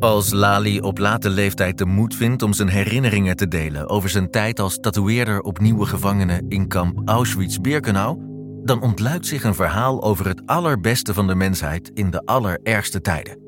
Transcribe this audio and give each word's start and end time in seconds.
Als 0.00 0.32
Lali 0.32 0.80
op 0.80 0.98
late 0.98 1.30
leeftijd 1.30 1.78
de 1.78 1.86
moed 1.86 2.14
vindt 2.14 2.42
om 2.42 2.52
zijn 2.52 2.68
herinneringen 2.68 3.36
te 3.36 3.48
delen 3.48 3.88
over 3.88 4.08
zijn 4.08 4.30
tijd 4.30 4.60
als 4.60 4.78
tatoeëerder 4.80 5.40
op 5.40 5.58
nieuwe 5.58 5.86
gevangenen 5.86 6.44
in 6.48 6.68
kamp 6.68 7.00
Auschwitz-Birkenau, 7.04 8.18
dan 8.64 8.80
ontluikt 8.82 9.26
zich 9.26 9.44
een 9.44 9.54
verhaal 9.54 10.02
over 10.02 10.26
het 10.26 10.42
allerbeste 10.46 11.14
van 11.14 11.26
de 11.26 11.34
mensheid 11.34 11.90
in 11.94 12.10
de 12.10 12.24
allerergste 12.24 13.00
tijden. 13.00 13.38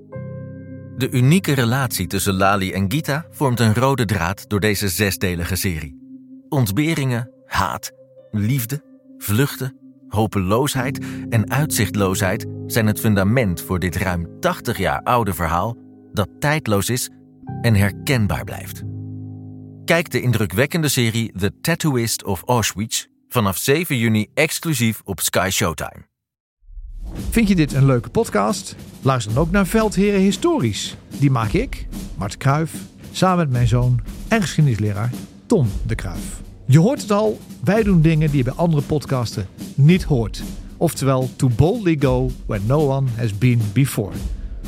De 0.96 1.10
unieke 1.10 1.52
relatie 1.52 2.06
tussen 2.06 2.34
Lali 2.34 2.72
en 2.72 2.92
Gita 2.92 3.26
vormt 3.30 3.60
een 3.60 3.74
rode 3.74 4.04
draad 4.04 4.48
door 4.48 4.60
deze 4.60 4.88
zesdelige 4.88 5.56
serie. 5.56 5.98
Ontberingen, 6.48 7.30
haat, 7.46 7.90
liefde, 8.30 8.82
vluchten, 9.18 9.76
hopeloosheid 10.08 11.04
en 11.28 11.50
uitzichtloosheid 11.50 12.46
zijn 12.66 12.86
het 12.86 13.00
fundament 13.00 13.62
voor 13.62 13.78
dit 13.78 13.96
ruim 13.96 14.40
80 14.40 14.78
jaar 14.78 15.02
oude 15.02 15.34
verhaal 15.34 15.88
dat 16.12 16.28
tijdloos 16.38 16.90
is 16.90 17.10
en 17.60 17.74
herkenbaar 17.74 18.44
blijft. 18.44 18.82
Kijk 19.84 20.10
de 20.10 20.20
indrukwekkende 20.20 20.88
serie 20.88 21.32
The 21.38 21.52
Tattooist 21.60 22.24
of 22.24 22.42
Auschwitz 22.46 23.06
vanaf 23.28 23.56
7 23.56 23.98
juni 23.98 24.26
exclusief 24.34 25.00
op 25.04 25.20
Sky 25.20 25.48
Showtime. 25.50 26.08
Vind 27.30 27.48
je 27.48 27.54
dit 27.54 27.72
een 27.72 27.86
leuke 27.86 28.10
podcast? 28.10 28.76
Luister 29.02 29.34
dan 29.34 29.42
ook 29.42 29.50
naar 29.50 29.66
Veldheren 29.66 30.20
Historisch. 30.20 30.96
Die 31.18 31.30
maak 31.30 31.52
ik, 31.52 31.86
Mart 32.16 32.36
Kruif, 32.36 32.74
samen 33.12 33.38
met 33.38 33.50
mijn 33.50 33.68
zoon 33.68 34.00
en 34.28 34.40
geschiedenisleraar 34.40 35.10
Tom 35.46 35.68
de 35.86 35.94
Kruif. 35.94 36.40
Je 36.66 36.78
hoort 36.78 37.02
het 37.02 37.10
al, 37.10 37.40
wij 37.64 37.82
doen 37.82 38.02
dingen 38.02 38.28
die 38.28 38.36
je 38.36 38.44
bij 38.44 38.52
andere 38.52 38.82
podcasten 38.82 39.46
niet 39.74 40.02
hoort. 40.02 40.42
Oftewel, 40.76 41.30
to 41.36 41.48
boldly 41.48 41.96
go 42.00 42.30
where 42.46 42.64
no 42.66 42.88
one 42.88 43.08
has 43.16 43.38
been 43.38 43.60
before. 43.72 44.12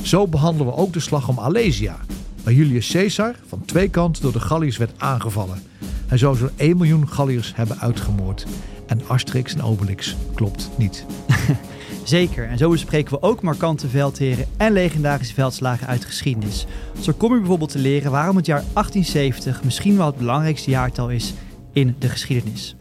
Zo 0.03 0.27
behandelen 0.27 0.67
we 0.67 0.79
ook 0.79 0.93
de 0.93 1.01
slag 1.01 1.29
om 1.29 1.39
Alesia, 1.39 1.97
waar 2.45 2.53
Julius 2.53 2.91
Caesar 2.91 3.35
van 3.47 3.65
twee 3.65 3.89
kanten 3.89 4.23
door 4.23 4.33
de 4.33 4.41
Galliërs 4.41 4.77
werd 4.77 4.93
aangevallen. 4.97 5.63
Hij 6.07 6.19
zou 6.19 6.37
zo'n 6.37 6.51
1 6.57 6.77
miljoen 6.77 7.09
Galliërs 7.09 7.53
hebben 7.55 7.81
uitgemoord. 7.81 8.47
En 8.87 9.01
Asterix 9.07 9.55
en 9.55 9.63
Obelix 9.63 10.17
klopt 10.35 10.71
niet. 10.77 11.05
Zeker, 12.05 12.49
en 12.49 12.59
zo 12.59 12.71
bespreken 12.71 13.13
we 13.13 13.23
ook 13.23 13.43
markante 13.43 13.89
veldheren 13.89 14.47
en 14.57 14.73
legendarische 14.73 15.35
veldslagen 15.35 15.87
uit 15.87 16.01
de 16.01 16.07
geschiedenis. 16.07 16.67
Zo 17.01 17.13
kom 17.17 17.33
je 17.33 17.39
bijvoorbeeld 17.39 17.71
te 17.71 17.79
leren 17.79 18.11
waarom 18.11 18.37
het 18.37 18.47
jaar 18.47 18.63
1870 18.73 19.65
misschien 19.65 19.97
wel 19.97 20.07
het 20.07 20.17
belangrijkste 20.17 20.71
jaartal 20.71 21.11
is 21.11 21.35
in 21.73 21.97
de 21.99 22.09
geschiedenis. 22.09 22.77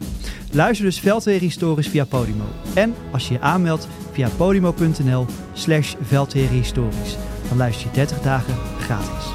Luister 0.50 0.84
dus 0.84 1.00
Veldheren 1.00 1.40
Historisch 1.40 1.88
via 1.88 2.04
Podimo. 2.04 2.44
En 2.74 2.94
als 3.12 3.28
je 3.28 3.34
je 3.34 3.40
aanmeldt 3.40 3.88
via 4.12 4.28
podimo.nl 4.28 5.26
slash 5.52 5.94
Historisch. 6.32 7.16
Dan 7.48 7.56
luister 7.56 7.86
je 7.86 7.94
30 7.94 8.20
dagen 8.20 8.54
gratis. 8.80 9.30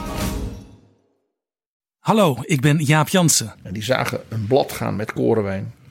Hallo, 1.99 2.38
ik 2.41 2.61
ben 2.61 2.77
Jaap 2.77 3.09
Jansen. 3.09 3.53
En 3.64 3.73
die 3.73 3.83
zagen 3.83 4.19
een 4.30 4.47
blad 4.47 4.72
gaan 4.72 4.95
met 4.95 5.14
korenwijn. 5.14 5.73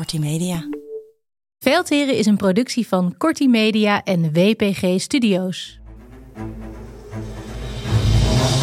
Kortie 0.00 0.20
Media. 0.20 0.68
Veldheren 1.58 2.16
is 2.16 2.26
een 2.26 2.36
productie 2.36 2.88
van 2.88 3.14
Corti 3.18 3.48
Media 3.48 4.04
en 4.04 4.32
WPG 4.32 5.00
Studios. 5.00 5.78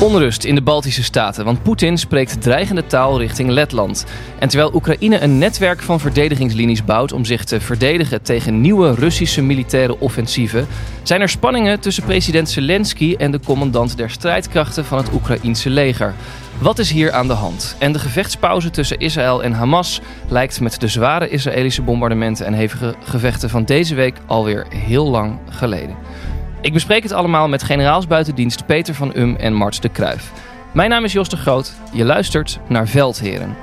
Onrust 0.02 0.44
in 0.44 0.56
de 0.56 0.62
Baltische 0.62 1.04
Staten, 1.04 1.46
want 1.46 1.64
Poetin 1.64 1.98
spreekt 1.98 2.42
dreigende 2.42 2.86
taal 2.86 3.20
richting 3.20 3.50
Letland. 3.50 4.06
En 4.40 4.50
terwijl 4.50 4.74
Oekraïne 4.74 5.20
een 5.20 5.38
netwerk 5.38 5.82
van 5.82 6.00
verdedigingslinies 6.00 6.86
bouwt 6.86 7.12
om 7.12 7.26
zich 7.26 7.44
te 7.44 7.60
verdedigen 7.62 8.22
tegen 8.22 8.62
nieuwe 8.62 8.96
Russische 8.96 9.42
militaire 9.42 10.00
offensieven, 10.00 10.68
zijn 11.04 11.22
er 11.22 11.30
spanningen 11.30 11.80
tussen 11.80 12.04
president 12.04 12.50
Zelensky 12.50 13.16
en 13.18 13.32
de 13.32 13.40
commandant 13.40 13.98
der 13.98 14.10
strijdkrachten 14.10 14.86
van 14.86 14.98
het 14.98 15.14
Oekraïense 15.14 15.70
leger. 15.70 16.14
Wat 16.62 16.80
is 16.80 16.92
hier 16.92 17.12
aan 17.12 17.28
de 17.28 17.34
hand? 17.34 17.76
En 17.80 17.92
de 17.92 18.00
gevechtspauze 18.00 18.70
tussen 18.70 19.00
Israël 19.00 19.44
en 19.44 19.54
Hamas 19.54 20.02
lijkt 20.28 20.62
met 20.62 20.80
de 20.80 20.88
zware 20.88 21.30
Israëlische 21.30 21.82
bombardementen 21.82 22.46
en 22.46 22.54
hevige 22.54 22.96
gevechten 23.04 23.50
van 23.50 23.64
deze 23.64 23.96
week 23.96 24.18
alweer 24.26 24.66
heel 24.70 25.10
lang 25.10 25.40
geleden. 25.50 25.96
Ik 26.62 26.74
bespreek 26.74 27.04
het 27.04 27.12
allemaal 27.12 27.48
met 27.48 27.64
generaals 27.64 28.08
buitendienst 28.08 28.66
Peter 28.66 28.94
van 28.94 29.12
Um 29.16 29.36
en 29.36 29.54
Mart 29.54 29.82
de 29.82 29.90
Kruif. 29.90 30.32
Mijn 30.72 30.90
naam 30.90 31.04
is 31.04 31.14
Jos 31.14 31.30
de 31.30 31.38
Groot. 31.38 31.74
Je 31.94 32.06
luistert 32.06 32.60
naar 32.68 32.88
Veldheren. 32.88 33.56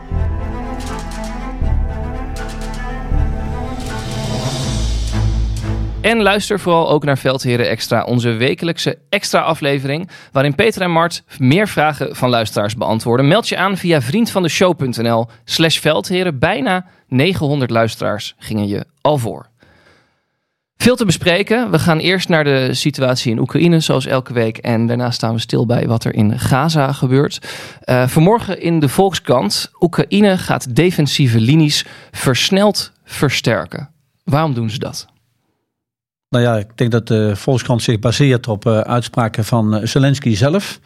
En 6.04 6.22
luister 6.22 6.60
vooral 6.60 6.90
ook 6.90 7.04
naar 7.04 7.18
Veldheren 7.18 7.68
Extra, 7.68 8.02
onze 8.02 8.30
wekelijkse 8.30 8.98
extra 9.08 9.40
aflevering. 9.40 10.08
Waarin 10.32 10.54
Peter 10.54 10.82
en 10.82 10.90
Mart 10.90 11.22
meer 11.38 11.68
vragen 11.68 12.16
van 12.16 12.30
luisteraars 12.30 12.76
beantwoorden. 12.76 13.28
Meld 13.28 13.48
je 13.48 13.56
aan 13.56 13.76
via 13.76 14.00
vriendvandeshow.nl/slash 14.00 15.78
Veldheren. 15.78 16.38
Bijna 16.38 16.86
900 17.08 17.70
luisteraars 17.70 18.34
gingen 18.38 18.68
je 18.68 18.84
al 19.00 19.18
voor. 19.18 19.46
Veel 20.76 20.96
te 20.96 21.04
bespreken. 21.04 21.70
We 21.70 21.78
gaan 21.78 21.98
eerst 21.98 22.28
naar 22.28 22.44
de 22.44 22.74
situatie 22.74 23.32
in 23.32 23.38
Oekraïne, 23.38 23.80
zoals 23.80 24.06
elke 24.06 24.32
week. 24.32 24.58
En 24.58 24.86
daarna 24.86 25.10
staan 25.10 25.34
we 25.34 25.40
stil 25.40 25.66
bij 25.66 25.86
wat 25.86 26.04
er 26.04 26.14
in 26.14 26.38
Gaza 26.38 26.92
gebeurt. 26.92 27.38
Uh, 27.84 28.08
vanmorgen 28.08 28.60
in 28.60 28.78
de 28.78 28.88
Volkskrant. 28.88 29.70
Oekraïne 29.80 30.38
gaat 30.38 30.76
defensieve 30.76 31.40
linies 31.40 31.86
versneld 32.10 32.92
versterken. 33.04 33.90
Waarom 34.24 34.54
doen 34.54 34.70
ze 34.70 34.78
dat? 34.78 35.12
Nou 36.34 36.46
ja, 36.46 36.56
ik 36.56 36.68
denk 36.74 36.90
dat 36.90 37.06
de 37.06 37.36
Volkskrant 37.36 37.82
zich 37.82 37.98
baseert 37.98 38.48
op 38.48 38.66
uh, 38.66 38.80
uitspraken 38.80 39.44
van 39.44 39.74
uh, 39.74 39.86
Zelensky 39.86 40.34
zelf. 40.34 40.80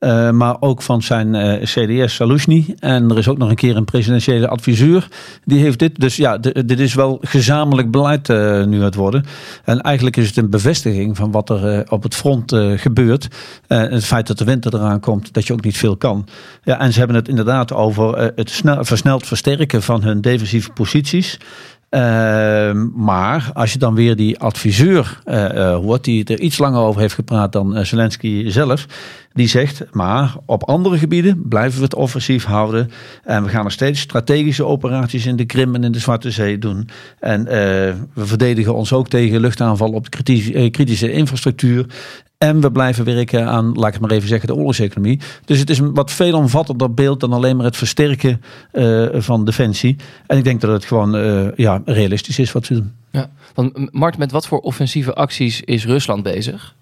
Uh, 0.00 0.30
maar 0.30 0.56
ook 0.60 0.82
van 0.82 1.02
zijn 1.02 1.60
CDS 1.62 2.14
Saluzny. 2.14 2.74
En 2.78 3.10
er 3.10 3.18
is 3.18 3.28
ook 3.28 3.38
nog 3.38 3.48
een 3.48 3.56
keer 3.56 3.76
een 3.76 3.84
presidentiële 3.84 4.48
adviseur. 4.48 5.08
Die 5.44 5.60
heeft 5.60 5.78
dit. 5.78 6.00
Dus 6.00 6.16
ja, 6.16 6.38
dit 6.38 6.80
is 6.80 6.94
wel 6.94 7.18
gezamenlijk 7.20 7.90
beleid 7.90 8.28
nu 8.68 8.82
het 8.82 8.94
worden. 8.94 9.24
En 9.64 9.80
eigenlijk 9.80 10.16
is 10.16 10.26
het 10.26 10.36
een 10.36 10.50
bevestiging 10.50 11.16
van 11.16 11.30
wat 11.30 11.50
er 11.50 11.90
op 11.90 12.02
het 12.02 12.14
front 12.14 12.52
gebeurt. 12.76 13.28
het 13.66 14.04
feit 14.04 14.26
dat 14.26 14.38
de 14.38 14.44
winter 14.44 14.74
eraan 14.74 15.00
komt, 15.00 15.32
dat 15.32 15.46
je 15.46 15.52
ook 15.52 15.64
niet 15.64 15.76
veel 15.76 15.96
kan. 15.96 16.26
Ja, 16.62 16.80
en 16.80 16.92
ze 16.92 16.98
hebben 16.98 17.16
het 17.16 17.28
inderdaad 17.28 17.72
over 17.72 18.32
het 18.36 18.50
snel, 18.50 18.84
versneld 18.84 19.26
versterken 19.26 19.82
van 19.82 20.02
hun 20.02 20.20
defensieve 20.20 20.70
posities. 20.70 21.38
Uh, 21.90 22.72
maar 22.94 23.50
als 23.54 23.72
je 23.72 23.78
dan 23.78 23.94
weer 23.94 24.16
die 24.16 24.38
adviseur 24.38 25.20
uh, 25.26 25.74
hoort, 25.74 26.04
die 26.04 26.24
er 26.24 26.40
iets 26.40 26.58
langer 26.58 26.80
over 26.80 27.00
heeft 27.00 27.14
gepraat 27.14 27.52
dan 27.52 27.86
Zelensky 27.86 28.50
zelf, 28.50 28.86
die 29.32 29.48
zegt, 29.48 29.84
maar 29.92 30.36
op 30.44 30.64
andere 30.64 30.98
gebieden 30.98 31.48
blijven 31.48 31.78
we 31.78 31.84
het 31.84 31.94
offensief 31.94 32.44
houden. 32.44 32.90
En 33.24 33.42
we 33.42 33.48
gaan 33.48 33.62
nog 33.62 33.72
steeds 33.72 34.00
strategische 34.00 34.64
operaties 34.64 35.26
in 35.26 35.36
de 35.36 35.44
Krim 35.44 35.74
en 35.74 35.84
in 35.84 35.92
de 35.92 35.98
Zwarte 35.98 36.30
Zee 36.30 36.58
doen. 36.58 36.88
En 37.18 37.44
we 37.44 38.26
verdedigen 38.26 38.74
ons 38.74 38.92
ook 38.92 39.08
tegen 39.08 39.40
luchtaanval 39.40 39.92
op 39.92 40.04
de 40.04 40.10
kritische, 40.10 40.68
kritische 40.70 41.12
infrastructuur. 41.12 41.86
En 42.38 42.60
we 42.60 42.72
blijven 42.72 43.04
werken 43.04 43.46
aan, 43.46 43.72
laat 43.72 43.86
ik 43.86 43.92
het 43.92 44.00
maar 44.00 44.10
even 44.10 44.28
zeggen, 44.28 44.48
de 44.48 44.54
oorlogseconomie. 44.54 45.20
Dus 45.44 45.58
het 45.58 45.70
is 45.70 45.78
een 45.78 45.94
wat 45.94 46.12
veelomvattender 46.12 46.94
beeld 46.94 47.20
dan 47.20 47.32
alleen 47.32 47.56
maar 47.56 47.64
het 47.64 47.76
versterken 47.76 48.42
uh, 48.72 49.06
van 49.12 49.44
defensie. 49.44 49.96
En 50.26 50.38
ik 50.38 50.44
denk 50.44 50.60
dat 50.60 50.70
het 50.70 50.84
gewoon 50.84 51.12
ja, 51.56 51.82
realistisch 51.84 52.38
is 52.38 52.52
wat 52.52 52.66
ze 52.66 52.74
doen. 52.74 52.92
Ja, 53.10 53.30
want 53.54 53.92
Mart, 53.92 54.18
met 54.18 54.30
wat 54.30 54.46
voor 54.46 54.58
offensieve 54.58 55.14
acties 55.14 55.60
is 55.60 55.86
Rusland 55.86 56.22
bezig? 56.22 56.74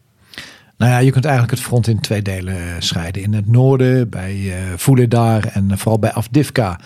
Nou 0.79 0.91
ja, 0.91 0.99
je 0.99 1.11
kunt 1.11 1.25
eigenlijk 1.25 1.55
het 1.57 1.67
front 1.67 1.87
in 1.87 2.01
twee 2.01 2.23
delen 2.23 2.55
eh, 2.55 2.75
scheiden. 2.79 3.23
In 3.23 3.35
het 3.35 3.51
noorden, 3.51 4.09
bij 4.09 4.35
uh, 4.35 5.57
en 5.57 5.79
vooral 5.79 5.99
bij 5.99 6.13
Avdivka, 6.13 6.81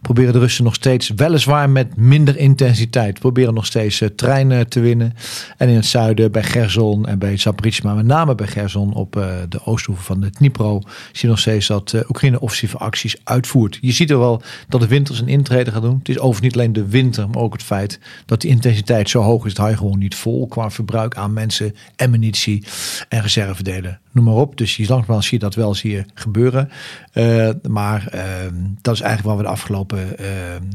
proberen 0.00 0.32
de 0.32 0.38
Russen 0.38 0.64
nog 0.64 0.74
steeds, 0.74 1.08
weliswaar 1.16 1.70
met 1.70 1.96
minder 1.96 2.36
intensiteit, 2.36 3.18
proberen 3.18 3.54
nog 3.54 3.66
steeds 3.66 4.02
treinen 4.16 4.68
te 4.68 4.80
winnen. 4.80 5.14
En 5.56 5.68
in 5.68 5.74
het 5.74 5.86
zuiden, 5.86 6.32
bij 6.32 6.42
Gerson 6.42 7.06
en 7.06 7.18
bij 7.18 7.36
Zaporizhzhia, 7.36 7.86
maar 7.86 7.96
met 7.96 8.06
name 8.06 8.34
bij 8.34 8.46
Gerson 8.46 8.94
op 8.94 9.12
de 9.48 9.64
oosthoeven 9.64 10.04
van 10.04 10.20
de 10.20 10.30
Dnipro, 10.30 10.80
zie 10.80 11.20
je 11.20 11.26
nog 11.26 11.38
steeds 11.38 11.66
dat 11.66 11.94
Oekraïne 12.08 12.40
offensieve 12.40 12.78
acties 12.78 13.16
uitvoert. 13.24 13.78
Je 13.80 13.92
ziet 13.92 14.10
er 14.10 14.18
wel 14.18 14.42
dat 14.68 14.80
de 14.80 14.86
winter 14.86 15.14
zijn 15.14 15.28
intrede 15.28 15.70
gaat 15.70 15.82
doen. 15.82 15.98
Het 15.98 16.08
is 16.08 16.18
overigens 16.18 16.40
niet 16.40 16.54
alleen 16.54 16.72
de 16.72 16.88
winter, 16.88 17.28
maar 17.28 17.42
ook 17.42 17.52
het 17.52 17.62
feit 17.62 17.98
dat 18.26 18.40
de 18.40 18.48
intensiteit 18.48 19.10
zo 19.10 19.20
hoog 19.20 19.46
is, 19.46 19.54
dat 19.54 19.66
hij 19.66 19.76
gewoon 19.76 19.98
niet 19.98 20.14
vol 20.14 20.46
qua 20.46 20.70
verbruik 20.70 21.16
aan 21.16 21.32
mensen 21.32 21.74
en 21.96 22.10
munitie. 22.10 22.64
En 23.08 23.22
reservedelen, 23.34 24.00
noem 24.12 24.24
maar 24.24 24.34
op. 24.34 24.56
Dus 24.56 24.76
je 24.76 24.86
langzamerhand 24.86 25.24
zie 25.24 25.38
je 25.38 25.44
dat 25.44 25.54
wel 25.54 25.74
zie 25.74 25.90
je 25.90 26.04
gebeuren. 26.14 26.70
Uh, 27.14 27.50
maar 27.68 28.08
uh, 28.14 28.22
dat 28.80 28.94
is 28.94 29.00
eigenlijk 29.00 29.28
wat 29.28 29.36
we 29.36 29.42
de 29.42 29.48
afgelopen 29.48 29.98
uh, 29.98 30.26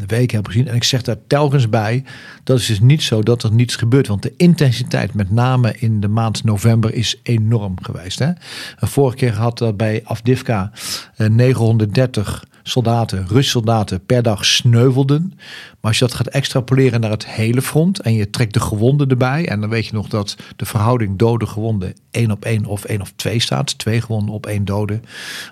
weken 0.08 0.34
hebben 0.34 0.52
gezien. 0.52 0.68
En 0.68 0.76
ik 0.76 0.84
zeg 0.84 1.02
daar 1.02 1.18
telkens 1.28 1.70
bij, 1.70 2.04
dat 2.44 2.60
is 2.60 2.66
dus 2.66 2.80
niet 2.80 3.04
zo 3.04 3.24
dat 3.24 3.44
er 3.44 3.52
niets 3.52 3.76
gebeurt. 3.76 4.08
Want 4.08 4.22
de 4.22 4.34
intensiteit, 4.38 5.14
met 5.14 5.32
name 5.32 5.76
in 5.78 6.00
de 6.00 6.08
maand 6.08 6.44
november, 6.44 6.94
is 6.94 7.20
enorm 7.24 7.76
geweest. 7.82 8.20
Hè? 8.20 8.32
Vorige 8.78 9.18
keer 9.18 9.34
had 9.34 9.58
dat 9.58 9.78
bij 9.78 10.02
Afdivka 10.04 10.72
930 11.18 12.44
soldaten, 12.70 13.20
Russische 13.20 13.50
soldaten 13.50 14.06
per 14.06 14.24
dag 14.24 14.46
sneuvelden. 14.46 15.34
Maar 15.36 15.92
als 15.92 16.00
je 16.00 16.06
dat 16.06 16.14
gaat 16.14 16.28
extrapoleren 16.28 17.02
naar 17.02 17.12
het 17.12 17.28
hele 17.28 17.62
front 17.62 18.00
en 18.00 18.14
je 18.14 18.30
trekt 18.30 18.54
de 18.54 18.60
gewonden 18.60 19.10
erbij. 19.10 19.48
En 19.48 19.62
dan 19.62 19.70
weet 19.70 19.86
je 19.86 19.94
nog 19.94 20.08
dat 20.08 20.36
de 20.56 20.66
verhouding 20.66 21.18
doden 21.18 21.48
gewonden 21.48 21.94
één 22.12 22.32
op 22.32 22.46
één 22.46 22.66
of 22.66 22.84
één 22.84 23.02
op 23.02 23.08
twee 23.16 23.40
staat. 23.40 23.78
Twee 23.78 24.02
gewonden 24.02 24.34
op 24.34 24.46
één 24.46 24.66
dode. 24.66 25.00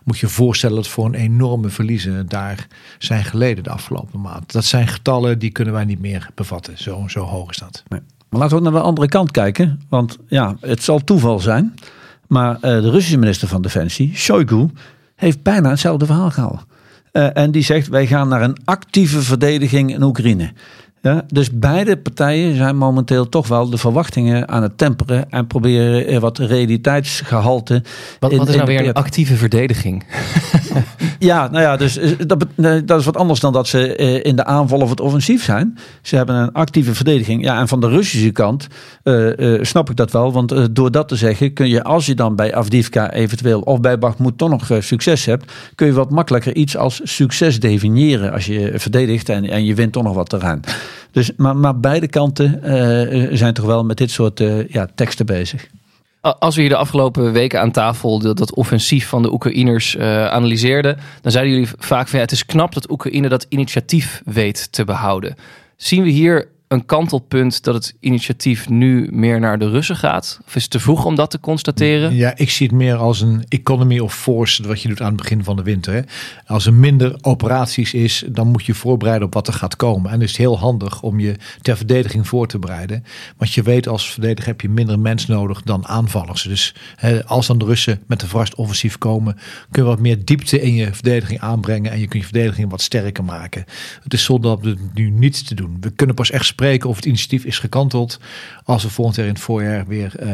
Moet 0.03 0.17
je 0.17 0.27
voorstellen 0.27 0.75
dat 0.75 0.87
voor 0.87 1.05
een 1.05 1.13
enorme 1.13 1.69
verliezen 1.69 2.27
daar 2.27 2.67
zijn 2.97 3.23
geleden 3.23 3.63
de 3.63 3.69
afgelopen 3.69 4.21
maand. 4.21 4.51
Dat 4.51 4.65
zijn 4.65 4.87
getallen 4.87 5.39
die 5.39 5.51
kunnen 5.51 5.73
wij 5.73 5.85
niet 5.85 5.99
meer 5.99 6.29
bevatten. 6.35 6.77
Zo, 6.77 7.07
hoog 7.19 7.49
is 7.49 7.57
dat. 7.57 7.83
Maar 8.29 8.39
laten 8.39 8.57
we 8.57 8.63
naar 8.63 8.71
de 8.71 8.79
andere 8.79 9.07
kant 9.07 9.31
kijken. 9.31 9.81
Want 9.89 10.17
ja, 10.27 10.55
het 10.59 10.83
zal 10.83 10.99
toeval 10.99 11.39
zijn. 11.39 11.73
Maar 12.27 12.55
uh, 12.55 12.61
de 12.61 12.89
Russische 12.89 13.17
minister 13.17 13.47
van 13.47 13.61
Defensie, 13.61 14.15
Shoigu, 14.15 14.69
heeft 15.15 15.43
bijna 15.43 15.69
hetzelfde 15.69 16.05
verhaal 16.05 16.31
gehouden. 16.31 16.74
Uh, 17.17 17.37
en 17.37 17.51
die 17.51 17.63
zegt 17.63 17.87
wij 17.87 18.07
gaan 18.07 18.27
naar 18.27 18.41
een 18.41 18.57
actieve 18.65 19.21
verdediging 19.21 19.93
in 19.93 20.03
Oekraïne. 20.03 20.51
Ja, 21.05 21.23
dus 21.27 21.51
beide 21.51 21.97
partijen 21.97 22.55
zijn 22.55 22.77
momenteel 22.77 23.29
toch 23.29 23.47
wel 23.47 23.69
de 23.69 23.77
verwachtingen 23.77 24.47
aan 24.47 24.61
het 24.61 24.77
temperen 24.77 25.31
en 25.31 25.47
proberen 25.47 26.21
wat 26.21 26.37
realiteitsgehalte. 26.37 27.83
Wat, 28.19 28.31
in, 28.31 28.37
wat 28.37 28.49
is 28.49 28.55
nou 28.55 28.67
weer 28.67 28.87
een 28.87 28.93
actieve 28.93 29.35
verdediging? 29.35 30.05
ja, 31.19 31.47
nou 31.47 31.63
ja, 31.63 31.77
dus 31.77 31.99
dat, 32.27 32.45
dat 32.85 32.99
is 32.99 33.05
wat 33.05 33.17
anders 33.17 33.39
dan 33.39 33.53
dat 33.53 33.67
ze 33.67 33.95
in 34.21 34.35
de 34.35 34.45
aanval 34.45 34.79
of 34.79 34.89
het 34.89 34.99
offensief 34.99 35.43
zijn. 35.43 35.77
Ze 36.01 36.15
hebben 36.15 36.35
een 36.35 36.51
actieve 36.51 36.95
verdediging. 36.95 37.43
Ja, 37.43 37.59
en 37.59 37.67
van 37.67 37.81
de 37.81 37.89
Russische 37.89 38.31
kant 38.31 38.67
uh, 39.03 39.37
uh, 39.37 39.63
snap 39.63 39.89
ik 39.89 39.95
dat 39.95 40.11
wel, 40.11 40.31
want 40.31 40.53
uh, 40.53 40.63
door 40.71 40.91
dat 40.91 41.07
te 41.07 41.15
zeggen 41.15 41.53
kun 41.53 41.67
je, 41.67 41.83
als 41.83 42.05
je 42.05 42.15
dan 42.15 42.35
bij 42.35 42.55
Avdivka 42.55 43.11
eventueel 43.11 43.59
of 43.59 43.79
bij 43.79 43.99
Bakhmut 43.99 44.37
toch 44.37 44.49
nog 44.49 44.69
succes 44.79 45.25
hebt, 45.25 45.51
kun 45.75 45.87
je 45.87 45.93
wat 45.93 46.09
makkelijker 46.09 46.55
iets 46.55 46.77
als 46.77 47.01
succes 47.03 47.59
definiëren 47.59 48.31
als 48.31 48.45
je 48.45 48.71
verdedigt 48.75 49.29
en, 49.29 49.49
en 49.49 49.65
je 49.65 49.75
wint 49.75 49.91
toch 49.91 50.03
nog 50.03 50.15
wat 50.15 50.29
terrein. 50.29 50.61
Dus, 51.11 51.31
maar, 51.37 51.55
maar 51.55 51.79
beide 51.79 52.07
kanten 52.07 52.59
uh, 52.63 53.27
zijn 53.31 53.53
toch 53.53 53.65
wel 53.65 53.83
met 53.83 53.97
dit 53.97 54.11
soort 54.11 54.39
uh, 54.39 54.69
ja, 54.69 54.87
teksten 54.95 55.25
bezig. 55.25 55.67
Als 56.21 56.55
we 56.55 56.61
hier 56.61 56.69
de 56.69 56.75
afgelopen 56.75 57.31
weken 57.31 57.61
aan 57.61 57.71
tafel 57.71 58.19
dat, 58.19 58.53
offensief 58.53 59.07
van 59.07 59.21
de 59.21 59.31
Oekraïners 59.31 59.95
uh, 59.95 60.27
analyseerden, 60.27 60.97
dan 61.21 61.31
zeiden 61.31 61.53
jullie 61.53 61.69
vaak 61.77 62.07
van 62.07 62.19
het 62.19 62.31
is 62.31 62.45
knap 62.45 62.73
dat 62.73 62.89
Oekraïne 62.91 63.29
dat 63.29 63.45
initiatief 63.49 64.21
weet 64.25 64.71
te 64.71 64.83
behouden. 64.83 65.35
Zien 65.75 66.03
we 66.03 66.09
hier 66.09 66.47
een 66.67 66.85
kantelpunt 66.85 67.63
dat 67.63 67.73
het 67.73 67.95
initiatief 67.99 68.69
nu 68.69 69.07
meer 69.11 69.39
naar 69.39 69.59
de 69.59 69.69
Russen 69.69 69.95
gaat? 69.95 70.39
Of 70.47 70.55
is 70.55 70.61
het 70.61 70.71
te 70.71 70.79
vroeg 70.79 71.05
om 71.05 71.15
dat 71.15 71.31
te 71.31 71.39
constateren? 71.39 72.15
Ja, 72.15 72.33
ik 72.35 72.49
zie 72.49 72.67
het 72.67 72.75
meer 72.75 72.95
als 72.95 73.21
een 73.21 73.43
economy 73.47 73.99
of 73.99 74.15
force, 74.15 74.67
wat 74.67 74.81
je 74.81 74.87
doet 74.87 75.01
aan 75.01 75.07
het 75.07 75.17
begin 75.17 75.43
van 75.43 75.55
de 75.55 75.63
winter. 75.63 76.05
Als 76.45 76.65
er 76.65 76.73
minder 76.73 77.17
operaties 77.21 77.93
is, 77.93 78.23
dan 78.27 78.47
moet 78.47 78.65
je 78.65 78.73
voorbereiden 78.73 79.27
op 79.27 79.33
wat 79.33 79.47
er 79.47 79.53
gaat 79.53 79.75
komen. 79.75 80.11
En 80.11 80.19
het 80.19 80.29
is 80.29 80.37
heel 80.37 80.59
handig 80.59 81.01
om 81.01 81.19
je 81.19 81.35
ter 81.61 81.77
verdediging 81.77 82.27
voor 82.27 82.47
te 82.47 82.59
bereiden. 82.59 83.03
Want 83.37 83.53
je 83.53 83.61
weet 83.61 83.87
als 83.87 84.11
verdediger 84.11 84.47
heb 84.47 84.61
je 84.61 84.69
minder 84.69 84.99
mens 84.99 85.25
nodig 85.25 85.61
dan 85.61 85.87
aanvallers. 85.87 86.41
Dus 86.41 86.75
hè, 86.95 87.25
als 87.25 87.47
dan 87.47 87.57
de 87.57 87.65
Russen 87.65 88.01
met 88.07 88.21
een 88.21 88.27
verrast 88.27 88.55
offensief 88.55 88.97
komen, 88.97 89.37
kun 89.71 89.83
je 89.83 89.89
wat 89.89 89.99
meer 89.99 90.25
diepte 90.25 90.61
in 90.61 90.73
je 90.73 90.93
verdediging 90.93 91.39
aanbrengen. 91.39 91.91
En 91.91 91.99
je 91.99 92.07
kunt 92.07 92.23
je 92.23 92.29
verdediging 92.29 92.69
wat 92.69 92.81
sterker 92.81 93.23
maken. 93.23 93.65
Het 94.03 94.13
is 94.13 94.23
zonde 94.23 94.47
om 94.47 94.63
het 94.63 94.93
nu 94.93 95.09
niet 95.09 95.47
te 95.47 95.55
doen. 95.55 95.77
We 95.79 95.91
kunnen 95.91 96.15
pas 96.15 96.31
echt 96.31 96.45
spreken 96.55 96.89
of 96.89 96.95
het 96.95 97.05
initiatief 97.05 97.45
is 97.45 97.59
gekanteld 97.59 98.19
als 98.63 98.83
we 98.83 98.89
volgend 98.89 99.17
jaar 99.17 99.25
in 99.25 99.33
het 99.33 99.41
voorjaar 99.41 99.87
weer 99.87 100.13
uh, 100.19 100.29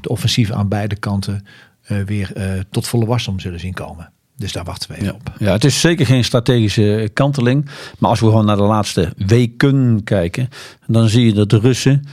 de 0.00 0.08
offensieven 0.08 0.54
aan 0.54 0.68
beide 0.68 0.96
kanten 0.96 1.46
uh, 1.88 2.02
weer 2.02 2.30
uh, 2.36 2.44
tot 2.70 2.86
volle 2.86 3.06
wasdom 3.06 3.40
zullen 3.40 3.60
zien 3.60 3.74
komen. 3.74 4.10
Dus 4.36 4.52
daar 4.52 4.64
wachten 4.64 4.90
we 4.90 4.94
even 4.94 5.06
ja. 5.06 5.14
op. 5.14 5.32
Ja, 5.38 5.52
het 5.52 5.64
is 5.64 5.80
zeker 5.80 6.06
geen 6.06 6.24
strategische 6.24 7.10
kanteling. 7.12 7.68
Maar 7.98 8.10
als 8.10 8.20
we 8.20 8.26
gewoon 8.26 8.44
naar 8.44 8.56
de 8.56 8.62
laatste 8.62 9.12
weken 9.16 10.04
kijken, 10.04 10.48
dan 10.86 11.08
zie 11.08 11.26
je 11.26 11.32
dat 11.32 11.50
de 11.50 11.58
Russen 11.58 12.04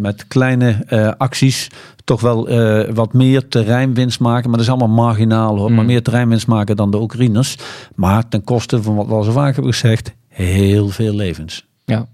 met 0.00 0.26
kleine 0.26 0.84
acties 1.18 1.68
toch 2.04 2.20
wel 2.20 2.48
wat 2.94 3.12
meer 3.12 3.48
terreinwinst 3.48 4.20
maken. 4.20 4.48
Maar 4.48 4.58
dat 4.58 4.66
is 4.66 4.72
allemaal 4.72 5.04
marginaal 5.04 5.56
hoor. 5.58 5.68
Mm. 5.68 5.74
Maar 5.76 5.84
meer 5.84 6.02
terreinwinst 6.02 6.46
maken 6.46 6.76
dan 6.76 6.90
de 6.90 7.00
Oekraïners. 7.00 7.56
Maar 7.94 8.28
ten 8.28 8.44
koste 8.44 8.82
van 8.82 8.94
wat 8.94 9.06
we 9.06 9.12
al 9.12 9.22
zo 9.22 9.32
vaak 9.32 9.54
hebben 9.54 9.72
gezegd, 9.72 10.14
heel 10.28 10.88
veel 10.88 11.14
levens. 11.14 11.66
Ja, 11.84 12.06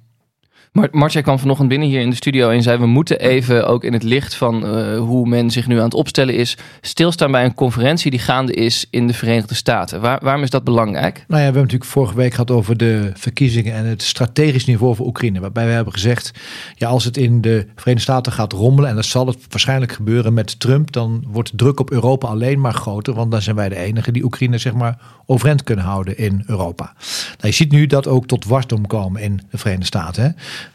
maar 0.72 0.88
Martje 0.92 1.22
kwam 1.22 1.38
vanochtend 1.38 1.68
binnen 1.68 1.88
hier 1.88 2.00
in 2.00 2.10
de 2.10 2.16
studio 2.16 2.50
en 2.50 2.62
zei: 2.62 2.78
We 2.78 2.86
moeten 2.86 3.20
even 3.20 3.66
ook 3.66 3.84
in 3.84 3.92
het 3.92 4.02
licht 4.02 4.34
van 4.34 4.64
uh, 4.64 4.98
hoe 4.98 5.28
men 5.28 5.50
zich 5.50 5.66
nu 5.66 5.76
aan 5.76 5.84
het 5.84 5.94
opstellen 5.94 6.34
is, 6.34 6.56
stilstaan 6.80 7.30
bij 7.30 7.44
een 7.44 7.54
conferentie 7.54 8.10
die 8.10 8.20
gaande 8.20 8.52
is 8.52 8.86
in 8.90 9.06
de 9.06 9.12
Verenigde 9.12 9.54
Staten. 9.54 10.00
Waar, 10.00 10.18
waarom 10.22 10.42
is 10.42 10.50
dat 10.50 10.64
belangrijk? 10.64 11.14
Nou 11.14 11.24
ja, 11.28 11.36
we 11.36 11.42
hebben 11.42 11.62
natuurlijk 11.62 11.90
vorige 11.90 12.14
week 12.14 12.30
gehad 12.30 12.50
over 12.50 12.76
de 12.76 13.10
verkiezingen 13.14 13.74
en 13.74 13.84
het 13.84 14.02
strategisch 14.02 14.66
niveau 14.66 14.94
voor 14.94 15.06
Oekraïne. 15.06 15.40
Waarbij 15.40 15.66
we 15.66 15.72
hebben 15.72 15.92
gezegd: 15.92 16.30
ja, 16.74 16.88
als 16.88 17.04
het 17.04 17.16
in 17.16 17.40
de 17.40 17.66
Verenigde 17.74 18.12
Staten 18.12 18.32
gaat 18.32 18.52
rommelen, 18.52 18.90
en 18.90 18.96
dat 18.96 19.04
zal 19.04 19.26
het 19.26 19.38
waarschijnlijk 19.48 19.92
gebeuren 19.92 20.34
met 20.34 20.60
Trump, 20.60 20.92
dan 20.92 21.24
wordt 21.28 21.50
de 21.50 21.56
druk 21.56 21.80
op 21.80 21.90
Europa 21.90 22.28
alleen 22.28 22.60
maar 22.60 22.74
groter. 22.74 23.14
Want 23.14 23.30
dan 23.30 23.42
zijn 23.42 23.56
wij 23.56 23.68
de 23.68 23.76
enige 23.76 24.12
die 24.12 24.24
Oekraïne 24.24 24.58
zeg 24.58 24.74
maar 24.74 24.98
overeind 25.26 25.62
kunnen 25.62 25.84
houden 25.84 26.18
in 26.18 26.42
Europa. 26.46 26.92
Nou, 27.28 27.36
je 27.40 27.50
ziet 27.50 27.72
nu 27.72 27.86
dat 27.86 28.06
ook 28.06 28.26
tot 28.26 28.44
wasdom 28.44 28.86
komen 28.86 29.22
in 29.22 29.40
de 29.50 29.58
Verenigde 29.58 29.86
Staten. 29.86 30.22
Hè? 30.22 30.28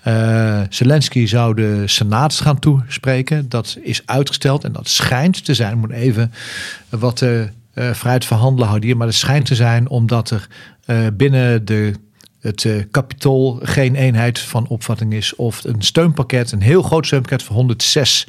Uh, 0.07 0.61
Zelensky 0.69 1.25
zou 1.25 1.55
de 1.55 1.83
Senaat 1.85 2.33
gaan 2.33 2.59
toespreken. 2.59 3.49
Dat 3.49 3.77
is 3.81 4.01
uitgesteld 4.05 4.63
en 4.63 4.71
dat 4.71 4.87
schijnt 4.87 5.45
te 5.45 5.53
zijn. 5.53 5.71
Ik 5.71 5.77
moet 5.77 5.91
even 5.91 6.33
wat 6.89 7.21
uh, 7.21 7.39
uh, 7.39 7.47
vrijheid 7.73 8.25
verhandelen 8.25 8.67
houden 8.67 8.87
hier. 8.87 8.97
Maar 8.97 9.07
het 9.07 9.15
schijnt 9.15 9.45
te 9.45 9.55
zijn 9.55 9.89
omdat 9.89 10.29
er 10.29 10.47
binnen 11.13 11.65
de 11.65 11.93
het 12.39 12.87
kapitool 12.91 13.59
geen 13.63 13.95
eenheid 13.95 14.39
van 14.39 14.67
opvatting 14.67 15.13
is. 15.13 15.35
Of 15.35 15.63
een 15.63 15.81
steunpakket, 15.81 16.51
een 16.51 16.61
heel 16.61 16.81
groot 16.81 17.05
steunpakket 17.05 17.43
van 17.43 17.55
106 17.55 18.27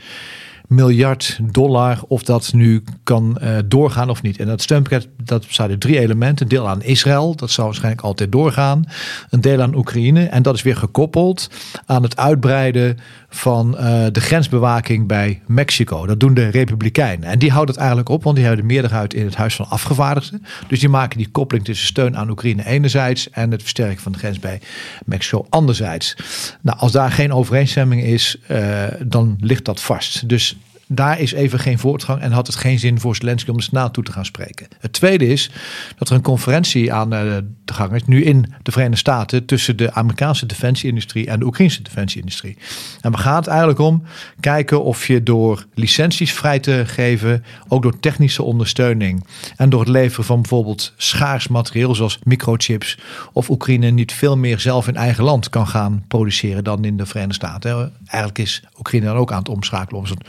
miljard 0.69 1.39
dollar. 1.53 2.01
Of 2.09 2.23
dat 2.23 2.53
nu 2.53 2.85
kan 3.03 3.39
uh, 3.43 3.59
doorgaan 3.65 4.11
of 4.11 4.23
niet. 4.23 4.39
En 4.39 4.47
dat 4.47 4.63
steunpakket 4.63 5.09
dat 5.23 5.47
bestaat 5.47 5.71
uit 5.71 5.81
drie 5.81 5.99
elementen. 5.99 6.45
Een 6.45 6.51
deel 6.51 6.69
aan 6.69 6.83
Israël, 6.83 7.35
dat 7.35 7.51
zou 7.51 7.67
waarschijnlijk 7.67 8.05
altijd 8.05 8.33
doorgaan. 8.33 8.85
Een 9.31 9.41
deel 9.41 9.63
aan 9.63 9.75
Oekraïne. 9.75 10.25
En 10.25 10.43
dat 10.43 10.55
is 10.55 10.63
weer 10.63 10.77
gekoppeld 10.77 11.51
aan 11.87 12.03
het 12.03 12.17
uitbreiden 12.17 12.99
van 13.37 13.75
uh, 13.75 14.07
de 14.13 14.21
grensbewaking 14.21 15.07
bij 15.07 15.43
Mexico. 15.47 16.07
Dat 16.07 16.21
doen 16.21 16.35
de 16.35 16.49
Republikeinen. 16.49 17.29
En 17.29 17.39
die 17.39 17.51
houden 17.51 17.71
het 17.71 17.79
eigenlijk 17.85 18.09
op, 18.09 18.23
want 18.23 18.37
die 18.37 18.45
hebben 18.45 18.67
de 18.67 18.73
meerderheid 18.73 19.15
in 19.15 19.25
het 19.25 19.35
Huis 19.35 19.55
van 19.55 19.69
Afgevaardigden. 19.69 20.43
Dus 20.69 20.81
die 20.81 20.89
maken 20.89 21.19
die 21.19 21.29
koppeling 21.29 21.65
tussen 21.65 21.87
steun 21.87 22.17
aan 22.17 22.31
Oekraïne 22.31 22.67
enerzijds 22.67 23.31
en 23.31 23.51
het 23.51 23.61
versterken 23.61 24.03
van 24.03 24.13
de 24.13 24.19
grens 24.19 24.39
bij 24.39 24.61
Mexico 25.05 25.47
anderzijds. 25.49 26.17
Nou, 26.61 26.79
als 26.79 26.93
daar 26.93 27.11
geen 27.11 27.33
overeenstemming 27.33 28.03
is, 28.03 28.37
uh, 28.51 28.85
dan 29.05 29.37
ligt 29.41 29.65
dat 29.65 29.81
vast. 29.81 30.29
Dus 30.29 30.57
daar 30.89 31.21
is 31.21 31.33
even 31.33 31.59
geen 31.59 31.79
voortgang 31.79 32.21
en 32.21 32.33
had 32.33 32.47
het 32.47 32.57
geen 32.57 32.79
zin 32.79 33.01
voor 33.01 33.17
Zelensky 33.17 33.51
om 33.51 33.57
de 33.57 33.63
Senaat 33.63 33.93
toe 33.93 34.05
te 34.05 34.13
gaan 34.13 34.25
spreken. 34.25 34.67
Het 34.79 34.93
tweede 34.93 35.27
is 35.27 35.51
dat 35.99 36.09
er 36.09 36.15
een 36.15 36.23
conferentie 36.23 36.93
aan 36.93 37.11
de 37.11 37.45
gang 37.65 37.93
is, 37.93 38.05
nu 38.05 38.25
in 38.25 38.53
de 38.63 38.71
Verenigde 38.71 38.99
Staten, 38.99 39.47
tussen 39.47 39.77
de 39.77 39.93
Amerikaanse 39.93 40.47
defensieindustrie 40.47 41.27
en 41.27 41.39
de 41.39 41.45
Oekraïnse 41.45 41.83
defensieindustrie. 41.83 42.57
En 43.01 43.11
we 43.11 43.19
gaan 43.19 43.37
het 43.37 43.47
eigenlijk 43.47 43.79
om 43.79 44.03
kijken 44.41 44.85
of 44.85 45.07
je 45.07 45.23
door 45.23 45.67
licenties 45.75 46.33
vrij 46.33 46.59
te 46.59 46.83
geven, 46.87 47.45
ook 47.69 47.83
door 47.83 48.01
technische 48.01 48.43
ondersteuning 48.43 49.27
en 49.57 49.71
door 49.71 49.81
het 49.81 49.89
leveren 49.89 50.25
van 50.25 50.41
bijvoorbeeld 50.41 50.93
schaars 50.97 51.49
materieel 51.49 51.95
zoals 51.95 52.19
microchips, 52.23 52.99
of 53.33 53.51
Oekraïne 53.51 53.91
niet 53.91 54.13
veel 54.13 54.37
meer 54.37 54.61
zelf 54.61 54.89
in 54.89 54.97
eigen 54.97 55.25
land 55.25 55.49
kan 55.49 55.67
gaan 55.67 56.05
produceren 56.09 56.65
dan 56.65 56.85
in 56.85 56.97
de 56.97 57.07
Verenigde 57.07 57.35
Staten. 57.35 57.93
Eigenlijk 58.07 58.39
is 58.39 58.63
Oekraïne 58.79 59.07
dan 59.07 59.17
ook 59.17 59.33
aan 59.33 59.39
het 59.39 59.49
omschakelen 59.49 60.01
op 60.01 60.07
zo'n 60.07 60.23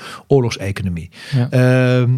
oorlogseconomie. 0.48 1.10
Ja. 1.32 1.50
Uh, 1.52 2.10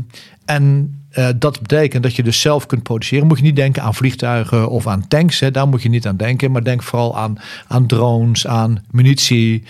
en 0.45 0.93
uh, 1.17 1.27
dat 1.35 1.59
betekent 1.61 2.03
dat 2.03 2.15
je 2.15 2.23
dus 2.23 2.41
zelf 2.41 2.65
kunt 2.65 2.83
produceren. 2.83 3.27
Moet 3.27 3.37
je 3.37 3.43
niet 3.43 3.55
denken 3.55 3.83
aan 3.83 3.95
vliegtuigen 3.95 4.69
of 4.69 4.87
aan 4.87 5.07
tanks. 5.07 5.39
Hè. 5.39 5.51
Daar 5.51 5.67
moet 5.67 5.81
je 5.81 5.89
niet 5.89 6.07
aan 6.07 6.17
denken. 6.17 6.51
Maar 6.51 6.63
denk 6.63 6.83
vooral 6.83 7.17
aan, 7.17 7.37
aan 7.67 7.87
drones, 7.87 8.47
aan 8.47 8.83
munitie, 8.91 9.63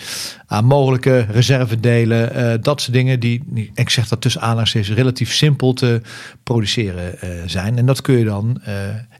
aan 0.47 0.65
mogelijke 0.65 1.25
reservedelen. 1.29 2.35
Uh, 2.35 2.53
dat 2.61 2.81
soort 2.81 2.93
dingen 2.93 3.19
die, 3.19 3.43
ik 3.73 3.89
zeg 3.89 4.07
dat 4.07 4.21
tussen 4.21 4.41
aanhalingstekens, 4.41 4.95
relatief 4.95 5.33
simpel 5.33 5.73
te 5.73 6.01
produceren 6.43 7.15
uh, 7.23 7.29
zijn. 7.45 7.77
En 7.77 7.85
dat 7.85 8.01
kun 8.01 8.17
je 8.17 8.25
dan 8.25 8.61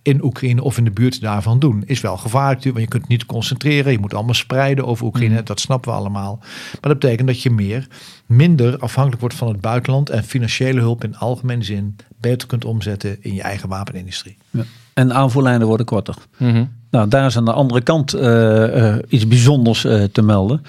in 0.09 0.23
Oekraïne 0.23 0.63
of 0.63 0.77
in 0.77 0.83
de 0.83 0.91
buurt 0.91 1.21
daarvan 1.21 1.59
doen. 1.59 1.83
Is 1.85 2.01
wel 2.01 2.17
gevaarlijk, 2.17 2.63
want 2.63 2.77
je 2.77 2.87
kunt 2.87 3.07
niet 3.07 3.25
concentreren. 3.25 3.91
Je 3.91 3.99
moet 3.99 4.13
allemaal 4.13 4.33
spreiden 4.33 4.85
over 4.85 5.05
Oekraïne. 5.05 5.39
Mm. 5.39 5.45
Dat 5.45 5.59
snappen 5.59 5.91
we 5.91 5.97
allemaal. 5.97 6.37
Maar 6.71 6.91
dat 6.91 6.99
betekent 6.99 7.27
dat 7.27 7.41
je 7.41 7.49
meer, 7.49 7.87
minder 8.25 8.77
afhankelijk 8.79 9.21
wordt 9.21 9.35
van 9.35 9.47
het 9.47 9.61
buitenland 9.61 10.09
en 10.09 10.23
financiële 10.23 10.79
hulp 10.79 11.03
in 11.03 11.17
algemene 11.17 11.63
zin 11.63 11.95
beter 12.19 12.47
kunt 12.47 12.65
omzetten 12.65 13.17
in 13.21 13.33
je 13.33 13.41
eigen 13.41 13.69
wapenindustrie. 13.69 14.37
Ja. 14.49 14.63
En 14.93 15.13
aanvoerlijnen 15.13 15.67
worden 15.67 15.85
korter. 15.85 16.15
Mhm. 16.37 16.65
Nou, 16.91 17.07
daar 17.07 17.25
is 17.25 17.37
aan 17.37 17.45
de 17.45 17.53
andere 17.53 17.81
kant 17.81 18.15
uh, 18.15 18.21
uh, 18.21 18.95
iets 19.07 19.27
bijzonders 19.27 19.85
uh, 19.85 20.03
te 20.03 20.21
melden. 20.21 20.61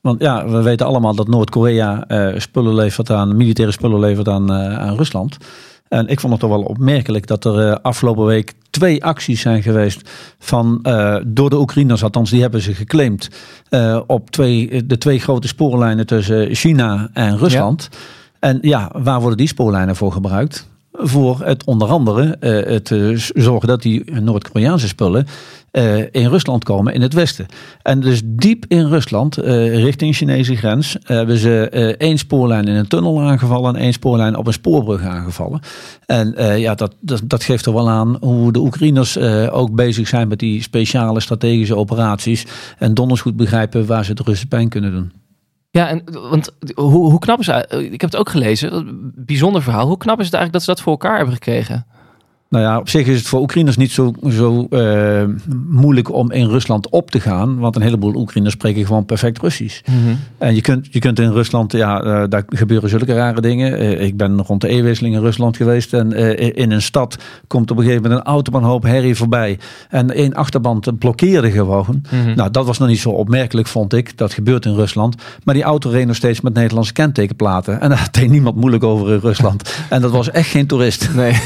Want 0.00 0.20
ja, 0.20 0.48
we 0.48 0.62
weten 0.62 0.86
allemaal 0.86 1.14
dat 1.14 1.28
Noord-Korea 1.28 2.04
spullen 2.36 2.74
levert 2.74 3.10
aan, 3.10 3.36
militaire 3.36 3.72
spullen 3.72 4.00
levert 4.00 4.28
aan, 4.28 4.52
aan 4.52 4.96
Rusland. 4.96 5.36
En 5.90 6.06
ik 6.06 6.20
vond 6.20 6.32
het 6.32 6.42
toch 6.42 6.50
wel 6.50 6.62
opmerkelijk 6.62 7.26
dat 7.26 7.44
er 7.44 7.80
afgelopen 7.80 8.24
week 8.24 8.54
twee 8.70 9.04
acties 9.04 9.40
zijn 9.40 9.62
geweest 9.62 10.10
van, 10.38 10.82
door 11.26 11.50
de 11.50 11.58
Oekraïners, 11.58 12.02
althans 12.02 12.30
die 12.30 12.40
hebben 12.40 12.60
ze 12.60 12.74
geclaimd, 12.74 13.28
op 14.06 14.30
twee, 14.30 14.86
de 14.86 14.98
twee 14.98 15.20
grote 15.20 15.48
spoorlijnen 15.48 16.06
tussen 16.06 16.54
China 16.54 17.10
en 17.12 17.38
Rusland. 17.38 17.88
En 18.38 18.58
ja, 18.60 18.90
waar 18.98 19.20
worden 19.20 19.38
die 19.38 19.48
spoorlijnen 19.48 19.96
voor 19.96 20.12
gebruikt? 20.12 20.69
Voor 21.02 21.40
het 21.44 21.64
onder 21.64 21.88
andere 21.88 22.36
uh, 22.40 22.72
het 22.72 22.90
uh, 22.90 23.18
zorgen 23.34 23.68
dat 23.68 23.82
die 23.82 24.20
Noord-Koreaanse 24.20 24.88
spullen 24.88 25.26
uh, 25.72 25.98
in 25.98 26.28
Rusland 26.28 26.64
komen 26.64 26.94
in 26.94 27.02
het 27.02 27.12
westen. 27.12 27.46
En 27.82 28.00
dus 28.00 28.20
diep 28.24 28.64
in 28.68 28.86
Rusland, 28.86 29.36
richting 29.36 30.14
Chinese 30.14 30.56
grens, 30.56 30.96
hebben 31.02 31.36
ze 31.36 31.68
één 31.98 32.18
spoorlijn 32.18 32.68
in 32.68 32.74
een 32.74 32.88
tunnel 32.88 33.20
aangevallen 33.20 33.74
en 33.74 33.80
één 33.80 33.92
spoorlijn 33.92 34.36
op 34.36 34.46
een 34.46 34.52
spoorbrug 34.52 35.02
aangevallen. 35.02 35.60
En 36.06 36.34
ja, 36.58 36.74
dat, 36.74 36.94
dat, 37.00 37.22
dat, 37.24 37.44
geeft 37.44 37.66
er 37.66 37.74
wel 37.74 37.90
aan 37.90 38.16
hoe 38.20 38.52
de 38.52 38.58
Oekraïners 38.58 39.18
ook 39.50 39.74
bezig 39.74 40.08
zijn 40.08 40.28
met 40.28 40.38
die 40.38 40.62
speciale 40.62 41.20
strategische 41.20 41.76
operaties 41.76 42.46
en 42.78 42.94
donders 42.94 43.20
goed 43.20 43.36
begrijpen 43.36 43.86
waar 43.86 44.04
ze 44.04 44.14
de 44.14 44.22
Russen 44.24 44.48
pijn 44.48 44.68
kunnen 44.68 44.92
doen. 44.92 45.19
Ja, 45.70 45.88
en 45.88 46.02
want 46.12 46.50
hoe, 46.74 47.10
hoe 47.10 47.18
knap 47.18 47.38
is 47.38 47.46
het? 47.46 47.72
Ik 47.72 48.00
heb 48.00 48.10
het 48.10 48.16
ook 48.16 48.28
gelezen. 48.28 49.12
Bijzonder 49.14 49.62
verhaal. 49.62 49.86
Hoe 49.86 49.96
knap 49.96 50.18
is 50.18 50.24
het 50.24 50.34
eigenlijk 50.34 50.52
dat 50.52 50.62
ze 50.62 50.70
dat 50.70 50.80
voor 50.80 50.92
elkaar 50.92 51.16
hebben 51.16 51.34
gekregen? 51.34 51.86
Nou 52.50 52.64
ja, 52.64 52.78
op 52.78 52.88
zich 52.88 53.06
is 53.06 53.18
het 53.18 53.26
voor 53.26 53.40
Oekraïners 53.40 53.76
niet 53.76 53.90
zo, 53.90 54.12
zo 54.30 54.66
uh, 54.70 55.22
moeilijk 55.68 56.12
om 56.12 56.30
in 56.30 56.48
Rusland 56.48 56.88
op 56.88 57.10
te 57.10 57.20
gaan. 57.20 57.58
Want 57.58 57.76
een 57.76 57.82
heleboel 57.82 58.14
Oekraïners 58.14 58.54
spreken 58.54 58.86
gewoon 58.86 59.04
perfect 59.04 59.38
Russisch. 59.38 59.80
Mm 59.86 60.02
-hmm. 60.02 60.18
En 60.38 60.54
je 60.54 60.60
kunt, 60.60 60.88
je 60.90 60.98
kunt 60.98 61.18
in 61.18 61.32
Rusland, 61.32 61.72
ja, 61.72 62.04
uh, 62.04 62.22
daar 62.28 62.44
gebeuren 62.48 62.88
zulke 62.88 63.14
rare 63.14 63.40
dingen. 63.40 63.82
Uh, 63.82 64.00
ik 64.00 64.16
ben 64.16 64.42
rond 64.42 64.60
de 64.60 64.68
eeuwwisseling 64.68 65.14
in 65.14 65.20
Rusland 65.20 65.56
geweest. 65.56 65.92
En 65.92 66.12
in 66.54 66.70
een 66.70 66.82
stad 66.82 67.18
komt 67.46 67.70
op 67.70 67.76
een 67.76 67.82
gegeven 67.82 68.02
moment 68.02 68.20
een 68.20 68.32
autobahnhoop 68.32 68.82
herrie 68.82 69.14
voorbij. 69.14 69.58
En 69.88 70.10
één 70.10 70.34
achterband 70.34 70.98
blokkeerde 70.98 71.50
gewoon. 71.50 72.02
Mm 72.10 72.22
-hmm. 72.22 72.34
Nou, 72.34 72.50
dat 72.50 72.66
was 72.66 72.78
nog 72.78 72.88
niet 72.88 73.00
zo 73.00 73.10
opmerkelijk, 73.10 73.68
vond 73.68 73.92
ik. 73.92 74.18
Dat 74.18 74.32
gebeurt 74.32 74.64
in 74.64 74.74
Rusland. 74.74 75.14
Maar 75.44 75.54
die 75.54 75.64
auto 75.64 75.90
reed 75.90 76.06
nog 76.06 76.16
steeds 76.16 76.40
met 76.40 76.54
Nederlandse 76.54 76.92
kentekenplaten. 76.92 77.80
En 77.80 77.88
daar 77.88 78.08
deed 78.20 78.30
niemand 78.30 78.56
moeilijk 78.56 78.84
over 78.84 79.12
in 79.12 79.20
Rusland. 79.20 79.74
en 79.88 80.00
dat 80.00 80.10
was 80.10 80.30
echt 80.30 80.48
geen 80.48 80.66
toerist. 80.66 81.14
Nee. 81.14 81.36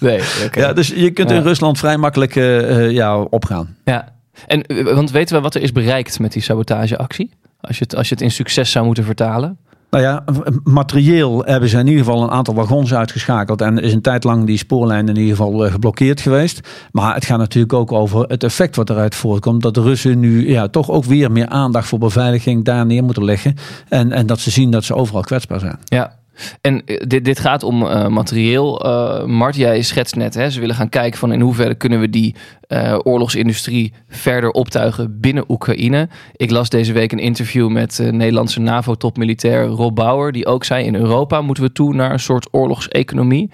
Nee, 0.00 0.20
Ja, 0.52 0.72
dus 0.72 0.88
je 0.88 1.10
kunt 1.10 1.30
in 1.30 1.42
Rusland 1.42 1.78
vrij 1.78 1.96
makkelijk 1.96 2.34
uh, 2.34 2.90
ja, 2.90 3.20
opgaan. 3.20 3.76
Ja, 3.84 4.08
en 4.46 4.64
want 4.94 5.10
weten 5.10 5.36
we 5.36 5.42
wat 5.42 5.54
er 5.54 5.62
is 5.62 5.72
bereikt 5.72 6.18
met 6.18 6.32
die 6.32 6.42
sabotageactie? 6.42 7.30
Als 7.60 7.78
je 7.78 7.84
het, 7.84 7.96
als 7.96 8.08
je 8.08 8.14
het 8.14 8.22
in 8.22 8.30
succes 8.30 8.70
zou 8.70 8.86
moeten 8.86 9.04
vertalen? 9.04 9.58
Nou 9.90 10.02
ja, 10.02 10.24
materieel 10.64 11.44
hebben 11.44 11.68
ze 11.68 11.78
in 11.78 11.86
ieder 11.86 12.04
geval 12.04 12.22
een 12.22 12.30
aantal 12.30 12.54
wagons 12.54 12.94
uitgeschakeld. 12.94 13.60
En 13.60 13.78
is 13.78 13.92
een 13.92 14.00
tijd 14.00 14.24
lang 14.24 14.46
die 14.46 14.58
spoorlijn 14.58 15.08
in 15.08 15.16
ieder 15.16 15.36
geval 15.36 15.70
geblokkeerd 15.70 16.20
geweest. 16.20 16.68
Maar 16.92 17.14
het 17.14 17.24
gaat 17.24 17.38
natuurlijk 17.38 17.72
ook 17.72 17.92
over 17.92 18.24
het 18.28 18.44
effect 18.44 18.76
wat 18.76 18.90
eruit 18.90 19.14
voortkomt. 19.14 19.62
Dat 19.62 19.74
de 19.74 19.82
Russen 19.82 20.20
nu 20.20 20.48
ja, 20.48 20.68
toch 20.68 20.90
ook 20.90 21.04
weer 21.04 21.32
meer 21.32 21.48
aandacht 21.48 21.88
voor 21.88 21.98
beveiliging 21.98 22.64
daar 22.64 22.86
neer 22.86 23.04
moeten 23.04 23.24
leggen. 23.24 23.54
En, 23.88 24.12
en 24.12 24.26
dat 24.26 24.40
ze 24.40 24.50
zien 24.50 24.70
dat 24.70 24.84
ze 24.84 24.94
overal 24.94 25.22
kwetsbaar 25.22 25.60
zijn. 25.60 25.78
Ja, 25.84 26.19
en 26.60 26.84
eh, 26.84 26.96
dit, 27.06 27.24
dit 27.24 27.38
gaat 27.38 27.62
om 27.62 27.82
uh, 27.82 28.06
materieel. 28.06 28.86
Uh, 28.86 29.24
Mart, 29.24 29.56
jij 29.56 29.82
schetst 29.82 30.16
net, 30.16 30.34
hè, 30.34 30.50
ze 30.50 30.60
willen 30.60 30.74
gaan 30.74 30.88
kijken 30.88 31.18
van 31.18 31.32
in 31.32 31.40
hoeverre 31.40 31.74
kunnen 31.74 32.00
we 32.00 32.10
die 32.10 32.34
uh, 32.68 32.98
oorlogsindustrie 33.02 33.92
verder 34.08 34.50
optuigen 34.50 35.20
binnen 35.20 35.44
Oekraïne. 35.48 36.08
Ik 36.36 36.50
las 36.50 36.68
deze 36.68 36.92
week 36.92 37.12
een 37.12 37.18
interview 37.18 37.68
met 37.68 37.98
Nederlandse 38.10 38.60
NAVO-topmilitair 38.60 39.64
Rob 39.64 39.94
Bauer, 39.94 40.32
die 40.32 40.46
ook 40.46 40.64
zei 40.64 40.84
in 40.84 40.94
Europa 40.94 41.40
moeten 41.40 41.64
we 41.64 41.72
toe 41.72 41.94
naar 41.94 42.12
een 42.12 42.20
soort 42.20 42.48
oorlogseconomie. 42.50 43.50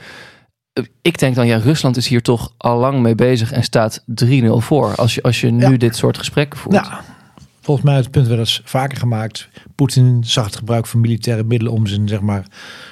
Ik 1.03 1.19
denk 1.19 1.35
dan, 1.35 1.47
ja, 1.47 1.57
Rusland 1.57 1.97
is 1.97 2.09
hier 2.09 2.23
toch 2.23 2.53
al 2.57 2.79
lang 2.79 3.01
mee 3.01 3.15
bezig 3.15 3.53
en 3.53 3.63
staat 3.63 4.05
3-0 4.25 4.47
voor. 4.47 4.95
Als 4.95 5.15
je, 5.15 5.23
als 5.23 5.41
je 5.41 5.51
nu 5.51 5.71
ja. 5.71 5.77
dit 5.77 5.97
soort 5.97 6.19
gesprekken 6.19 6.59
voert. 6.59 6.75
Ja. 6.75 7.16
Volgens 7.67 7.87
mij 7.87 7.97
het 7.97 8.11
punt 8.11 8.27
werd 8.27 8.39
eens 8.39 8.61
vaker 8.65 8.99
gemaakt. 8.99 9.49
Poetin 9.75 10.25
zag 10.25 10.45
het 10.45 10.57
gebruik 10.57 10.87
van 10.87 11.01
militaire 11.01 11.45
middelen 11.45 11.73
om 11.73 11.87
zijn, 11.87 12.09
zeg 12.09 12.21
maar, 12.21 12.47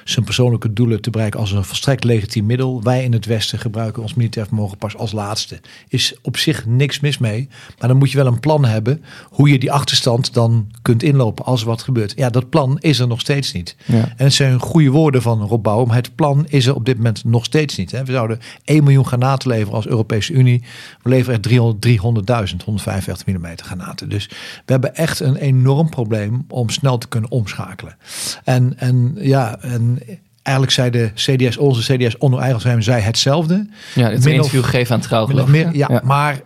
zijn 0.05 0.25
persoonlijke 0.25 0.73
doelen 0.73 1.01
te 1.01 1.11
bereiken 1.11 1.41
als 1.41 1.53
een 1.53 1.65
volstrekt 1.65 2.05
legitiem 2.05 2.47
middel. 2.47 2.83
Wij 2.83 3.05
in 3.05 3.13
het 3.13 3.27
Westen 3.27 3.59
gebruiken 3.59 4.03
ons 4.03 4.15
militair 4.15 4.47
vermogen 4.47 4.79
pas 4.79 4.97
als 4.97 5.13
laatste. 5.13 5.61
Is 5.89 6.15
op 6.23 6.37
zich 6.37 6.67
niks 6.67 7.01
mis 7.01 7.19
mee. 7.19 7.49
Maar 7.79 7.89
dan 7.89 7.97
moet 7.99 8.11
je 8.11 8.17
wel 8.17 8.27
een 8.27 8.41
plan 8.41 8.65
hebben 8.65 9.05
hoe 9.29 9.49
je 9.49 9.59
die 9.59 9.73
achterstand 9.73 10.35
dan 10.35 10.71
kunt 10.83 11.03
inlopen 11.03 11.45
als 11.45 11.63
wat 11.63 11.83
gebeurt. 11.83 12.13
Ja, 12.17 12.31
dat 12.31 12.51
plan 12.51 12.79
is 12.81 12.99
er 12.99 13.09
nog 13.09 13.21
steeds 13.21 13.53
niet. 13.53 13.77
Ja. 13.85 13.97
En 14.17 14.25
het 14.25 14.33
zijn 14.33 14.61
goede 14.61 14.91
woorden 14.91 15.23
van 15.23 15.43
Rob 15.43 15.63
Bouw, 15.63 15.85
maar 15.85 15.97
het 15.97 16.15
plan 16.15 16.47
is 16.49 16.67
er 16.67 16.75
op 16.75 16.85
dit 16.85 16.97
moment 16.97 17.25
nog 17.25 17.45
steeds 17.45 17.77
niet. 17.77 17.91
Hè. 17.91 18.05
We 18.05 18.13
zouden 18.13 18.41
1 18.65 18.85
miljoen 18.85 19.07
granaten 19.07 19.49
leveren 19.49 19.75
als 19.75 19.87
Europese 19.87 20.33
Unie. 20.33 20.63
We 21.03 21.09
leveren 21.09 21.41
er 21.43 22.49
300.000, 22.51 22.65
155 22.65 23.27
mm 23.27 23.47
granaten. 23.57 24.09
Dus 24.09 24.29
we 24.65 24.73
hebben 24.73 24.95
echt 24.95 25.21
een 25.21 25.37
enorm 25.37 25.89
probleem 25.89 26.45
om 26.49 26.69
snel 26.71 26.99
te 26.99 27.09
kunnen 27.09 27.31
omschakelen. 27.31 27.97
En, 28.45 28.75
en 28.79 29.15
ja, 29.19 29.59
en 29.61 29.99
eigenlijk 30.43 30.77
zei 30.77 30.91
de 30.91 31.11
CDS, 31.15 31.57
onze 31.57 31.95
CDS, 31.95 32.19
Onno 32.19 32.39
Eigelsheim, 32.39 32.83
zei 32.83 33.03
hetzelfde. 33.03 33.67
Ja, 33.95 34.11
het 34.11 34.27
interview 34.27 34.65
geven 34.65 34.95
aan 34.95 35.01
trouw 35.01 35.47
meer, 35.47 35.75
ja, 35.77 35.87
ja, 35.91 36.01
maar 36.05 36.41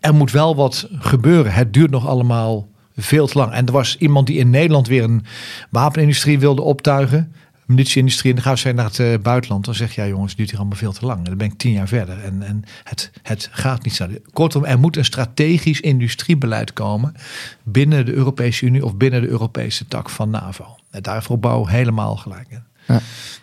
er 0.00 0.14
moet 0.14 0.30
wel 0.30 0.56
wat 0.56 0.88
gebeuren. 0.98 1.52
Het 1.52 1.72
duurt 1.72 1.90
nog 1.90 2.06
allemaal 2.06 2.68
veel 2.96 3.26
te 3.26 3.38
lang. 3.38 3.52
En 3.52 3.66
er 3.66 3.72
was 3.72 3.96
iemand 3.96 4.26
die 4.26 4.38
in 4.38 4.50
Nederland 4.50 4.86
weer 4.86 5.02
een 5.02 5.24
wapenindustrie 5.70 6.38
wilde 6.38 6.62
optuigen 6.62 7.32
munitieindustrie 7.66 8.30
en 8.30 8.36
dan 8.36 8.46
gaan 8.46 8.58
ze 8.58 8.72
naar 8.72 8.84
het 8.84 8.98
uh, 8.98 9.18
buitenland. 9.22 9.64
Dan 9.64 9.74
zeg 9.74 9.94
je, 9.94 10.06
jongens, 10.06 10.28
het 10.28 10.36
duurt 10.36 10.50
hier 10.50 10.58
allemaal 10.58 10.78
veel 10.78 10.92
te 10.92 11.06
lang. 11.06 11.18
En 11.18 11.24
dan 11.24 11.36
ben 11.36 11.46
ik 11.46 11.58
tien 11.58 11.72
jaar 11.72 11.88
verder. 11.88 12.24
En, 12.24 12.42
en 12.42 12.64
het, 12.84 13.10
het 13.22 13.48
gaat 13.52 13.84
niet 13.84 13.94
zo. 13.94 14.06
Kortom, 14.32 14.64
er 14.64 14.78
moet 14.78 14.96
een 14.96 15.04
strategisch 15.04 15.80
industriebeleid 15.80 16.72
komen 16.72 17.14
binnen 17.62 18.06
de 18.06 18.12
Europese 18.12 18.66
Unie 18.66 18.84
of 18.84 18.96
binnen 18.96 19.20
de 19.20 19.28
Europese 19.28 19.88
tak 19.88 20.10
van 20.10 20.30
NAVO. 20.30 20.76
En 20.90 21.02
daarvoor 21.02 21.38
bouw 21.38 21.66
helemaal 21.66 22.16
gelijk 22.16 22.46
in. 22.48 22.62
Ja. 22.86 23.00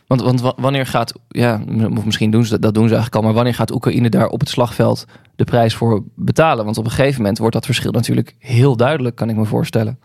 Want, 0.07 0.21
want 0.21 0.53
wanneer 0.57 0.85
gaat, 0.85 1.13
ja, 1.27 1.61
of 1.95 2.05
misschien 2.05 2.31
doen 2.31 2.45
ze 2.45 2.49
dat, 2.49 2.61
dat 2.61 2.73
doen 2.73 2.87
ze 2.87 2.93
eigenlijk 2.93 3.15
al, 3.15 3.21
maar 3.21 3.33
wanneer 3.33 3.53
gaat 3.53 3.71
Oekraïne 3.71 4.09
daar 4.09 4.27
op 4.27 4.39
het 4.39 4.49
slagveld 4.49 5.05
de 5.35 5.43
prijs 5.43 5.75
voor 5.75 6.03
betalen? 6.15 6.65
Want 6.65 6.77
op 6.77 6.85
een 6.85 6.91
gegeven 6.91 7.21
moment 7.21 7.37
wordt 7.37 7.53
dat 7.53 7.65
verschil 7.65 7.91
natuurlijk 7.91 8.35
heel 8.39 8.75
duidelijk, 8.75 9.15
kan 9.15 9.29
ik 9.29 9.35
me 9.35 9.45
voorstellen. 9.45 9.99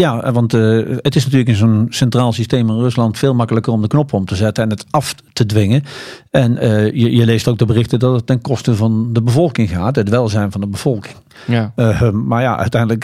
Ja, 0.00 0.32
want 0.32 0.54
uh, 0.54 0.96
het 0.96 1.16
is 1.16 1.24
natuurlijk 1.24 1.50
in 1.50 1.56
zo'n 1.56 1.86
centraal 1.90 2.32
systeem 2.32 2.68
in 2.68 2.78
Rusland 2.78 3.18
veel 3.18 3.34
makkelijker 3.34 3.72
om 3.72 3.82
de 3.82 3.88
knop 3.88 4.12
om 4.12 4.24
te 4.24 4.34
zetten 4.34 4.64
en 4.64 4.70
het 4.70 4.84
af 4.90 5.14
te 5.32 5.46
dwingen. 5.46 5.82
En 6.30 6.52
uh, 6.52 6.84
je, 6.84 7.16
je, 7.16 7.24
leest 7.24 7.48
ook 7.48 7.58
de 7.58 7.64
berichten 7.64 7.98
dat 7.98 8.14
het 8.14 8.26
ten 8.26 8.40
koste 8.40 8.76
van 8.76 9.12
de 9.12 9.22
bevolking 9.22 9.70
gaat, 9.70 9.96
het 9.96 10.08
welzijn 10.08 10.52
van 10.52 10.60
de 10.60 10.66
bevolking. 10.66 11.14
Ja. 11.44 11.72
Uh, 11.76 12.10
maar 12.10 12.42
ja, 12.42 12.58
uiteindelijk 12.58 13.02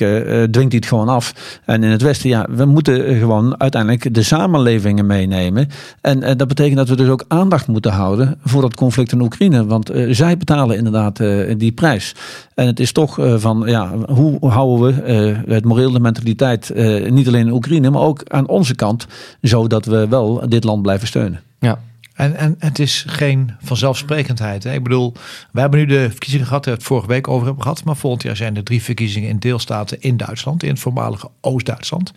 dwingt 0.52 0.54
hij 0.54 0.80
het 0.80 0.86
gewoon 0.86 1.08
af. 1.08 1.60
En 1.64 1.82
in 1.82 1.90
het 1.90 2.02
Westen, 2.02 2.28
ja, 2.28 2.46
we 2.50 2.64
moeten 2.64 3.18
gewoon 3.18 3.60
uiteindelijk 3.60 4.14
de 4.14 4.22
samenlevingen 4.22 5.06
meenemen. 5.06 5.68
En 6.00 6.36
dat 6.36 6.48
betekent 6.48 6.76
dat 6.76 6.88
we 6.88 6.96
dus 6.96 7.08
ook 7.08 7.24
aandacht 7.28 7.66
moeten 7.66 7.92
houden 7.92 8.38
voor 8.44 8.62
dat 8.62 8.74
conflict 8.74 9.12
in 9.12 9.20
Oekraïne. 9.20 9.66
Want 9.66 9.90
zij 10.08 10.36
betalen 10.36 10.76
inderdaad 10.76 11.16
die 11.56 11.72
prijs. 11.72 12.14
En 12.54 12.66
het 12.66 12.80
is 12.80 12.92
toch 12.92 13.18
van, 13.36 13.62
ja, 13.66 13.90
hoe 14.06 14.48
houden 14.48 15.04
we 15.04 15.52
het 15.54 15.64
moreel 15.64 15.92
de 15.92 16.00
mentaliteit 16.00 16.70
uh, 16.74 17.10
niet 17.10 17.26
alleen 17.26 17.46
in 17.46 17.52
Oekraïne, 17.52 17.90
maar 17.90 18.02
ook 18.02 18.22
aan 18.28 18.48
onze 18.48 18.74
kant, 18.74 19.06
zodat 19.40 19.84
we 19.84 20.08
wel 20.08 20.48
dit 20.48 20.64
land 20.64 20.82
blijven 20.82 21.06
steunen. 21.06 21.40
Ja. 21.58 21.78
En, 22.14 22.36
en 22.36 22.56
het 22.58 22.78
is 22.78 23.04
geen 23.08 23.50
vanzelfsprekendheid. 23.62 24.64
Hè? 24.64 24.72
Ik 24.72 24.82
bedoel, 24.82 25.12
we 25.50 25.60
hebben 25.60 25.78
nu 25.78 25.86
de 25.86 26.10
verkiezingen 26.10 26.46
gehad, 26.46 26.64
daar 26.64 26.74
het 26.74 26.82
vorige 26.82 27.06
week 27.06 27.28
over 27.28 27.44
hebben 27.46 27.62
gehad. 27.62 27.84
Maar 27.84 27.96
volgend 27.96 28.22
jaar 28.22 28.36
zijn 28.36 28.56
er 28.56 28.62
drie 28.62 28.82
verkiezingen 28.82 29.28
in 29.28 29.38
deelstaten 29.38 30.00
in 30.00 30.16
Duitsland, 30.16 30.62
in 30.62 30.68
het 30.68 30.78
voormalige 30.78 31.30
Oost-Duitsland. 31.40 32.12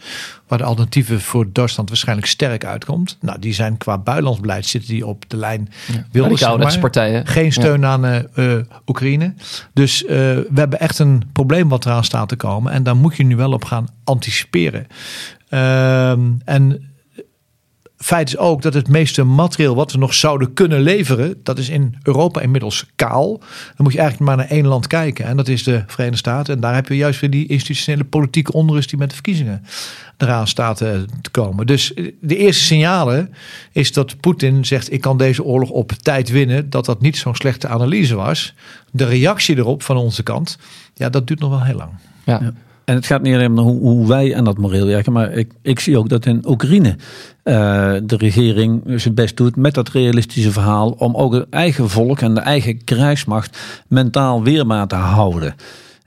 Waar 0.48 0.58
de 0.58 0.64
alternatieven 0.64 1.22
voor 1.22 1.52
Duitsland 1.52 1.90
waarschijnlijk 1.90 2.28
sterk 2.28 2.66
uitkomt. 2.66 3.18
Nou, 3.22 3.40
die 3.40 3.54
zijn 3.54 3.78
qua 3.78 3.98
buitenlands 3.98 4.40
beleid 4.42 4.66
zitten 4.66 4.90
die 4.90 5.08
op 5.08 5.24
de 5.28 5.38
lijn. 5.38 5.70
Ja, 6.12 6.48
oude 6.48 6.80
partijen. 6.80 7.28
Geen 7.28 7.52
steun 7.52 7.86
aan 7.86 8.06
uh, 8.36 8.58
Oekraïne. 8.88 9.34
Dus 9.74 10.04
uh, 10.04 10.10
we 10.10 10.54
hebben 10.54 10.80
echt 10.80 11.00
een 11.00 11.24
probleem 11.34 11.70
wat 11.70 11.86
eraan 11.86 12.04
staat 12.04 12.30
te 12.30 12.36
komen. 12.36 12.72
En 12.72 12.84
daar 12.84 12.96
moet 12.96 13.18
je 13.18 13.24
nu 13.24 13.36
wel 13.36 13.52
op 13.52 13.66
gaan 13.66 13.88
anticiperen. 14.04 14.88
Uh, 15.50 16.10
en 16.46 16.90
feit 17.98 18.28
is 18.28 18.38
ook 18.38 18.62
dat 18.62 18.74
het 18.74 18.88
meeste 18.88 19.24
materieel 19.24 19.76
wat 19.76 19.92
we 19.92 19.98
nog 19.98 20.14
zouden 20.14 20.54
kunnen 20.54 20.82
leveren, 20.82 21.40
dat 21.44 21.58
is 21.58 21.70
in 21.70 21.96
Europa 22.04 22.42
inmiddels 22.42 22.86
kaal. 22.96 23.38
Dan 23.40 23.76
moet 23.78 23.94
je 23.94 24.00
eigenlijk 24.00 24.30
maar 24.30 24.38
naar 24.38 24.58
één 24.58 24.68
land 24.68 24.88
kijken 24.88 25.26
en 25.26 25.38
dat 25.38 25.48
is 25.48 25.64
de 25.64 25.84
Verenigde 25.88 26.18
Staten. 26.18 26.56
En 26.56 26.62
daar 26.62 26.76
heb 26.76 26.88
je 26.88 26.96
juist 26.96 27.20
weer 27.20 27.30
die 27.30 27.48
institutionele 27.48 28.04
politieke 28.04 28.52
onrust 28.52 28.90
die 28.90 29.00
met 29.00 29.08
de 29.08 29.14
verkiezingen 29.14 29.66
eraan 30.18 30.48
staat 30.48 30.82
eh, 30.82 30.90
te 31.22 31.30
komen. 31.30 31.68
Dus 31.68 31.94
eh, 31.94 32.12
de 32.22 32.38
eerste 32.38 32.64
signalen 32.64 33.34
is 33.72 33.94
dat 33.94 34.20
Poetin 34.20 34.66
zegt 34.66 34.92
ik 34.92 35.02
kan 35.02 35.18
deze 35.18 35.44
oorlog 35.44 35.70
op 35.70 35.92
tijd 35.92 36.30
winnen, 36.30 36.70
dat 36.70 36.86
dat 36.86 37.02
niet 37.02 37.18
zo'n 37.18 37.36
slechte 37.36 37.68
analyse 37.68 38.16
was. 38.16 38.54
De 38.92 39.06
reactie 39.06 39.58
erop 39.58 39.84
van 39.84 39.98
onze 39.98 40.24
kant, 40.24 40.58
ja 40.94 41.10
dat 41.10 41.28
duurt 41.28 41.40
nog 41.40 41.50
wel 41.50 41.64
heel 41.64 41.76
lang. 41.76 41.92
ja. 42.24 42.40
ja. 42.42 42.54
En 42.86 42.96
het 42.96 43.06
gaat 43.06 43.22
niet 43.22 43.34
alleen 43.34 43.58
om 43.58 43.78
hoe, 43.78 44.08
wij 44.08 44.36
aan 44.36 44.44
dat 44.44 44.58
moreel 44.58 44.86
werken, 44.86 45.14
maar 45.14 45.32
ik, 45.32 45.52
ik 45.62 45.80
zie 45.80 45.98
ook 45.98 46.10
dat 46.10 46.26
in 46.26 46.44
Oekraïne 46.48 46.90
uh, 46.90 46.96
de 48.04 48.18
regering 48.18 48.82
zijn 48.96 49.14
best 49.14 49.38
doet 49.38 49.56
met 49.56 49.74
dat 49.74 49.90
realistische 49.90 50.52
verhaal 50.52 50.90
om 50.90 51.16
ook 51.16 51.34
het 51.34 51.50
eigen 51.50 51.90
volk 51.90 52.22
en 52.22 52.34
de 52.34 52.40
eigen 52.40 52.84
krijgsmacht 52.84 53.58
mentaal 53.88 54.44
weerbaar 54.44 54.88
te 54.88 54.96
houden. 54.96 55.56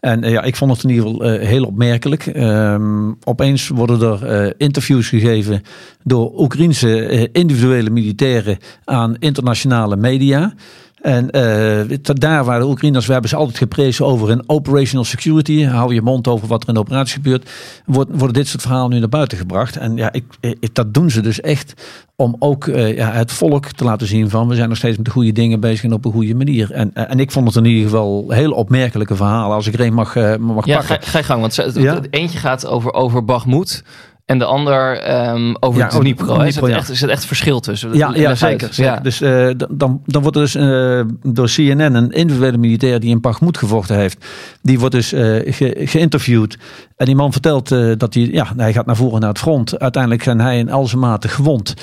En 0.00 0.24
uh, 0.24 0.30
ja, 0.30 0.42
ik 0.42 0.56
vond 0.56 0.72
het 0.72 0.82
in 0.82 0.90
ieder 0.90 1.04
geval 1.04 1.32
uh, 1.32 1.46
heel 1.46 1.64
opmerkelijk. 1.64 2.26
Um, 2.26 3.18
opeens 3.24 3.68
worden 3.68 4.00
er 4.00 4.54
interviews 4.56 5.08
gegeven 5.08 5.62
door 6.04 6.40
Oekraïnse 6.40 7.28
individuele 7.32 7.90
militairen 7.90 8.58
aan 8.84 9.16
internationale 9.18 9.96
media. 9.96 10.54
En 11.00 11.28
uh, 11.36 11.96
daar 12.02 12.44
waar 12.44 12.58
de 12.58 12.66
Oekraïners, 12.66 13.06
we 13.06 13.12
hebben 13.12 13.30
ze 13.30 13.36
altijd 13.36 13.58
geprezen 13.58 14.06
over 14.06 14.30
een 14.30 14.42
operational 14.46 15.04
security. 15.04 15.64
Hou 15.64 15.94
je 15.94 16.02
mond 16.02 16.28
over 16.28 16.48
wat 16.48 16.62
er 16.62 16.68
in 16.68 16.74
de 16.74 16.80
operatie 16.80 17.14
gebeurt. 17.14 17.50
Wordt, 17.86 18.10
worden 18.12 18.32
dit 18.32 18.48
soort 18.48 18.62
verhalen 18.62 18.90
nu 18.90 18.98
naar 18.98 19.08
buiten 19.08 19.38
gebracht. 19.38 19.76
En 19.76 19.96
ja, 19.96 20.12
ik, 20.12 20.24
ik, 20.40 20.74
dat 20.74 20.94
doen 20.94 21.10
ze 21.10 21.20
dus 21.20 21.40
echt 21.40 21.74
om 22.16 22.36
ook 22.38 22.66
uh, 22.66 22.96
ja, 22.96 23.12
het 23.12 23.32
volk 23.32 23.66
te 23.66 23.84
laten 23.84 24.06
zien 24.06 24.30
van 24.30 24.48
we 24.48 24.54
zijn 24.54 24.68
nog 24.68 24.78
steeds 24.78 24.96
met 24.96 25.06
de 25.06 25.12
goede 25.12 25.32
dingen 25.32 25.60
bezig 25.60 25.84
en 25.84 25.92
op 25.92 26.04
een 26.04 26.12
goede 26.12 26.34
manier. 26.34 26.72
En, 26.72 26.94
en 26.94 27.20
ik 27.20 27.30
vond 27.30 27.46
het 27.46 27.56
in 27.56 27.64
ieder 27.64 27.84
geval 27.84 28.30
heel 28.30 28.52
opmerkelijke 28.52 29.16
verhalen. 29.16 29.56
Als 29.56 29.66
ik 29.66 29.74
er 29.74 29.80
een 29.80 29.94
mag, 29.94 30.14
mag 30.38 30.66
ja, 30.66 30.78
pakken. 30.78 31.02
Ga, 31.02 31.10
ga 31.10 31.18
je 31.18 31.24
gang, 31.24 31.40
want 31.40 31.54
ja? 31.74 32.00
eentje 32.10 32.38
gaat 32.38 32.66
over, 32.66 32.92
over 32.92 33.24
Bagmoed. 33.24 33.82
En 34.28 34.38
de 34.38 34.44
ander 34.44 35.10
um, 35.30 35.56
over 35.60 35.80
ja, 35.80 35.88
Dnipro. 35.88 36.38
Dnipro, 36.38 36.66
is, 36.66 36.74
echt, 36.74 36.90
is 36.90 37.00
het 37.00 37.10
echt 37.10 37.24
verschil 37.24 37.60
tussen? 37.60 37.94
Ja, 37.94 38.10
ja 38.14 38.34
zeker. 38.34 38.74
zeker. 38.74 38.92
Ja. 38.92 39.00
Dus 39.00 39.20
uh, 39.20 39.50
dan, 39.70 40.02
dan 40.04 40.22
wordt 40.22 40.36
er 40.36 40.42
dus 40.42 40.56
uh, 40.56 41.00
door 41.22 41.48
CNN 41.48 41.94
een 41.94 42.10
individuele 42.10 42.58
militair 42.58 43.00
die 43.00 43.10
in 43.10 43.20
Pachmoed 43.20 43.58
gevochten 43.58 43.96
heeft. 43.96 44.24
Die 44.62 44.78
wordt 44.78 44.94
dus 44.94 45.12
uh, 45.12 45.20
ge, 45.54 45.76
geïnterviewd. 45.84 46.58
En 46.98 47.06
die 47.06 47.14
man 47.14 47.32
vertelt 47.32 47.68
dat 47.98 48.14
hij, 48.14 48.28
ja, 48.32 48.46
hij 48.56 48.72
gaat 48.72 48.86
naar 48.86 48.96
voren 48.96 49.20
naar 49.20 49.28
het 49.28 49.38
front. 49.38 49.78
Uiteindelijk 49.78 50.22
zijn 50.22 50.40
hij 50.40 50.64
zijn 50.84 50.98
mate 50.98 51.28
gewond. 51.28 51.74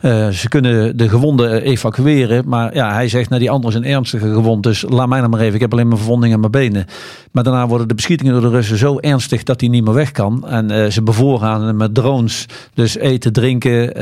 Uh, 0.00 0.28
ze 0.28 0.48
kunnen 0.48 0.96
de 0.96 1.08
gewonden 1.08 1.62
evacueren. 1.62 2.48
Maar 2.48 2.74
ja, 2.74 2.92
hij 2.92 3.08
zegt, 3.08 3.28
nou 3.28 3.40
die 3.40 3.50
andere 3.50 3.72
zijn 3.72 3.84
ernstige 3.84 4.32
gewond. 4.32 4.62
Dus 4.62 4.84
laat 4.88 5.08
mij 5.08 5.18
nou 5.18 5.30
maar 5.30 5.40
even. 5.40 5.54
Ik 5.54 5.60
heb 5.60 5.72
alleen 5.72 5.88
maar 5.88 5.98
verwondingen 5.98 6.34
aan 6.34 6.40
mijn 6.40 6.52
benen. 6.52 6.86
Maar 7.30 7.44
daarna 7.44 7.66
worden 7.66 7.88
de 7.88 7.94
beschietingen 7.94 8.32
door 8.32 8.42
de 8.42 8.48
Russen 8.56 8.78
zo 8.78 8.98
ernstig 8.98 9.42
dat 9.42 9.60
hij 9.60 9.68
niet 9.68 9.84
meer 9.84 9.94
weg 9.94 10.10
kan. 10.10 10.48
En 10.48 10.72
uh, 10.72 10.86
ze 10.86 11.02
bevoorraden 11.02 11.66
hem 11.66 11.76
met 11.76 11.94
drones. 11.94 12.46
Dus 12.74 12.96
eten, 12.96 13.32
drinken, 13.32 13.92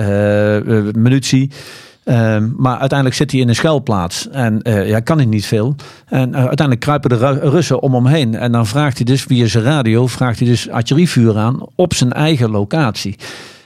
munitie. 1.02 1.50
Uh, 2.04 2.36
maar 2.56 2.78
uiteindelijk 2.78 3.18
zit 3.18 3.30
hij 3.30 3.40
in 3.40 3.48
een 3.48 3.54
schuilplaats 3.54 4.28
en 4.28 4.60
uh, 4.62 4.88
ja, 4.88 5.00
kan 5.00 5.16
hij 5.16 5.26
niet 5.26 5.46
veel. 5.46 5.76
En 6.06 6.28
uh, 6.28 6.34
uiteindelijk 6.34 6.80
kruipen 6.80 7.10
de 7.10 7.16
Russen 7.48 7.80
om 7.80 7.94
hem 7.94 8.06
heen. 8.06 8.34
En 8.34 8.52
dan 8.52 8.66
vraagt 8.66 8.96
hij 8.96 9.04
dus 9.04 9.22
via 9.22 9.46
zijn 9.46 9.64
radio, 9.64 10.06
vraagt 10.06 10.38
hij 10.38 10.48
dus 10.48 10.68
artillerievuur 10.68 11.38
aan 11.38 11.66
op 11.74 11.94
zijn 11.94 12.12
eigen 12.12 12.50
locatie. 12.50 13.16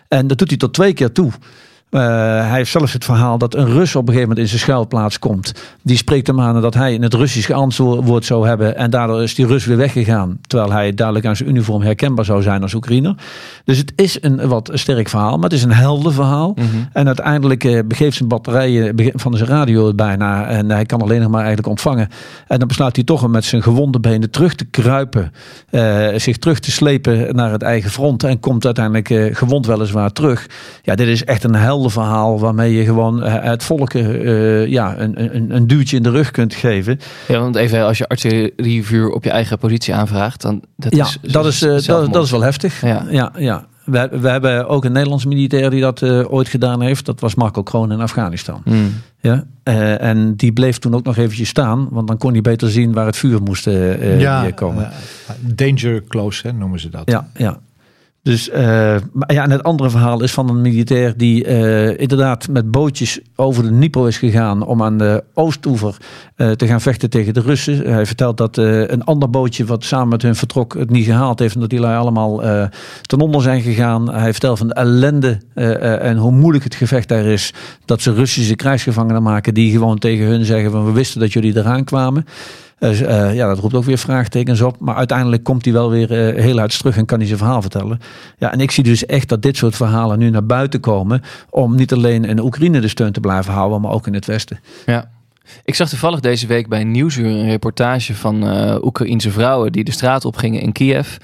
En 0.08 0.26
dat 0.26 0.38
doet 0.38 0.48
hij 0.48 0.58
tot 0.58 0.74
twee 0.74 0.92
keer 0.92 1.12
toe. 1.12 1.30
Uh, 1.94 2.00
hij 2.00 2.56
heeft 2.56 2.70
zelfs 2.70 2.92
het 2.92 3.04
verhaal 3.04 3.38
dat 3.38 3.54
een 3.54 3.66
Rus 3.66 3.96
op 3.96 4.02
een 4.02 4.14
gegeven 4.14 4.28
moment 4.28 4.38
in 4.38 4.48
zijn 4.48 4.60
schuilplaats 4.60 5.18
komt. 5.18 5.52
Die 5.82 5.96
spreekt 5.96 6.26
hem 6.26 6.40
aan 6.40 6.60
dat 6.60 6.74
hij 6.74 6.94
in 6.94 7.02
het 7.02 7.14
Russisch 7.14 7.46
geantwoord 7.46 8.24
zou 8.24 8.46
hebben. 8.46 8.76
En 8.76 8.90
daardoor 8.90 9.22
is 9.22 9.34
die 9.34 9.46
Rus 9.46 9.64
weer 9.64 9.76
weggegaan. 9.76 10.38
Terwijl 10.46 10.72
hij 10.72 10.94
duidelijk 10.94 11.26
aan 11.26 11.36
zijn 11.36 11.48
uniform 11.48 11.82
herkenbaar 11.82 12.24
zou 12.24 12.42
zijn 12.42 12.62
als 12.62 12.74
Oekraïner. 12.74 13.14
Dus 13.64 13.78
het 13.78 13.92
is 13.96 14.22
een 14.22 14.48
wat 14.48 14.70
sterk 14.72 15.08
verhaal, 15.08 15.34
maar 15.34 15.44
het 15.44 15.52
is 15.52 15.62
een 15.62 15.72
helder 15.72 16.12
verhaal. 16.12 16.52
Mm 16.56 16.64
-hmm. 16.70 16.88
En 16.92 17.06
uiteindelijk 17.06 17.64
uh, 17.64 17.80
begeeft 17.84 18.16
zijn 18.16 18.28
batterijen 18.28 19.12
van 19.14 19.36
zijn 19.36 19.48
radio 19.48 19.86
het 19.86 19.96
bijna. 19.96 20.46
En 20.46 20.70
hij 20.70 20.84
kan 20.84 21.02
alleen 21.02 21.20
nog 21.20 21.30
maar 21.30 21.38
eigenlijk 21.38 21.68
ontvangen. 21.68 22.08
En 22.48 22.58
dan 22.58 22.68
besluit 22.68 22.96
hij 22.96 23.04
toch 23.04 23.22
om 23.22 23.30
met 23.30 23.44
zijn 23.44 23.62
gewonde 23.62 24.00
benen 24.00 24.30
terug 24.30 24.54
te 24.54 24.64
kruipen. 24.64 25.32
Uh, 25.70 26.06
zich 26.16 26.36
terug 26.36 26.58
te 26.60 26.70
slepen 26.70 27.36
naar 27.36 27.52
het 27.52 27.62
eigen 27.62 27.90
front. 27.90 28.24
En 28.24 28.40
komt 28.40 28.64
uiteindelijk 28.64 29.36
gewond 29.36 29.66
weliswaar 29.66 30.12
terug. 30.12 30.46
Ja, 30.82 30.94
dit 30.94 31.08
is 31.08 31.24
echt 31.24 31.44
een 31.44 31.54
helder 31.54 31.82
verhaal 31.90 32.38
waarmee 32.38 32.74
je 32.74 32.84
gewoon 32.84 33.22
het 33.22 33.62
volk 33.62 33.94
uh, 33.94 34.66
ja, 34.66 34.98
een, 34.98 35.36
een, 35.36 35.54
een 35.54 35.66
duwtje 35.66 35.96
in 35.96 36.02
de 36.02 36.10
rug 36.10 36.30
kunt 36.30 36.54
geven. 36.54 37.00
Ja, 37.28 37.40
want 37.40 37.56
even 37.56 37.84
als 37.84 37.98
je 37.98 38.08
artillerievuur 38.08 39.10
op 39.10 39.24
je 39.24 39.30
eigen 39.30 39.58
positie 39.58 39.94
aanvraagt, 39.94 40.40
dan 40.40 40.62
dat 40.76 40.96
ja, 40.96 41.04
is, 41.04 41.18
dat 41.32 41.46
is, 41.46 41.62
uh, 41.62 41.70
dat, 41.70 42.12
dat, 42.12 42.24
is 42.24 42.30
wel 42.30 42.42
heftig. 42.42 42.80
Ja, 42.80 43.06
ja. 43.10 43.32
ja. 43.38 43.66
We, 43.84 44.08
we 44.20 44.28
hebben 44.28 44.68
ook 44.68 44.84
een 44.84 44.92
Nederlands 44.92 45.24
militair 45.24 45.70
die 45.70 45.80
dat 45.80 46.00
uh, 46.00 46.32
ooit 46.32 46.48
gedaan 46.48 46.82
heeft. 46.82 47.06
Dat 47.06 47.20
was 47.20 47.34
Marco 47.34 47.62
Kroon 47.62 47.92
in 47.92 48.00
Afghanistan. 48.00 48.62
Mm. 48.64 48.92
Ja, 49.20 49.44
uh, 49.64 50.02
en 50.02 50.36
die 50.36 50.52
bleef 50.52 50.78
toen 50.78 50.94
ook 50.94 51.04
nog 51.04 51.16
eventjes 51.16 51.48
staan. 51.48 51.88
Want 51.90 52.08
dan 52.08 52.18
kon 52.18 52.32
hij 52.32 52.40
beter 52.40 52.70
zien 52.70 52.92
waar 52.92 53.06
het 53.06 53.16
vuur 53.16 53.42
moest 53.42 53.66
uh, 53.66 54.20
ja, 54.20 54.50
komen. 54.50 54.90
danger 55.40 56.04
close 56.08 56.46
hè, 56.46 56.52
noemen 56.52 56.80
ze 56.80 56.88
dat. 56.88 57.02
Ja, 57.04 57.28
ja. 57.36 57.58
Dus 58.24 58.48
uh, 58.48 58.56
ja, 59.26 59.42
en 59.42 59.50
het 59.50 59.62
andere 59.62 59.90
verhaal 59.90 60.22
is 60.22 60.32
van 60.32 60.48
een 60.48 60.60
militair 60.60 61.16
die 61.16 61.46
uh, 61.46 61.98
inderdaad 61.98 62.48
met 62.48 62.70
bootjes 62.70 63.20
over 63.36 63.62
de 63.62 63.68
Dnipro 63.68 64.06
is 64.06 64.18
gegaan 64.18 64.66
om 64.66 64.82
aan 64.82 64.98
de 64.98 65.24
oostoever 65.34 65.96
uh, 66.36 66.50
te 66.50 66.66
gaan 66.66 66.80
vechten 66.80 67.10
tegen 67.10 67.34
de 67.34 67.40
Russen. 67.40 67.92
Hij 67.92 68.06
vertelt 68.06 68.36
dat 68.36 68.56
een 68.56 69.04
ander 69.04 69.30
bootje 69.30 69.64
wat 69.64 69.84
samen 69.84 70.08
met 70.08 70.22
hun 70.22 70.36
vertrok 70.36 70.74
het 70.74 70.90
niet 70.90 71.04
gehaald 71.04 71.38
heeft 71.38 71.54
en 71.54 71.60
dat 71.60 71.70
die 71.70 71.80
lui 71.80 71.96
allemaal 71.96 72.42
ten 73.02 73.20
onder 73.20 73.42
zijn 73.42 73.60
gegaan. 73.62 74.12
Hij 74.12 74.30
vertelt 74.30 74.58
van 74.58 74.68
de 74.68 74.74
ellende 74.74 75.40
en 76.00 76.16
hoe 76.16 76.32
moeilijk 76.32 76.64
het 76.64 76.74
gevecht 76.74 77.08
daar 77.08 77.24
is. 77.24 77.52
Dat 77.84 78.00
ze 78.00 78.12
Russische 78.12 78.56
krijgsgevangenen 78.56 79.22
maken 79.22 79.54
die 79.54 79.72
gewoon 79.72 79.98
tegen 79.98 80.26
hun 80.26 80.44
zeggen 80.44 80.70
van 80.70 80.84
we 80.84 80.92
wisten 80.92 81.20
dat 81.20 81.32
jullie 81.32 81.56
eraan 81.56 81.84
kwamen. 81.84 82.24
Uh, 82.78 83.34
ja, 83.34 83.46
dat 83.46 83.58
roept 83.58 83.74
ook 83.74 83.84
weer 83.84 83.98
vraagtekens 83.98 84.60
op. 84.60 84.80
Maar 84.80 84.94
uiteindelijk 84.94 85.42
komt 85.42 85.64
hij 85.64 85.74
wel 85.74 85.90
weer 85.90 86.34
uh, 86.34 86.42
heel 86.42 86.58
uit 86.58 86.78
terug 86.78 86.96
en 86.96 87.06
kan 87.06 87.18
hij 87.18 87.26
zijn 87.26 87.38
verhaal 87.38 87.60
vertellen. 87.60 88.00
Ja, 88.38 88.52
en 88.52 88.60
ik 88.60 88.70
zie 88.70 88.84
dus 88.84 89.06
echt 89.06 89.28
dat 89.28 89.42
dit 89.42 89.56
soort 89.56 89.76
verhalen 89.76 90.18
nu 90.18 90.30
naar 90.30 90.46
buiten 90.46 90.80
komen. 90.80 91.22
Om 91.50 91.74
niet 91.74 91.92
alleen 91.92 92.24
in 92.24 92.40
Oekraïne 92.40 92.80
de 92.80 92.88
steun 92.88 93.12
te 93.12 93.20
blijven 93.20 93.52
houden, 93.52 93.80
maar 93.80 93.92
ook 93.92 94.06
in 94.06 94.14
het 94.14 94.26
Westen. 94.26 94.60
Ja. 94.86 95.10
Ik 95.64 95.74
zag 95.74 95.88
toevallig 95.88 96.20
deze 96.20 96.46
week 96.46 96.68
bij 96.68 96.84
Nieuwsuur 96.84 97.26
een 97.26 97.48
reportage 97.48 98.14
van 98.14 98.44
uh, 98.48 98.76
Oekraïense 98.82 99.30
vrouwen 99.30 99.72
die 99.72 99.84
de 99.84 99.92
straat 99.92 100.24
op 100.24 100.36
gingen 100.36 100.60
in 100.60 100.72
Kiev. 100.72 101.16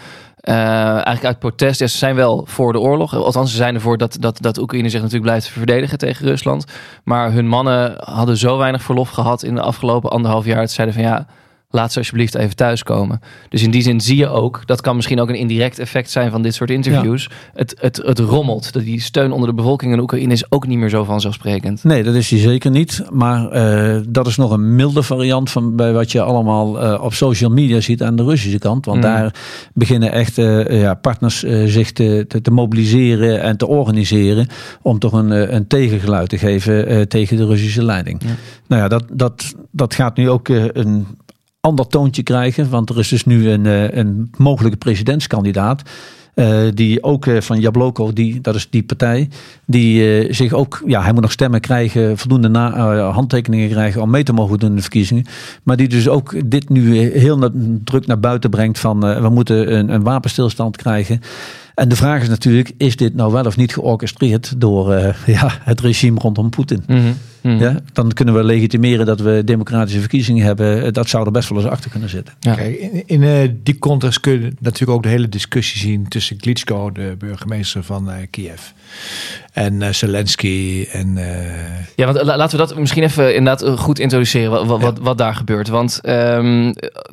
Uh, 0.45 0.55
eigenlijk 0.93 1.25
uit 1.25 1.39
protest. 1.39 1.79
Ze 1.79 1.89
zijn 1.89 2.15
wel 2.15 2.45
voor 2.47 2.73
de 2.73 2.81
oorlog. 2.81 3.15
Althans, 3.15 3.51
ze 3.51 3.57
zijn 3.57 3.75
ervoor 3.75 3.99
dat, 3.99 4.17
dat, 4.21 4.43
dat 4.43 4.59
Oekraïne 4.59 4.89
zich 4.89 5.01
natuurlijk 5.01 5.27
blijft 5.27 5.49
verdedigen 5.49 5.99
tegen 5.99 6.27
Rusland. 6.27 6.65
Maar 7.05 7.33
hun 7.33 7.49
mannen 7.49 7.95
hadden 7.99 8.37
zo 8.37 8.59
weinig 8.59 8.83
verlof 8.83 9.11
gehad 9.11 9.43
in 9.43 9.55
de 9.55 9.61
afgelopen 9.61 10.11
anderhalf 10.11 10.45
jaar. 10.45 10.61
Dat 10.61 10.71
zeiden 10.71 10.95
van 10.95 11.05
ja, 11.05 11.27
laat 11.71 11.93
ze 11.93 11.99
alsjeblieft 11.99 12.35
even 12.35 12.57
thuiskomen. 12.57 13.21
Dus 13.49 13.63
in 13.63 13.71
die 13.71 13.83
zin 13.83 14.01
zie 14.01 14.17
je 14.17 14.29
ook, 14.29 14.63
dat 14.67 14.81
kan 14.81 14.97
misschien 14.97 15.21
ook 15.21 15.29
een 15.29 15.35
indirect 15.35 15.79
effect 15.79 16.11
zijn 16.11 16.31
van 16.31 16.43
dit 16.43 16.55
soort 16.55 16.71
interviews. 16.71 17.23
Ja. 17.23 17.51
Het, 17.55 17.75
het, 17.81 17.97
het 17.97 18.19
rommelt. 18.19 18.73
Die 18.73 19.01
steun 19.01 19.33
onder 19.33 19.49
de 19.49 19.55
bevolking 19.55 19.93
in 19.93 20.01
Oekraïne 20.01 20.33
is 20.33 20.51
ook 20.53 20.67
niet 20.67 20.79
meer 20.79 20.89
zo 20.89 21.05
vanzelfsprekend. 21.05 21.85
Nee, 21.85 22.03
dat 22.03 22.15
is 22.15 22.29
die 22.29 22.39
zeker 22.39 22.71
niet. 22.71 23.05
Maar 23.11 23.57
uh, 23.57 24.01
dat 24.09 24.27
is 24.27 24.37
nog 24.37 24.51
een 24.51 24.75
milde 24.75 25.03
variant 25.03 25.51
van 25.51 25.77
bij 25.77 25.93
wat 25.93 26.13
je 26.13 26.23
allemaal 26.23 26.83
uh, 26.83 27.03
op 27.03 27.15
social 27.15 27.51
media 27.51 27.81
ziet 27.81 28.03
aan 28.03 28.17
de 28.17 28.25
Russische 28.25 28.59
kant. 28.59 28.85
Want 28.85 28.97
mm. 28.97 29.03
daar 29.03 29.35
beginnen 29.75 30.13
echt 30.13 30.39
uh, 30.39 30.81
ja, 30.81 30.95
partners 30.95 31.39
zich 31.65 31.93
te, 31.93 32.25
te, 32.29 32.41
te, 32.41 32.51
mobiliseren 32.51 33.43
en 33.43 33.57
te 33.57 33.67
organiseren 33.67 34.49
om 34.83 34.99
toch 34.99 35.13
een, 35.13 35.55
een 35.55 35.67
tegengeluid 35.67 36.29
te 36.29 36.39
geven 36.39 37.09
tegen 37.09 37.37
de 37.37 37.47
Russische 37.47 37.85
leiding. 37.85 38.23
Ja. 38.23 38.35
Nou 38.67 38.83
ja, 38.83 38.89
dat, 38.89 39.05
dat, 39.13 39.55
dat 39.71 39.95
gaat 39.95 40.17
nu 40.17 40.31
ook 40.31 40.49
een 40.49 41.07
ander 41.61 41.87
toontje 41.87 42.23
krijgen. 42.23 42.71
Want 42.71 42.91
er 42.91 42.99
is 42.99 43.09
dus 43.09 43.25
nu 43.25 43.51
een, 43.51 43.65
een 43.99 44.31
mogelijke 44.37 44.79
presidentskandidaat. 44.79 45.83
Uh, 46.35 46.59
die 46.75 47.03
ook 47.03 47.27
uh, 47.27 47.41
van 47.41 47.61
Jabloko, 47.61 48.13
die, 48.13 48.41
dat 48.41 48.55
is 48.55 48.71
die 48.71 48.83
partij, 48.83 49.29
die 49.65 50.33
zich 50.33 50.53
ook, 50.53 50.83
ja, 50.87 51.03
hij 51.03 51.13
moet 51.13 51.23
nog 51.23 51.33
stemmen 51.33 51.61
krijgen, 51.61 52.19
voldoende 52.19 52.59
handtekeningen 53.13 53.69
krijgen 53.69 54.03
om 54.03 54.11
mee 54.11 54.23
te 54.23 54.33
mogen 54.33 54.59
doen 54.59 54.71
in 54.71 54.77
de 54.77 54.83
verkiezingen. 54.83 55.25
Maar 55.63 55.77
die 55.77 55.89
dus 55.89 56.09
ook 56.09 56.51
dit 56.51 56.69
nu 56.69 56.99
heel 56.99 57.39
na, 57.39 57.51
druk 57.85 58.07
naar 58.07 58.21
buiten 58.21 58.51
brengt 58.51 58.79
van 58.79 59.01
we 59.01 59.29
moeten 59.29 59.75
een, 59.75 59.89
een 59.89 60.03
wapenstilstand 60.03 60.77
krijgen. 60.77 61.21
En 61.81 61.89
de 61.89 61.97
vraag 61.97 62.23
is 62.23 62.29
natuurlijk, 62.29 62.73
is 62.77 62.97
dit 62.97 63.15
nou 63.15 63.33
wel 63.33 63.45
of 63.45 63.57
niet 63.57 63.73
georchestreerd 63.73 64.61
door 64.61 64.95
ja, 65.27 65.59
het 65.63 65.81
regime 65.81 66.21
rondom 66.21 66.51
Poetin? 66.51 66.83
Mm 66.87 66.97
-hmm. 66.97 67.15
Hmm. 67.41 67.59
Ja, 67.59 67.77
dan 67.93 68.13
kunnen 68.13 68.35
we 68.35 68.45
legitimeren 68.45 69.07
dat 69.07 69.21
we 69.21 69.43
democratische 69.45 70.01
verkiezingen 70.01 70.45
hebben. 70.45 70.93
Dat 70.93 71.09
zou 71.09 71.27
er 71.27 71.33
best 71.33 71.49
wel 71.49 71.59
eens 71.59 71.71
achter 71.71 71.91
kunnen 71.91 72.09
zitten. 72.09 72.35
Ja. 72.41 72.55
Kijk, 72.55 72.77
in, 72.77 73.03
in 73.07 73.23
uh, 73.23 73.49
die 73.63 73.79
context 73.79 74.21
kun 74.21 74.33
je 74.33 74.53
natuurlijk 74.59 74.91
ook 74.91 75.03
de 75.03 75.09
hele 75.09 75.29
discussie 75.29 75.81
zien 75.81 76.09
tussen 76.09 76.37
Klitschko, 76.37 76.93
de 76.93 77.15
burgemeester 77.19 77.83
van 77.83 78.09
uh, 78.09 78.15
Kiev, 78.31 78.61
en 79.53 79.81
uh, 79.81 79.89
Zelensky. 79.89 80.87
En, 80.93 81.19
Ja, 81.97 82.13
want 82.13 82.23
laten 82.23 82.59
we 82.59 82.67
dat 82.67 82.79
misschien 82.79 83.03
even 83.03 83.35
inderdaad 83.35 83.79
goed 83.79 83.99
introduceren, 83.99 84.67
wat, 84.67 84.81
wat, 84.81 84.99
wat 84.99 85.19
daar 85.19 85.35
gebeurt. 85.35 85.69
Want 85.69 86.01
um, 86.03 86.73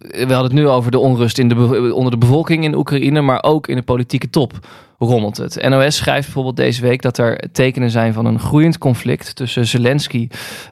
we 0.10 0.18
hadden 0.18 0.44
het 0.44 0.54
nu 0.54 0.68
over 0.68 0.92
de 0.92 1.00
onrust 1.00 1.38
in 1.38 1.50
de, 1.50 1.94
onder 1.94 2.12
de 2.12 2.18
bevolking 2.18 2.64
in 2.64 2.76
Oekraïne, 2.76 3.22
maar 3.22 3.44
ook 3.44 3.68
in 3.68 3.76
de 3.76 3.82
politieke 3.82 4.30
top 4.30 4.60
rommelt 5.00 5.38
het. 5.38 5.68
NOS 5.70 5.96
schrijft 5.96 6.24
bijvoorbeeld 6.24 6.56
deze 6.56 6.82
week 6.82 7.02
dat 7.02 7.18
er 7.18 7.50
tekenen 7.52 7.90
zijn 7.90 8.14
van 8.14 8.26
een 8.26 8.40
groeiend 8.40 8.78
conflict 8.78 9.36
tussen 9.36 9.66
Zelensky 9.66 10.28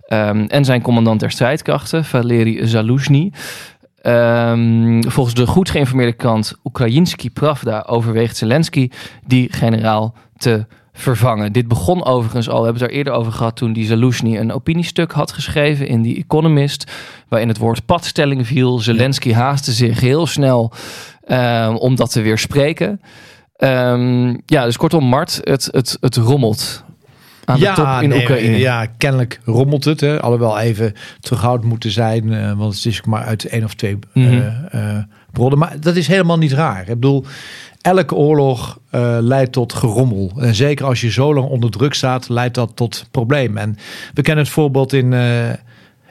um, 0.09 0.45
en 0.47 0.65
zijn 0.65 0.81
commandant 0.81 1.19
der 1.19 1.31
strijdkrachten, 1.31 2.05
Valery 2.05 2.67
Zaluzhny. 2.67 3.31
Um, 4.03 5.11
volgens 5.11 5.35
de 5.35 5.47
goed 5.47 5.69
geïnformeerde 5.69 6.13
krant 6.13 6.53
Oekraïnski 6.63 7.29
Pravda 7.29 7.83
overweegt 7.87 8.37
Zelensky 8.37 8.89
die 9.25 9.53
generaal 9.53 10.15
te 10.37 10.65
vervangen. 10.97 11.53
Dit 11.53 11.67
begon 11.67 12.05
overigens 12.05 12.49
al, 12.49 12.59
we 12.59 12.63
hebben 12.63 12.81
het 12.81 12.91
er 12.91 12.97
eerder 12.97 13.13
over 13.13 13.31
gehad 13.31 13.55
toen 13.55 13.73
die 13.73 13.85
Zaluzhny 13.85 14.37
een 14.37 14.51
opiniestuk 14.51 15.11
had 15.11 15.31
geschreven 15.31 15.87
in 15.87 16.03
The 16.03 16.15
Economist, 16.15 16.91
waarin 17.27 17.47
het 17.47 17.57
woord 17.57 17.85
padstelling 17.85 18.47
viel. 18.47 18.79
Zelensky 18.79 19.33
haastte 19.33 19.71
zich 19.71 19.99
heel 19.99 20.27
snel 20.27 20.71
uh, 21.27 21.75
om 21.79 21.95
dat 21.95 22.11
te 22.11 22.21
weerspreken. 22.21 23.01
Um, 23.57 24.41
ja, 24.45 24.65
dus 24.65 24.77
kortom, 24.77 25.05
Mart, 25.05 25.39
het, 25.43 25.67
het, 25.71 25.97
het 25.99 26.15
rommelt 26.15 26.84
aan 27.45 27.59
ja, 27.59 27.73
top 27.73 28.01
in 28.01 28.09
nee, 28.09 28.21
Oekraïne. 28.21 28.57
Ja, 28.57 28.85
kennelijk 28.97 29.39
rommelt 29.43 29.83
het. 29.83 30.01
Hè. 30.01 30.21
Alhoewel 30.21 30.59
even 30.59 30.93
terughoudend 31.19 31.69
moeten 31.69 31.91
zijn. 31.91 32.27
Uh, 32.27 32.51
want 32.51 32.75
het 32.75 32.85
is 32.85 33.01
maar 33.01 33.23
uit 33.23 33.45
één 33.45 33.63
of 33.63 33.73
twee 33.73 33.97
mm 34.13 34.25
-hmm. 34.27 34.33
uh, 34.33 34.81
uh, 34.81 34.97
bronnen. 35.31 35.59
Maar 35.59 35.79
dat 35.79 35.95
is 35.95 36.07
helemaal 36.07 36.37
niet 36.37 36.51
raar. 36.51 36.81
Ik 36.81 36.87
bedoel, 36.87 37.25
elke 37.81 38.15
oorlog 38.15 38.79
leidt 39.19 39.51
tot 39.51 39.73
gerommel. 39.73 40.31
En 40.37 40.55
zeker 40.55 40.85
als 40.85 41.01
je 41.01 41.11
zo 41.11 41.33
lang 41.33 41.47
onder 41.47 41.71
druk 41.71 41.93
staat, 41.93 42.29
leidt 42.29 42.55
dat 42.55 42.71
tot 42.75 43.07
problemen. 43.11 43.61
En 43.61 43.77
we 44.13 44.21
kennen 44.21 44.43
het 44.43 44.53
voorbeeld 44.53 44.93
in 44.93 45.13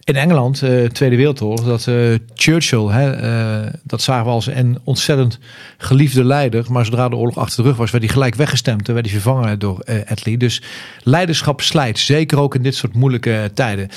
in 0.04 0.16
Engeland, 0.16 0.62
uh, 0.62 0.84
Tweede 0.88 1.16
Wereldoorlog, 1.16 1.64
dat 1.64 1.86
uh, 1.86 2.14
Churchill, 2.34 2.86
hè, 2.86 3.22
uh, 3.64 3.72
dat 3.82 4.02
zagen 4.02 4.24
we 4.24 4.30
als 4.30 4.46
een 4.46 4.78
ontzettend 4.84 5.38
geliefde 5.78 6.24
leider. 6.24 6.64
Maar 6.68 6.84
zodra 6.84 7.08
de 7.08 7.16
oorlog 7.16 7.36
achter 7.36 7.62
de 7.62 7.68
rug 7.68 7.78
was, 7.78 7.90
werd 7.90 8.04
hij 8.04 8.12
gelijk 8.12 8.34
weggestemd. 8.34 8.88
en 8.88 8.94
werd 8.94 9.06
hij 9.10 9.20
vervangen 9.20 9.58
door 9.58 9.84
Attlee. 10.06 10.36
Dus 10.36 10.62
leiderschap 11.02 11.60
slijt, 11.60 11.98
zeker 11.98 12.38
ook 12.38 12.54
in 12.54 12.62
dit 12.62 12.74
soort 12.74 12.94
moeilijke 12.94 13.50
tijden. 13.54 13.88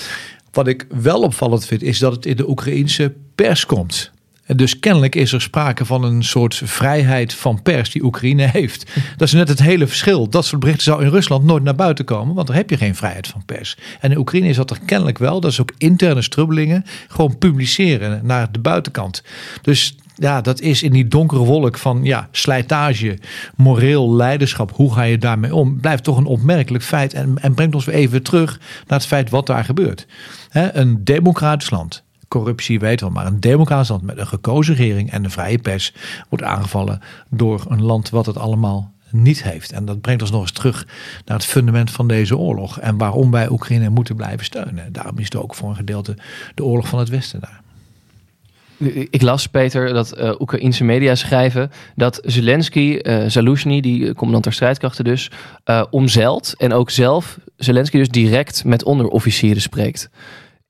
Wat 0.51 0.67
ik 0.67 0.85
wel 0.89 1.21
opvallend 1.21 1.65
vind, 1.65 1.83
is 1.83 1.99
dat 1.99 2.11
het 2.11 2.25
in 2.25 2.35
de 2.35 2.49
Oekraïense 2.49 3.13
pers 3.35 3.65
komt. 3.65 4.11
Dus 4.55 4.79
kennelijk 4.79 5.15
is 5.15 5.33
er 5.33 5.41
sprake 5.41 5.85
van 5.85 6.03
een 6.03 6.23
soort 6.23 6.61
vrijheid 6.65 7.33
van 7.33 7.61
pers 7.61 7.89
die 7.89 8.03
Oekraïne 8.03 8.43
heeft. 8.43 8.91
Dat 9.17 9.27
is 9.27 9.33
net 9.33 9.49
het 9.49 9.59
hele 9.59 9.87
verschil. 9.87 10.29
Dat 10.29 10.45
soort 10.45 10.59
berichten 10.59 10.83
zou 10.83 11.03
in 11.03 11.09
Rusland 11.09 11.43
nooit 11.43 11.63
naar 11.63 11.75
buiten 11.75 12.05
komen, 12.05 12.35
want 12.35 12.47
daar 12.47 12.55
heb 12.55 12.69
je 12.69 12.77
geen 12.77 12.95
vrijheid 12.95 13.27
van 13.27 13.45
pers. 13.45 13.77
En 13.99 14.11
in 14.11 14.17
Oekraïne 14.17 14.47
is 14.47 14.55
dat 14.55 14.69
er 14.69 14.79
kennelijk 14.85 15.17
wel. 15.17 15.39
Dat 15.39 15.51
is 15.51 15.61
ook 15.61 15.71
interne 15.77 16.21
strubbelingen. 16.21 16.85
Gewoon 17.07 17.37
publiceren 17.37 18.19
naar 18.23 18.51
de 18.51 18.59
buitenkant. 18.59 19.23
Dus 19.61 19.95
ja, 20.15 20.41
dat 20.41 20.61
is 20.61 20.83
in 20.83 20.91
die 20.91 21.07
donkere 21.07 21.43
wolk 21.43 21.77
van 21.77 22.03
ja, 22.03 22.27
slijtage, 22.31 23.17
moreel 23.55 24.15
leiderschap. 24.15 24.71
Hoe 24.71 24.93
ga 24.93 25.01
je 25.01 25.17
daarmee 25.17 25.55
om? 25.55 25.79
Blijft 25.79 26.03
toch 26.03 26.17
een 26.17 26.25
opmerkelijk 26.25 26.83
feit 26.83 27.13
en, 27.13 27.37
en 27.41 27.53
brengt 27.53 27.75
ons 27.75 27.85
weer 27.85 27.95
even 27.95 28.23
terug 28.23 28.59
naar 28.87 28.97
het 28.97 29.07
feit 29.07 29.29
wat 29.29 29.45
daar 29.45 29.63
gebeurt. 29.63 30.07
He, 30.49 30.75
een 30.75 31.03
democratisch 31.03 31.69
land 31.69 32.05
corruptie 32.27 32.79
weten 32.79 33.07
we, 33.07 33.13
maar 33.13 33.25
een 33.25 33.39
democratisch 33.39 33.89
land 33.89 34.01
met 34.01 34.17
een 34.17 34.27
gekozen 34.27 34.75
regering 34.75 35.11
en 35.11 35.23
een 35.23 35.31
vrije 35.31 35.57
pers 35.57 35.93
wordt 36.29 36.45
aangevallen 36.45 37.01
door 37.29 37.65
een 37.69 37.83
land 37.83 38.09
wat 38.09 38.25
het 38.25 38.37
allemaal 38.37 38.93
niet 39.11 39.43
heeft. 39.43 39.71
En 39.71 39.85
dat 39.85 40.01
brengt 40.01 40.21
ons 40.21 40.31
nog 40.31 40.41
eens 40.41 40.51
terug 40.51 40.87
naar 41.25 41.37
het 41.37 41.45
fundament 41.45 41.91
van 41.91 42.07
deze 42.07 42.37
oorlog 42.37 42.79
en 42.79 42.97
waarom 42.97 43.31
wij 43.31 43.49
Oekraïne 43.49 43.89
moeten 43.89 44.15
blijven 44.15 44.45
steunen. 44.45 44.93
Daarom 44.93 45.17
is 45.17 45.35
ook 45.35 45.55
voor 45.55 45.69
een 45.69 45.75
gedeelte 45.75 46.17
de 46.55 46.63
oorlog 46.63 46.87
van 46.87 46.99
het 46.99 47.09
Westen 47.09 47.39
daar. 47.39 47.61
Ik 49.09 49.21
las, 49.21 49.47
Peter, 49.47 49.93
dat 49.93 50.17
uh, 50.17 50.31
Oekraïnse 50.39 50.83
media 50.83 51.15
schrijven 51.15 51.71
dat 51.95 52.19
Zelensky, 52.25 52.99
uh, 53.01 53.81
die 53.81 54.13
commandant 54.13 54.43
der 54.43 54.53
strijdkrachten 54.53 55.03
dus, 55.03 55.31
uh, 55.65 55.83
omzeilt 55.89 56.53
en 56.57 56.73
ook 56.73 56.89
zelf 56.89 57.39
Zelensky 57.55 57.97
dus 57.97 58.09
direct 58.09 58.63
met 58.65 58.83
onderofficieren 58.83 59.61
spreekt. 59.61 60.09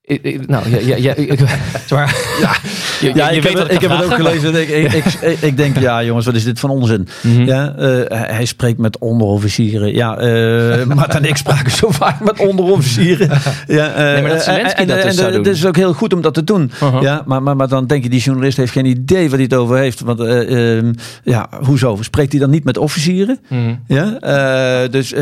Ik, 0.08 0.22
ik, 0.22 0.48
nou, 0.48 0.70
ja, 0.70 0.78
ja, 0.80 0.96
ja, 0.96 1.16
ik, 1.16 1.40
ja, 1.90 2.08
je, 3.02 3.12
ja, 3.16 3.30
je 3.30 3.38
ik, 3.38 3.44
heb, 3.44 3.68
ik 3.68 3.82
heb 3.82 3.92
het 3.92 4.04
ook 4.04 4.14
gelezen. 4.14 4.62
Ik, 4.62 4.70
ik, 4.70 4.94
ik, 5.22 5.42
ik, 5.42 5.58
denk, 5.58 5.80
ja, 5.80 6.04
jongens, 6.04 6.26
wat 6.26 6.36
is 6.36 6.44
dit 6.44 6.60
van 6.60 6.70
onzin? 6.70 7.08
Mm 7.22 7.36
-hmm. 7.36 7.46
ja, 7.46 7.76
uh, 7.80 8.02
hij 8.10 8.46
spreekt 8.46 8.78
met 8.78 8.98
onderofficieren. 8.98 9.94
Ja, 9.94 10.22
uh, 10.22 10.86
maar 10.86 11.10
en 11.10 11.26
ik 11.26 11.38
spraken 11.38 11.72
zo 11.72 11.92
vaak 11.92 12.20
met 12.20 12.40
onderofficieren. 12.40 13.30
ja, 13.68 13.90
uh, 13.90 13.98
nee, 13.98 14.22
maar 14.22 14.32
dat 14.32 14.44
Zelensky 14.44 14.82
en, 14.82 14.88
dat 14.88 15.02
dus 15.02 15.18
en, 15.18 15.34
Het 15.34 15.48
is 15.48 15.66
ook 15.66 15.76
heel 15.76 15.94
goed 15.94 16.14
om 16.14 16.22
dat 16.22 16.34
te 16.34 16.44
doen. 16.44 16.72
Uh 16.74 16.94
-huh. 16.94 17.02
ja, 17.02 17.24
maar, 17.26 17.44
maar, 17.44 17.56
maar 17.56 17.68
dan 17.68 17.88
denk 17.88 18.04
je, 18.04 18.10
die 18.10 18.22
journalist 18.22 18.58
heeft 18.58 18.72
geen 18.72 18.86
idee 18.86 19.24
wat 19.24 19.34
hij 19.34 19.44
het 19.44 19.54
over 19.54 19.78
heeft. 19.78 20.00
Want, 20.00 20.20
uh, 20.20 20.84
ja, 21.24 21.50
hoezo? 21.64 21.98
Spreekt 22.02 22.32
hij 22.32 22.42
dan 22.42 22.50
niet 22.50 22.64
met 22.64 22.78
officieren? 22.78 23.40
Mm 23.48 23.58
-hmm. 23.66 23.80
ja, 23.88 24.88
dus 24.88 25.14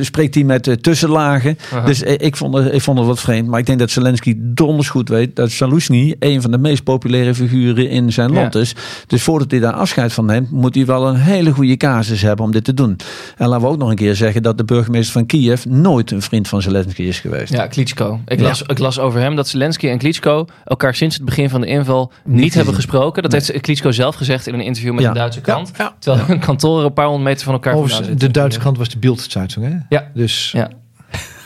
spreekt 0.00 0.34
hij 0.34 0.44
met 0.44 0.82
tussenlagen? 0.82 1.58
-huh. 1.70 1.86
Dus 1.86 2.02
ik, 2.02 2.36
vond 2.36 2.54
het, 2.54 2.72
ik 2.72 2.80
vond 2.80 2.98
het 2.98 3.06
wat 3.06 3.20
vreemd. 3.20 3.48
Maar 3.48 3.60
ik 3.60 3.66
denk 3.66 3.78
dat 3.78 3.90
Zelensky 3.90 4.12
donders 4.36 4.88
goed 4.88 5.08
weet 5.08 5.36
dat 5.36 5.50
Salusny 5.50 6.16
een 6.18 6.42
van 6.42 6.50
de 6.50 6.58
meest 6.58 6.84
populaire 6.84 7.34
figuren 7.34 7.88
in 7.88 8.12
zijn 8.12 8.32
land 8.32 8.54
ja. 8.54 8.60
is. 8.60 8.74
Dus 9.06 9.22
voordat 9.22 9.50
hij 9.50 9.60
daar 9.60 9.72
afscheid 9.72 10.12
van 10.12 10.26
neemt, 10.26 10.50
moet 10.50 10.74
hij 10.74 10.86
wel 10.86 11.08
een 11.08 11.16
hele 11.16 11.52
goede 11.52 11.76
casus 11.76 12.22
hebben 12.22 12.44
om 12.44 12.52
dit 12.52 12.64
te 12.64 12.74
doen. 12.74 12.96
En 13.36 13.48
laten 13.48 13.66
we 13.66 13.72
ook 13.72 13.78
nog 13.78 13.90
een 13.90 13.96
keer 13.96 14.14
zeggen 14.14 14.42
dat 14.42 14.58
de 14.58 14.64
burgemeester 14.64 15.12
van 15.12 15.26
Kiev 15.26 15.64
nooit 15.64 16.10
een 16.10 16.22
vriend 16.22 16.48
van 16.48 16.62
Zelensky 16.62 17.02
is 17.02 17.20
geweest. 17.20 17.52
Ja, 17.52 17.66
Klitschko. 17.66 18.20
Ik, 18.26 18.38
ja. 18.38 18.44
las, 18.44 18.62
ik 18.62 18.78
las 18.78 18.98
over 18.98 19.20
hem 19.20 19.36
dat 19.36 19.48
Zelensky 19.48 19.88
en 19.88 19.98
Klitschko 19.98 20.46
elkaar 20.64 20.94
sinds 20.94 21.14
het 21.14 21.24
begin 21.24 21.50
van 21.50 21.60
de 21.60 21.66
inval 21.66 22.12
niet, 22.24 22.40
niet 22.40 22.54
hebben 22.54 22.74
gesproken. 22.74 23.22
Dat 23.22 23.32
nee. 23.32 23.40
heeft 23.44 23.60
Klitschko 23.60 23.90
zelf 23.90 24.14
gezegd 24.14 24.46
in 24.46 24.54
een 24.54 24.60
interview 24.60 24.92
met 24.92 25.02
ja. 25.02 25.08
een 25.08 25.14
Duitse 25.14 25.40
krant. 25.40 25.72
Terwijl 25.98 26.26
hun 26.26 26.38
kantoren 26.38 26.84
een 26.84 26.92
paar 26.92 27.06
honderd 27.06 27.28
meter 27.28 27.44
van 27.44 27.52
elkaar 27.52 27.78
vandaan 27.78 28.16
De 28.16 28.30
Duitse 28.30 28.58
krant 28.58 28.78
was 28.78 28.88
de 28.88 28.98
Bildzeitung, 28.98 29.66
hè? 29.66 29.76
Ja. 29.88 30.10
Dus 30.14 30.50
ja. 30.52 30.70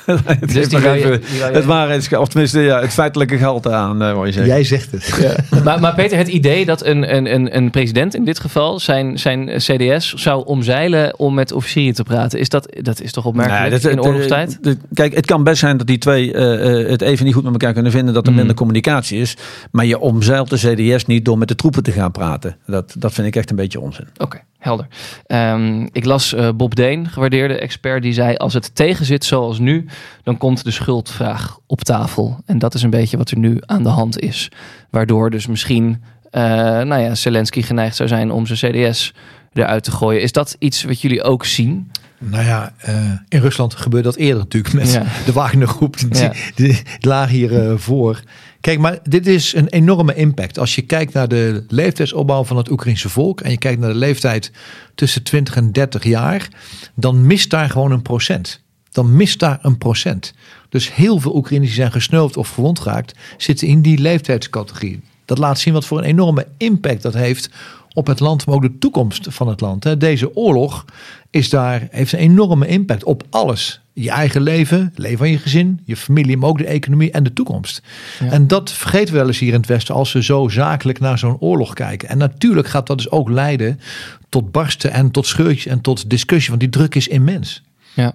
het, 0.25 0.53
dus 0.53 0.69
die 0.69 0.79
even, 0.79 1.11
je, 1.11 1.21
je, 1.37 1.43
het 1.43 1.65
waarheids, 1.65 2.13
of 2.13 2.29
tenminste 2.29 2.61
ja, 2.61 2.81
het 2.81 2.93
feitelijke 2.93 3.39
geld 3.39 3.69
aan, 3.69 4.03
uh, 4.03 4.33
je 4.33 4.45
Jij 4.45 4.65
zegt 4.65 4.91
het. 4.91 5.19
Ja. 5.21 5.37
maar, 5.65 5.81
maar 5.81 5.95
Peter, 5.95 6.19
het 6.19 6.29
idee 6.29 6.65
dat 6.65 6.85
een, 6.85 7.15
een, 7.15 7.35
een, 7.35 7.57
een 7.57 7.71
president 7.71 8.15
in 8.15 8.25
dit 8.25 8.41
geval 8.41 8.81
zijn, 8.81 9.19
zijn 9.19 9.47
CDS 9.57 10.15
zou 10.15 10.45
omzeilen 10.45 11.19
om 11.19 11.35
met 11.35 11.53
officieren 11.53 11.95
te 11.95 12.03
praten, 12.03 12.39
is 12.39 12.49
dat, 12.49 12.77
dat 12.81 13.01
is 13.01 13.13
toch 13.13 13.25
opmerkelijk 13.25 13.71
nee, 13.71 13.81
dat, 13.81 13.91
in 13.91 14.03
oorlogstijd? 14.03 14.59
De, 14.61 14.71
de, 14.71 14.79
kijk, 14.95 15.15
het 15.15 15.27
kan 15.27 15.45
best 15.45 15.59
zijn 15.59 15.77
dat 15.77 15.87
die 15.87 15.99
twee 15.99 16.33
uh, 16.33 16.89
het 16.89 17.03
even 17.03 17.25
niet 17.25 17.35
goed 17.35 17.45
met 17.45 17.53
elkaar 17.53 17.73
kunnen 17.73 17.93
vinden, 17.93 18.15
dat 18.15 18.25
er 18.25 18.31
mm. 18.31 18.37
minder 18.39 18.57
communicatie 18.57 19.21
is. 19.21 19.37
Maar 19.71 19.85
je 19.85 19.99
omzeilt 19.99 20.51
de 20.51 20.57
CDS 20.57 21.07
niet 21.07 21.25
door 21.25 21.39
met 21.39 21.49
de 21.49 21.55
troepen 21.55 21.83
te 21.83 21.93
gaan 21.93 22.13
praten. 22.13 22.57
Dat, 22.67 22.95
dat 22.99 23.13
vind 23.13 23.27
ik 23.27 23.37
echt 23.37 23.51
een 23.51 23.57
beetje 23.57 23.81
onzin. 23.81 24.07
Oké. 24.13 24.25
Okay. 24.25 24.41
Helder. 24.59 24.87
Um, 25.27 25.89
ik 25.93 26.05
las 26.05 26.35
uh, 26.35 26.49
Bob 26.55 26.75
Deen, 26.75 27.09
gewaardeerde 27.09 27.59
expert, 27.59 28.03
die 28.03 28.13
zei: 28.13 28.37
Als 28.37 28.55
het 28.55 28.75
tegenzit 28.75 29.25
zoals 29.25 29.59
nu, 29.59 29.87
dan 30.23 30.37
komt 30.37 30.65
de 30.65 30.71
schuldvraag 30.71 31.59
op 31.67 31.81
tafel. 31.81 32.39
En 32.47 32.59
dat 32.59 32.75
is 32.75 32.83
een 32.83 32.91
beetje 32.91 33.17
wat 33.17 33.31
er 33.31 33.39
nu 33.39 33.57
aan 33.61 33.83
de 33.83 33.89
hand 33.89 34.21
is. 34.21 34.51
Waardoor 34.91 35.31
dus 35.31 35.47
misschien 35.47 36.03
uh, 36.33 36.43
nou 36.83 36.99
ja, 36.99 37.15
Zelensky 37.15 37.63
geneigd 37.63 37.97
zou 37.97 38.09
zijn 38.09 38.31
om 38.31 38.47
zijn 38.47 38.73
CDS 38.73 39.15
eruit 39.53 39.85
te 39.85 39.91
gooien. 39.91 40.23
Is 40.23 40.33
dat 40.33 40.57
iets 40.59 40.85
wat 40.85 41.01
jullie 41.01 41.23
ook 41.23 41.45
zien? 41.45 41.91
Nou 42.19 42.45
ja, 42.45 42.73
uh, 42.89 43.13
in 43.29 43.41
Rusland 43.41 43.75
gebeurde 43.75 44.09
dat 44.09 44.17
eerder 44.17 44.39
natuurlijk 44.39 44.75
met 44.75 44.93
ja. 44.93 45.07
de 45.25 45.33
Wagner-groep. 45.33 45.99
Die, 45.99 46.23
ja. 46.23 46.33
die, 46.55 46.83
lagen 47.01 47.35
hier 47.35 47.71
uh, 47.71 47.79
voor. 47.79 48.21
Kijk, 48.61 48.79
maar 48.79 48.99
dit 49.03 49.27
is 49.27 49.55
een 49.55 49.69
enorme 49.69 50.15
impact. 50.15 50.59
Als 50.59 50.75
je 50.75 50.83
kijkt 50.83 51.13
naar 51.13 51.29
de 51.29 51.65
leeftijdsopbouw 51.69 52.45
van 52.45 52.57
het 52.57 52.71
Oekraïnse 52.71 53.09
volk 53.09 53.41
en 53.41 53.51
je 53.51 53.59
kijkt 53.59 53.81
naar 53.81 53.91
de 53.91 53.99
leeftijd 53.99 54.53
tussen 54.95 55.23
20 55.23 55.57
en 55.57 55.73
30 55.73 56.05
jaar, 56.05 56.49
dan 56.95 57.27
mist 57.27 57.51
daar 57.51 57.71
gewoon 57.71 57.93
een 57.93 58.03
procent. 58.03 58.63
Dan 58.91 59.17
mist 59.17 59.39
daar 59.39 59.59
een 59.63 59.79
procent. 59.79 60.35
Dus 60.69 60.95
heel 60.95 61.21
veel 61.21 61.37
Oekraïners 61.37 61.71
die 61.71 61.81
zijn 61.81 61.93
gesneuveld 61.93 62.37
of 62.37 62.49
verwond 62.49 62.81
geraakt, 62.81 63.19
zitten 63.37 63.69
in 63.69 63.83
die 63.83 63.99
leeftijdscategorie. 63.99 65.01
Dat 65.25 65.39
laat 65.39 65.59
zien 65.59 65.73
wat 65.73 65.85
voor 65.85 65.99
een 65.99 66.05
enorme 66.05 66.47
impact 66.57 67.03
dat 67.03 67.15
heeft 67.15 67.51
op 67.99 68.07
het 68.07 68.21
land, 68.21 68.47
maar 68.47 68.55
ook 68.55 68.63
de 68.63 68.79
toekomst 68.79 69.27
van 69.31 69.49
het 69.49 69.61
land. 69.61 69.85
hè. 69.85 69.97
Deze 69.97 70.37
oorlog 70.37 70.85
is 71.31 71.51
daar, 71.51 71.89
heeft 71.91 72.13
een 72.13 72.19
enorme 72.19 72.67
impact 72.67 73.05
op 73.05 73.23
alles. 73.31 73.81
Je 73.93 74.11
eigen 74.11 74.41
leven, 74.41 74.85
het 74.85 74.99
leven 74.99 75.19
van 75.19 75.31
je 75.31 75.39
gezin, 75.39 75.81
je 75.85 75.97
familie, 75.97 76.37
maar 76.37 76.49
ook 76.49 76.59
de 76.59 76.67
economie 76.67 77.11
en 77.11 77.23
de 77.23 77.33
toekomst. 77.33 77.83
En 78.31 78.47
dat 78.47 78.73
vergeten 78.73 79.13
we 79.13 79.19
wel 79.19 79.27
eens 79.27 79.39
hier 79.39 79.53
in 79.53 79.59
het 79.61 79.69
Westen 79.69 79.95
als 79.95 80.13
we 80.13 80.23
zo 80.23 80.49
zakelijk 80.49 81.01
naar 81.01 81.19
zo'n 81.19 81.39
oorlog 81.41 81.75
kijken. 81.75 82.09
En 82.09 82.19
natuurlijk 82.19 82.69
gaat 82.69 82.87
dat 82.87 82.97
dus 82.97 83.11
ook 83.11 83.31
leiden 83.31 83.81
tot 84.29 84.53
barsten 84.53 84.91
en 84.93 85.11
tot 85.11 85.27
scheurtjes 85.27 85.67
en 85.67 85.81
tot 85.81 86.11
discussie, 86.11 86.49
want 86.49 86.61
die 86.61 86.71
druk 86.71 86.95
is 86.95 87.09
immens. 87.09 87.63
Ja. 87.95 88.15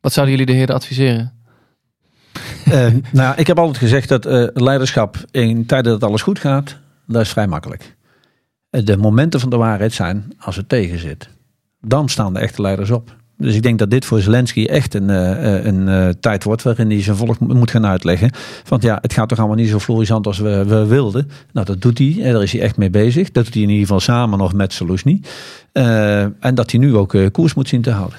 Wat 0.00 0.12
zouden 0.12 0.36
jullie 0.36 0.52
de 0.52 0.58
heren 0.58 0.74
adviseren? 0.74 1.32
Eh, 2.64 2.72
nou, 2.72 3.02
ja, 3.12 3.36
ik 3.36 3.46
heb 3.46 3.58
altijd 3.58 3.78
gezegd 3.78 4.08
dat 4.08 4.26
eh, 4.26 4.46
leiderschap 4.52 5.24
in 5.30 5.66
tijden 5.66 5.92
dat 5.92 6.08
alles 6.08 6.22
goed 6.22 6.38
gaat, 6.38 6.76
dat 7.06 7.22
is 7.22 7.28
vrij 7.28 7.46
makkelijk. 7.46 7.95
Eh, 8.70 8.84
De 8.84 8.96
momenten 8.96 9.40
van 9.40 9.50
de 9.50 9.56
waarheid 9.56 9.92
zijn 9.92 10.32
als 10.38 10.56
het 10.56 10.68
tegen 10.68 10.98
zit. 10.98 11.28
Dan 11.80 12.08
staan 12.08 12.32
de 12.34 12.40
echte 12.40 12.62
leiders 12.62 12.90
op. 12.90 13.16
Dus 13.38 13.54
ik 13.54 13.62
denk 13.62 13.78
dat 13.78 13.90
dit 13.90 14.04
voor 14.04 14.20
Zelensky 14.20 14.64
echt 14.64 14.94
een, 14.94 15.10
eh, 15.10 15.56
eh, 15.56 15.64
een 15.64 16.16
tijd 16.20 16.44
wordt 16.44 16.62
waarin 16.62 16.90
hij 16.90 17.02
zijn 17.02 17.16
volk 17.16 17.38
mo- 17.38 17.54
moet 17.54 17.70
gaan 17.70 17.86
uitleggen. 17.86 18.30
Want 18.68 18.82
ja, 18.82 18.98
het 19.00 19.12
gaat 19.12 19.28
toch 19.28 19.38
allemaal 19.38 19.56
niet 19.56 19.68
zo 19.68 19.78
florissant 19.78 20.26
als 20.26 20.38
we, 20.38 20.64
we 20.64 20.86
wilden. 20.86 21.30
Nou, 21.52 21.66
dat 21.66 21.80
doet 21.82 21.98
hij. 21.98 22.16
Daar 22.32 22.42
is 22.42 22.52
hij 22.52 22.60
echt 22.60 22.76
mee 22.76 22.90
bezig. 22.90 23.30
Dat 23.30 23.44
doet 23.44 23.54
hij 23.54 23.62
in 23.62 23.68
ieder 23.68 23.82
geval 23.86 24.00
samen 24.00 24.38
nog 24.38 24.52
met 24.52 24.72
Soluzny. 24.72 25.20
Eh, 25.72 26.20
en 26.22 26.54
dat 26.54 26.70
hij 26.70 26.80
nu 26.80 26.96
ook 26.96 27.16
koers 27.32 27.54
moet 27.54 27.68
zien 27.68 27.82
te 27.82 27.90
houden. 27.90 28.18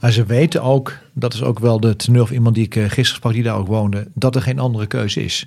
Maar 0.00 0.12
ze 0.12 0.24
weten 0.24 0.62
ook, 0.62 0.98
dat 1.12 1.34
is 1.34 1.42
ook 1.42 1.58
wel 1.58 1.80
de 1.80 1.96
teneur 1.96 2.26
van 2.26 2.34
iemand 2.36 2.54
die 2.54 2.64
ik 2.64 2.76
eh, 2.76 2.82
gisteren 2.82 3.06
sprak, 3.16 3.32
die 3.32 3.42
daar 3.42 3.56
ook 3.56 3.66
woonde, 3.66 4.08
dat 4.14 4.34
er 4.34 4.42
geen 4.42 4.58
andere 4.58 4.86
keuze 4.86 5.24
is. 5.24 5.46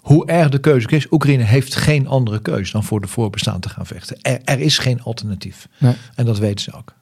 Hoe 0.00 0.26
erg 0.26 0.48
de 0.48 0.58
keuze 0.58 0.88
is, 0.88 1.06
Oekraïne 1.10 1.42
heeft 1.42 1.74
geen 1.74 2.08
andere 2.08 2.38
keuze 2.40 2.72
dan 2.72 2.84
voor 2.84 3.00
de 3.00 3.06
voorbestaan 3.08 3.60
te 3.60 3.68
gaan 3.68 3.86
vechten. 3.86 4.16
Er, 4.22 4.38
er 4.44 4.60
is 4.60 4.78
geen 4.78 5.02
alternatief. 5.02 5.68
Nee. 5.78 5.94
En 6.14 6.24
dat 6.24 6.38
weten 6.38 6.60
ze 6.60 6.72
ook. 6.72 6.92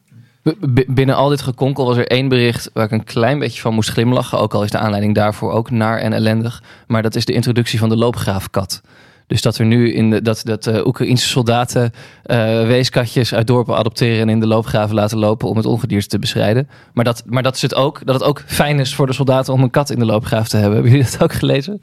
B- 0.75 0.85
binnen 0.87 1.15
al 1.17 1.29
dit 1.29 1.43
gekonkel 1.43 1.85
was 1.87 1.97
er 1.97 2.07
één 2.07 2.29
bericht 2.29 2.71
waar 2.73 2.85
ik 2.85 2.91
een 2.91 3.05
klein 3.05 3.39
beetje 3.39 3.61
van 3.61 3.75
moest 3.75 3.91
glimlachen. 3.91 4.39
Ook 4.39 4.55
al 4.55 4.63
is 4.65 4.71
de 4.71 4.79
aanleiding 4.79 5.15
daarvoor 5.15 5.53
ook 5.53 5.71
naar 5.71 5.99
en 5.99 6.13
ellendig. 6.13 6.63
Maar 6.87 7.03
dat 7.03 7.15
is 7.15 7.25
de 7.25 7.33
introductie 7.33 7.79
van 7.79 7.89
de 7.89 7.97
loopgraafkat. 7.97 8.81
Dus 9.27 9.43
dat 9.43 9.59
er 9.59 9.67
nu 9.67 9.93
in 9.93 10.11
de, 10.11 10.23
dat, 10.23 10.41
dat 10.45 10.67
uh, 10.67 10.87
Oekraïnse 10.87 11.29
soldaten 11.29 11.93
eh, 12.23 12.37
weeskatjes 12.67 13.35
uit 13.35 13.47
dorpen 13.47 13.77
adopteren 13.77 14.21
en 14.21 14.29
in 14.29 14.41
de 14.41 14.47
loopgraven 14.47 14.95
laten 14.95 15.19
lopen 15.19 15.49
om 15.49 15.57
het 15.57 15.67
ongedierte 15.67 16.09
te 16.09 16.19
bestrijden. 16.19 16.69
Maar 16.93 17.05
dat, 17.05 17.23
maar 17.27 17.43
dat 17.43 17.55
is 17.55 17.63
het 17.63 17.75
ook, 17.75 18.01
dat 18.05 18.15
het 18.15 18.25
ook 18.25 18.43
fijn 18.47 18.79
is 18.79 18.95
voor 18.95 19.07
de 19.07 19.13
soldaten 19.13 19.53
om 19.53 19.63
een 19.63 19.71
kat 19.71 19.91
in 19.91 19.99
de 19.99 20.05
loopgraaf 20.05 20.49
te 20.49 20.57
hebben. 20.57 20.75
Hebben 20.75 20.93
jullie 20.93 21.11
dat 21.11 21.23
ook 21.23 21.33
gelezen? 21.33 21.81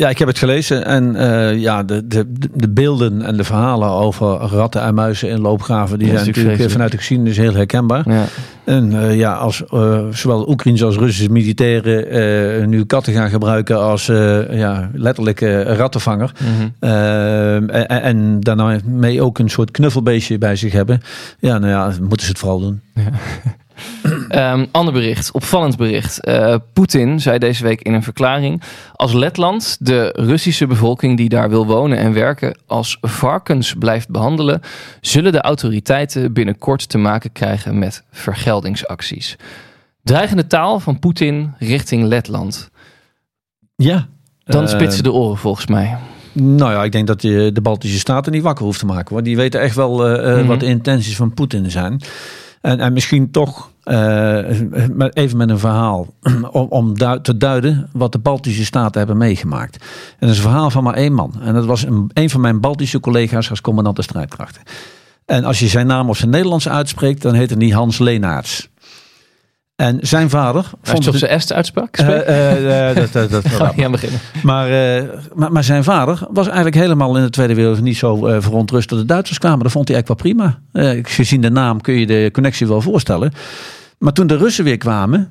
Ja, 0.00 0.08
ik 0.08 0.18
heb 0.18 0.28
het 0.28 0.38
gelezen 0.38 0.84
en 0.84 1.16
eh, 1.16 1.58
ja, 1.58 1.82
de, 1.82 2.06
de, 2.06 2.32
de 2.54 2.68
beelden 2.68 3.22
en 3.22 3.36
de 3.36 3.44
verhalen 3.44 3.88
over 3.88 4.26
ratten 4.26 4.82
en 4.82 4.94
muizen 4.94 5.28
in 5.28 5.40
loopgraven, 5.40 5.98
die 5.98 6.06
Ja, 6.08 6.12
zijn 6.14 6.26
natuurlijk 6.26 6.46
vreselijk. 6.46 6.72
vanuit 6.72 6.90
de 6.90 6.96
geschiedenis 6.96 7.36
heel 7.36 7.54
herkenbaar. 7.54 8.10
Ja. 8.10 8.24
En 8.64 9.02
eh, 9.02 9.16
ja, 9.16 9.32
als 9.34 9.64
eh, 9.66 10.00
zowel 10.12 10.48
Oekraïnse 10.48 10.84
als 10.84 10.96
Russische 10.96 11.30
militairen 11.32 12.10
eh, 12.60 12.66
nu 12.66 12.84
katten 12.84 13.12
gaan 13.12 13.30
gebruiken 13.30 13.80
als 13.80 14.08
eh, 14.08 14.58
ja, 14.58 14.90
letterlijk 14.94 15.40
eh, 15.40 15.62
rattenvanger. 15.62 16.32
Mhm. 16.38 16.68
eh, 16.78 17.54
en, 17.56 17.86
en 17.88 18.40
daarmee 18.40 19.22
ook 19.22 19.38
een 19.38 19.50
soort 19.50 19.70
knuffelbeestje 19.70 20.38
bij 20.38 20.56
zich 20.56 20.72
hebben. 20.72 21.00
Ja, 21.38 21.58
nou 21.58 21.72
ja, 21.72 21.92
moeten 22.00 22.26
ze 22.26 22.32
het 22.32 22.38
vooral 22.40 22.60
doen. 22.60 22.80
Ehm, 24.28 24.66
ander 24.70 24.92
bericht, 24.92 25.32
opvallend 25.32 25.76
bericht. 25.76 26.24
Eh, 26.24 26.54
Poetin 26.72 27.20
zei 27.20 27.38
deze 27.38 27.62
week 27.62 27.82
in 27.82 27.94
een 27.94 28.02
verklaring: 28.02 28.62
Als 28.92 29.12
Letland 29.12 29.76
de 29.80 30.12
Russische 30.16 30.66
bevolking 30.66 31.16
die 31.16 31.28
daar 31.28 31.48
wil 31.48 31.66
wonen 31.66 31.98
en 31.98 32.12
werken 32.12 32.58
als 32.66 32.98
varkens 33.00 33.74
blijft 33.78 34.08
behandelen, 34.08 34.60
zullen 35.00 35.32
de 35.32 35.40
autoriteiten 35.40 36.32
binnenkort 36.32 36.88
te 36.88 36.98
maken 36.98 37.32
krijgen 37.32 37.78
met 37.78 38.04
vergeldingsacties. 38.10 39.36
Dreigende 40.02 40.46
taal 40.46 40.80
van 40.80 40.98
Poetin 40.98 41.54
richting 41.58 42.04
Letland. 42.04 42.70
Ja. 43.76 44.08
Dan 44.44 44.62
Eh, 44.62 44.68
spitsen 44.68 45.02
de 45.02 45.12
oren 45.12 45.38
volgens 45.38 45.66
mij. 45.66 45.96
Nou 46.32 46.72
ja, 46.72 46.84
ik 46.84 46.92
denk 46.92 47.06
dat 47.06 47.22
je 47.22 47.50
de 47.52 47.60
Baltische 47.60 47.98
Staten 47.98 48.32
niet 48.32 48.42
wakker 48.42 48.64
hoeft 48.64 48.78
te 48.78 48.86
maken. 48.86 49.12
Want 49.14 49.24
die 49.26 49.36
weten 49.36 49.60
echt 49.60 49.74
wel 49.76 50.06
eh, 50.06 50.30
eh, 50.32 50.36
Mhm. 50.38 50.46
wat 50.46 50.60
de 50.60 50.66
intenties 50.66 51.16
van 51.16 51.34
Poetin 51.34 51.70
zijn. 51.70 52.00
En, 52.60 52.80
en 52.80 52.92
misschien 52.92 53.30
toch 53.30 53.70
eh, 53.82 54.36
even 55.12 55.36
met 55.36 55.50
een 55.50 55.58
verhaal. 55.58 56.06
om 56.50 56.66
om 56.68 56.98
du- 56.98 57.20
te 57.20 57.36
duiden 57.36 57.88
wat 57.92 58.12
de 58.12 58.18
Baltische 58.18 58.64
Staten 58.64 58.98
hebben 58.98 59.16
meegemaakt. 59.16 59.76
En 59.82 60.16
dat 60.26 60.30
is 60.30 60.36
een 60.36 60.42
verhaal 60.42 60.70
van 60.70 60.82
maar 60.84 60.94
één 60.94 61.12
man. 61.12 61.34
En 61.42 61.54
dat 61.54 61.64
was 61.66 61.82
een, 61.84 62.10
een 62.14 62.30
van 62.30 62.40
mijn 62.40 62.60
Baltische 62.60 63.00
collega's 63.00 63.50
als 63.50 63.60
commandant 63.60 63.96
de 63.96 64.02
strijdkrachten. 64.02 64.62
En 65.26 65.44
als 65.44 65.58
je 65.58 65.68
zijn 65.68 65.86
naam 65.86 66.08
op 66.08 66.16
zijn 66.16 66.30
Nederlands 66.30 66.68
uitspreekt, 66.68 67.22
dan 67.22 67.34
heet 67.34 67.50
hij 67.50 67.68
Hans 67.68 67.98
Leenaerts. 67.98 68.68
En 69.80 69.98
zijn 70.00 70.30
vader... 70.30 70.62
Als 70.62 70.72
vond 70.82 71.04
je 71.04 71.10
op 71.10 71.16
zijn 71.16 71.30
est 71.30 71.52
uitspraak 71.52 71.96
Eh, 71.96 72.08
eh, 72.08 72.90
eh, 72.90 72.96
dat, 72.96 73.12
dat, 73.12 73.30
dat, 73.30 73.44
aan 73.84 73.90
beginnen. 73.90 74.20
maar, 74.42 74.68
maar, 75.34 75.52
maar 75.52 75.64
zijn 75.64 75.84
vader 75.84 76.26
was 76.30 76.46
eigenlijk 76.46 76.76
helemaal 76.76 77.16
in 77.16 77.22
de 77.22 77.30
Tweede 77.30 77.54
Wereldoorlog 77.54 77.88
niet 77.88 77.96
zo 77.96 78.40
verontrust 78.40 78.88
dat 78.88 78.98
de 78.98 79.04
Duitsers 79.04 79.38
kwamen. 79.38 79.62
Dat 79.62 79.72
vond 79.72 79.88
hij 79.88 79.96
eigenlijk 79.96 80.22
wel 80.22 80.32
prima. 80.72 81.02
Gezien 81.02 81.40
de 81.40 81.50
naam 81.50 81.80
kun 81.80 81.94
je 81.94 82.06
de 82.06 82.28
connectie 82.32 82.66
wel 82.66 82.80
voorstellen. 82.80 83.32
Maar 83.98 84.12
toen 84.12 84.26
de 84.26 84.36
Russen 84.36 84.64
weer 84.64 84.76
kwamen, 84.76 85.28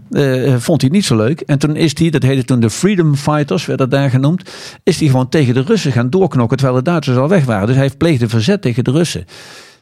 vond 0.57 0.81
hij 0.81 0.89
het 0.89 0.91
niet 0.91 1.05
zo 1.05 1.15
leuk. 1.15 1.41
En 1.41 1.59
toen 1.59 1.75
is 1.75 1.97
hij, 1.99 2.09
dat 2.09 2.23
heette 2.23 2.45
toen 2.45 2.59
de 2.59 2.69
Freedom 2.69 3.15
Fighters, 3.15 3.65
werd 3.65 3.79
dat 3.79 3.91
daar 3.91 4.09
genoemd. 4.09 4.49
Is 4.83 4.99
hij 4.99 5.07
gewoon 5.07 5.29
tegen 5.29 5.53
de 5.53 5.61
Russen 5.61 5.91
gaan 5.91 6.09
doorknokken 6.09 6.57
terwijl 6.57 6.77
de 6.77 6.89
Duitsers 6.89 7.17
al 7.17 7.29
weg 7.29 7.45
waren. 7.45 7.67
Dus 7.67 7.75
hij 7.75 7.89
pleegde 7.89 8.29
verzet 8.29 8.61
tegen 8.61 8.83
de 8.83 8.91
Russen. 8.91 9.25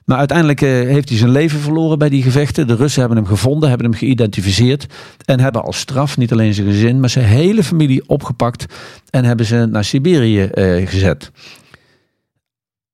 Maar 0.07 0.17
uiteindelijk 0.17 0.61
eh, 0.61 0.69
heeft 0.69 1.09
hij 1.09 1.17
zijn 1.17 1.31
leven 1.31 1.59
verloren 1.59 1.99
bij 1.99 2.09
die 2.09 2.23
gevechten. 2.23 2.67
De 2.67 2.75
Russen 2.75 2.99
hebben 2.99 3.17
hem 3.17 3.27
gevonden, 3.27 3.69
hebben 3.69 3.87
hem 3.87 3.99
geïdentificeerd. 3.99 4.85
En 5.25 5.39
hebben 5.39 5.63
als 5.63 5.79
straf 5.79 6.17
niet 6.17 6.31
alleen 6.31 6.53
zijn 6.53 6.67
gezin, 6.67 6.99
maar 6.99 7.09
zijn 7.09 7.25
hele 7.25 7.63
familie 7.63 8.09
opgepakt. 8.09 8.65
En 9.09 9.25
hebben 9.25 9.45
ze 9.45 9.65
naar 9.65 9.83
Siberië 9.83 10.43
eh, 10.43 10.87
gezet. 10.87 11.31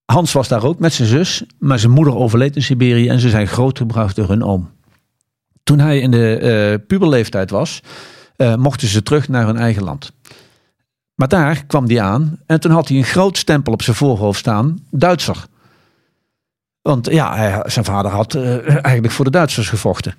Hans 0.06 0.32
was 0.32 0.48
daar 0.48 0.64
ook 0.64 0.80
met 0.80 0.94
zijn 0.94 1.08
zus. 1.08 1.44
Maar 1.60 1.80
zijn 1.80 1.92
moeder 1.92 2.16
overleed 2.16 2.56
in 2.56 2.64
Siberië 2.64 3.08
en 3.08 3.20
ze 3.20 3.30
zijn 3.30 3.48
grootgebracht 3.48 4.16
door 4.16 4.28
hun 4.28 4.44
oom. 4.44 4.70
Toen 5.64 5.80
hij 5.80 6.00
in 6.00 6.12
de 6.12 6.38
eh, 6.38 6.88
puberleeftijd 6.88 7.50
was, 7.50 7.80
mochten 8.58 8.88
ze 8.88 9.04
terug 9.04 9.28
naar 9.28 9.46
hun 9.46 9.58
eigen 9.58 9.84
land. 9.84 10.12
Maar 11.16 11.28
daar 11.28 11.66
kwam 11.66 11.88
hij 11.88 12.02
aan 12.02 12.40
en 12.46 12.60
toen 12.60 12.72
had 12.72 12.88
hij 12.88 12.98
een 12.98 13.04
groot 13.04 13.38
stempel 13.38 13.74
op 13.74 13.82
zijn 13.82 13.96
voorhoofd 13.96 14.40
staan, 14.40 14.80
Duitser. 14.92 15.46
Want 16.84 17.12
ja, 17.12 17.64
zijn 17.66 17.86
vader 17.86 18.12
had 18.12 18.34
eh, 18.34 18.68
eigenlijk 18.68 19.12
voor 19.12 19.26
de 19.26 19.32
Duitsers 19.32 19.70
gevochten. 19.70 20.16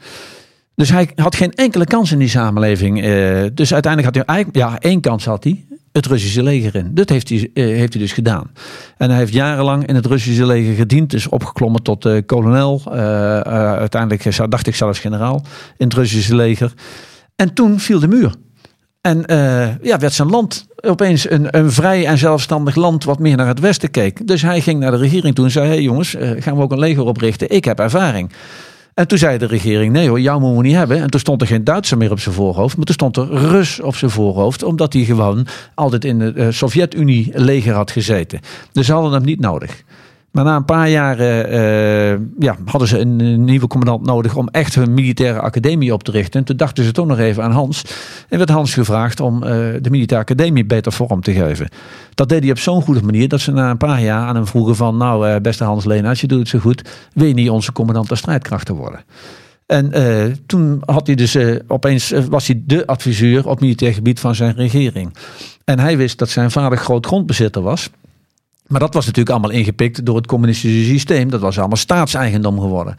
Dus 0.74 0.90
hij 0.90 1.10
had 1.14 1.36
geen 1.36 1.52
enkele 1.52 1.84
kans 1.84 2.12
in 2.12 2.18
die 2.18 2.28
samenleving. 2.28 3.02
eh, 3.02 3.44
dus 3.54 3.72
uiteindelijk 3.72 4.16
had 4.16 4.26
hij 4.26 4.46
ja, 4.52 4.78
één 4.78 5.00
kans 5.00 5.24
had 5.24 5.44
hij. 5.44 5.64
Het 5.92 6.06
Russische 6.06 6.42
leger 6.42 6.74
in. 6.74 6.94
Dat 6.94 7.08
heeft 7.08 7.28
hij, 7.28 7.50
eh, 7.54 7.64
heeft 7.64 7.92
hij 7.92 8.02
dus 8.02 8.12
gedaan. 8.12 8.50
En 8.96 9.10
hij 9.10 9.18
heeft 9.18 9.32
jarenlang 9.32 9.86
in 9.86 9.94
het 9.94 10.06
Russische 10.06 10.46
leger 10.46 10.74
gediend. 10.74 11.14
Is 11.14 11.28
opgeklommen 11.28 11.82
tot 11.82 12.08
kolonel. 12.26 12.82
uiteindelijk 13.78 14.50
dacht 14.50 14.66
ik 14.66 14.74
zelfs 14.74 14.98
generaal 14.98 15.44
in 15.76 15.86
het 15.86 15.94
Russische 15.94 16.34
leger. 16.34 16.72
En 17.36 17.54
toen 17.54 17.80
viel 17.80 18.00
de 18.00 18.08
muur. 18.08 18.34
En 19.04 19.26
eh, 19.26 19.68
ja, 19.82 19.98
werd 19.98 20.12
zijn 20.12 20.30
land 20.30 20.66
opeens 20.80 21.30
een, 21.30 21.58
een 21.58 21.72
vrij 21.72 22.06
en 22.06 22.18
zelfstandig 22.18 22.74
land 22.74 23.04
wat 23.04 23.18
meer 23.18 23.36
naar 23.36 23.46
het 23.46 23.60
westen 23.60 23.90
keek. 23.90 24.26
Dus 24.26 24.42
hij 24.42 24.60
ging 24.60 24.80
naar 24.80 24.90
de 24.90 24.96
regering 24.96 25.34
toe 25.34 25.44
en 25.44 25.50
zei: 25.50 25.66
Hé 25.66 25.72
hey 25.72 25.82
jongens, 25.82 26.14
eh, 26.14 26.30
gaan 26.42 26.56
we 26.56 26.62
ook 26.62 26.72
een 26.72 26.78
leger 26.78 27.04
oprichten? 27.04 27.50
Ik 27.50 27.64
heb 27.64 27.78
ervaring. 27.78 28.32
En 28.94 29.08
toen 29.08 29.18
zei 29.18 29.38
de 29.38 29.46
regering: 29.46 29.92
Nee 29.92 30.08
hoor, 30.08 30.20
jou 30.20 30.40
moeten 30.40 30.58
we 30.58 30.66
niet 30.66 30.76
hebben. 30.76 31.00
En 31.00 31.10
toen 31.10 31.20
stond 31.20 31.40
er 31.40 31.46
geen 31.46 31.64
Duitser 31.64 31.96
meer 31.96 32.10
op 32.10 32.20
zijn 32.20 32.34
voorhoofd, 32.34 32.76
maar 32.76 32.84
toen 32.84 32.94
stond 32.94 33.16
er 33.16 33.28
Rus 33.28 33.80
op 33.80 33.96
zijn 33.96 34.10
voorhoofd, 34.10 34.62
omdat 34.62 34.92
hij 34.92 35.04
gewoon 35.04 35.46
altijd 35.74 36.04
in 36.04 36.18
de 36.18 36.32
eh, 36.32 36.46
Sovjet-Unie 36.50 37.30
leger 37.34 37.74
had 37.74 37.90
gezeten. 37.90 38.40
Dus 38.72 38.86
ze 38.86 38.92
hadden 38.92 39.12
hem 39.12 39.24
niet 39.24 39.40
nodig. 39.40 39.84
Maar 40.34 40.44
na 40.44 40.56
een 40.56 40.64
paar 40.64 40.88
jaar 40.90 41.18
eh, 41.18 42.18
ja, 42.38 42.56
hadden 42.64 42.88
ze 42.88 42.98
een, 42.98 43.44
nieuwe 43.44 43.66
commandant 43.66 44.06
nodig 44.06 44.36
om 44.36 44.48
echt 44.48 44.74
hun 44.74 44.94
militaire 44.94 45.40
academie 45.40 45.92
op 45.92 46.02
te 46.02 46.10
richten. 46.10 46.40
En 46.40 46.46
toen 46.46 46.56
dachten 46.56 46.84
ze 46.84 46.92
toch 46.92 47.06
nog 47.06 47.18
even 47.18 47.42
aan 47.42 47.50
Hans. 47.50 47.84
En 48.28 48.38
werd 48.38 48.50
Hans 48.50 48.74
gevraagd 48.74 49.20
om 49.20 49.42
eh, 49.42 49.50
de 49.80 49.90
militaire 49.90 50.26
academie 50.26 50.64
beter 50.64 50.92
vorm 50.92 51.20
te 51.20 51.32
geven. 51.32 51.68
Dat 52.14 52.28
deed 52.28 52.42
hij 52.42 52.50
op 52.50 52.58
zo'n 52.58 52.82
goede 52.82 53.02
manier 53.02 53.28
dat 53.28 53.40
ze 53.40 53.52
na 53.52 53.70
een 53.70 53.76
paar 53.76 54.02
jaar 54.02 54.26
aan 54.26 54.34
hem 54.34 54.46
vroegen 54.46 54.76
van... 54.76 54.96
nou, 54.96 55.28
eh, 55.28 55.40
beste 55.40 55.64
Hans 55.64 55.84
Leenaerts, 55.84 56.20
je 56.20 56.26
doet 56.26 56.38
het 56.38 56.48
zo 56.48 56.58
goed. 56.58 56.88
Wil 57.12 57.26
je 57.26 57.34
niet 57.34 57.50
onze 57.50 57.72
commandant 57.72 58.08
der 58.08 58.16
strijdkrachten 58.16 58.74
worden? 58.74 59.04
En 59.66 59.92
toen 60.46 60.82
had 60.84 61.06
hij 61.06 61.16
dus 61.16 61.36
opeens 61.66 62.12
was 62.28 62.46
hij 62.46 62.62
de 62.66 62.86
adviseur 62.86 63.48
op 63.48 63.60
militair 63.60 63.92
gebied 63.92 64.20
van 64.20 64.34
zijn 64.34 64.54
regering. 64.54 65.14
En 65.64 65.78
hij 65.78 65.96
wist 65.96 66.18
dat 66.18 66.28
zijn 66.28 66.50
vader 66.50 66.78
groot 66.78 67.06
grondbezitter 67.06 67.62
was. 67.62 67.90
Maar 68.66 68.80
dat 68.80 68.94
was 68.94 69.06
natuurlijk 69.06 69.36
allemaal 69.36 69.58
ingepikt 69.58 70.06
door 70.06 70.16
het 70.16 70.26
communistische 70.26 70.84
systeem. 70.84 71.30
Dat 71.30 71.40
was 71.40 71.58
allemaal 71.58 71.76
staatseigendom 71.76 72.60
geworden. 72.60 72.94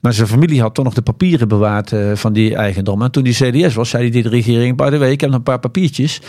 Maar 0.00 0.12
zijn 0.12 0.28
familie 0.28 0.60
had 0.60 0.74
toch 0.74 0.84
nog 0.84 0.94
de 0.94 1.02
papieren 1.02 1.48
bewaard 1.48 1.92
eh, 1.92 2.12
van 2.14 2.32
die 2.32 2.54
eigendom. 2.54 3.02
En 3.02 3.10
toen 3.10 3.22
die 3.22 3.34
CDS 3.34 3.74
was, 3.74 3.88
zei 3.88 4.10
tegen 4.10 4.30
de 4.30 4.36
regering: 4.36 4.76
By 4.76 4.90
the 4.90 4.98
way, 4.98 5.10
ik 5.10 5.20
heb 5.20 5.30
nog 5.30 5.38
een 5.38 5.44
paar 5.44 5.58
papiertjes. 5.58 6.20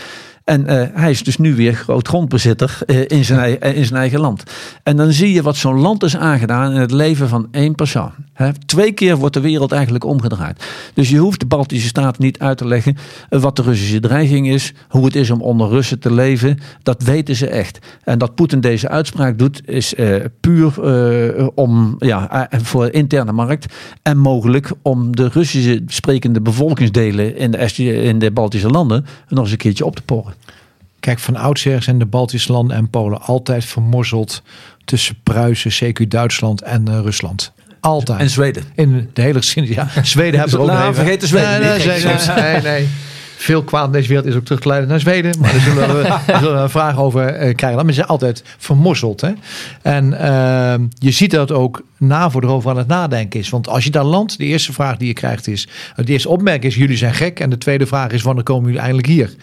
En 0.48 0.66
eh, 0.66 0.86
hij 0.92 1.10
is 1.10 1.22
dus 1.22 1.38
nu 1.38 1.54
weer 1.54 1.74
groot 1.74 2.08
grondbezitter 2.08 2.78
eh, 2.86 3.00
in, 3.06 3.24
zijn, 3.24 3.60
eh, 3.60 3.76
in 3.76 3.84
zijn 3.84 4.00
eigen 4.00 4.20
land. 4.20 4.42
En 4.82 4.96
dan 4.96 5.12
zie 5.12 5.32
je 5.32 5.42
wat 5.42 5.56
zo'n 5.56 5.80
land 5.80 6.02
is 6.02 6.16
aangedaan 6.16 6.72
in 6.72 6.80
het 6.80 6.90
leven 6.90 7.28
van 7.28 7.48
één 7.50 7.74
persoon. 7.74 8.10
Twee 8.66 8.92
keer 8.92 9.16
wordt 9.16 9.34
de 9.34 9.40
wereld 9.40 9.72
eigenlijk 9.72 10.04
omgedraaid. 10.04 10.64
Dus 10.94 11.08
je 11.08 11.18
hoeft 11.18 11.40
de 11.40 11.46
Baltische 11.46 11.88
Staten 11.88 12.22
niet 12.22 12.38
uit 12.38 12.58
te 12.58 12.66
leggen 12.66 12.96
wat 13.28 13.56
de 13.56 13.62
Russische 13.62 14.00
dreiging 14.00 14.48
is, 14.48 14.74
hoe 14.88 15.04
het 15.04 15.16
is 15.16 15.30
om 15.30 15.40
onder 15.40 15.68
Russen 15.68 15.98
te 15.98 16.12
leven. 16.12 16.58
Dat 16.82 17.02
weten 17.02 17.36
ze 17.36 17.48
echt. 17.48 17.78
En 18.04 18.18
dat 18.18 18.34
Poetin 18.34 18.60
deze 18.60 18.88
uitspraak 18.88 19.38
doet, 19.38 19.68
is 19.68 19.94
puur 20.40 20.82
om 21.54 21.96
ja, 21.98 22.48
voor 22.50 22.90
interne 22.90 23.32
markt 23.32 23.74
en 24.02 24.18
mogelijk 24.18 24.72
om 24.82 25.16
de 25.16 25.28
Russische 25.28 25.82
sprekende 25.86 26.40
bevolkingsdelen 26.40 27.36
in 27.36 27.50
de, 27.50 28.02
in 28.02 28.18
de 28.18 28.30
Baltische 28.30 28.68
landen 28.68 29.06
nog 29.28 29.42
eens 29.42 29.52
een 29.52 29.58
keertje 29.58 29.84
op 29.84 29.96
te 29.96 30.02
porren. 30.02 30.37
Kijk, 31.00 31.18
van 31.18 31.36
oudsher 31.36 31.82
zijn 31.82 31.98
de 31.98 32.06
Baltische 32.06 32.52
landen 32.52 32.76
en 32.76 32.90
Polen 32.90 33.22
altijd 33.22 33.64
vermorzeld 33.64 34.42
tussen 34.84 35.16
Pruisen, 35.22 35.92
CQ 35.92 36.08
Duitsland 36.08 36.62
en 36.62 36.88
eh, 36.88 37.00
Rusland. 37.00 37.52
Altijd. 37.80 38.20
En 38.20 38.30
Zweden. 38.30 38.62
In 38.74 39.10
de 39.12 39.22
hele 39.22 39.38
geschiedenis. 39.38 39.76
Ja, 39.76 40.02
Zweden 40.04 40.40
hebben 40.40 40.58
er 40.58 40.64
ook 40.64 40.70
Nou, 40.70 40.94
vergeet 40.94 41.20
de 41.20 41.26
Zweden 41.26 41.60
nee, 41.60 41.86
nee, 41.86 42.04
nee, 42.52 42.60
nee. 42.60 42.88
Veel 43.38 43.62
kwaad 43.62 43.86
in 43.86 43.92
deze 43.92 44.08
wereld 44.08 44.26
is 44.26 44.34
ook 44.34 44.44
terug 44.44 44.60
te 44.60 44.68
leiden 44.68 44.88
naar 44.88 45.00
Zweden. 45.00 45.38
Maar 45.40 45.52
daar 45.52 45.60
zullen 45.60 45.96
we, 45.96 46.02
daar 46.26 46.38
zullen 46.38 46.54
we 46.54 46.62
een 46.62 46.70
vraag 46.70 46.98
over 46.98 47.26
eh, 47.26 47.54
krijgen. 47.54 47.78
Maar 47.78 47.88
ze 47.88 47.92
zijn 47.92 48.06
altijd 48.06 48.42
vermorzeld. 48.58 49.20
Hè? 49.20 49.32
En 49.82 50.20
ehm, 50.20 50.86
je 50.98 51.10
ziet 51.10 51.30
dat 51.30 51.52
ook 51.52 51.82
NAVO 51.96 52.40
erover 52.40 52.70
aan 52.70 52.76
het 52.76 52.86
nadenken 52.86 53.40
is. 53.40 53.48
Want 53.48 53.68
als 53.68 53.84
je 53.84 53.90
daar 53.90 54.04
landt, 54.04 54.38
de 54.38 54.44
eerste 54.44 54.72
vraag 54.72 54.96
die 54.96 55.08
je 55.08 55.14
krijgt 55.14 55.46
is... 55.46 55.68
De 55.96 56.12
eerste 56.12 56.28
opmerking 56.28 56.64
is, 56.72 56.78
jullie 56.78 56.96
zijn 56.96 57.14
gek. 57.14 57.40
En 57.40 57.50
de 57.50 57.58
tweede 57.58 57.86
vraag 57.86 58.10
is, 58.10 58.22
wanneer 58.22 58.44
komen 58.44 58.64
jullie 58.64 58.80
eindelijk 58.80 59.06
hier? 59.06 59.34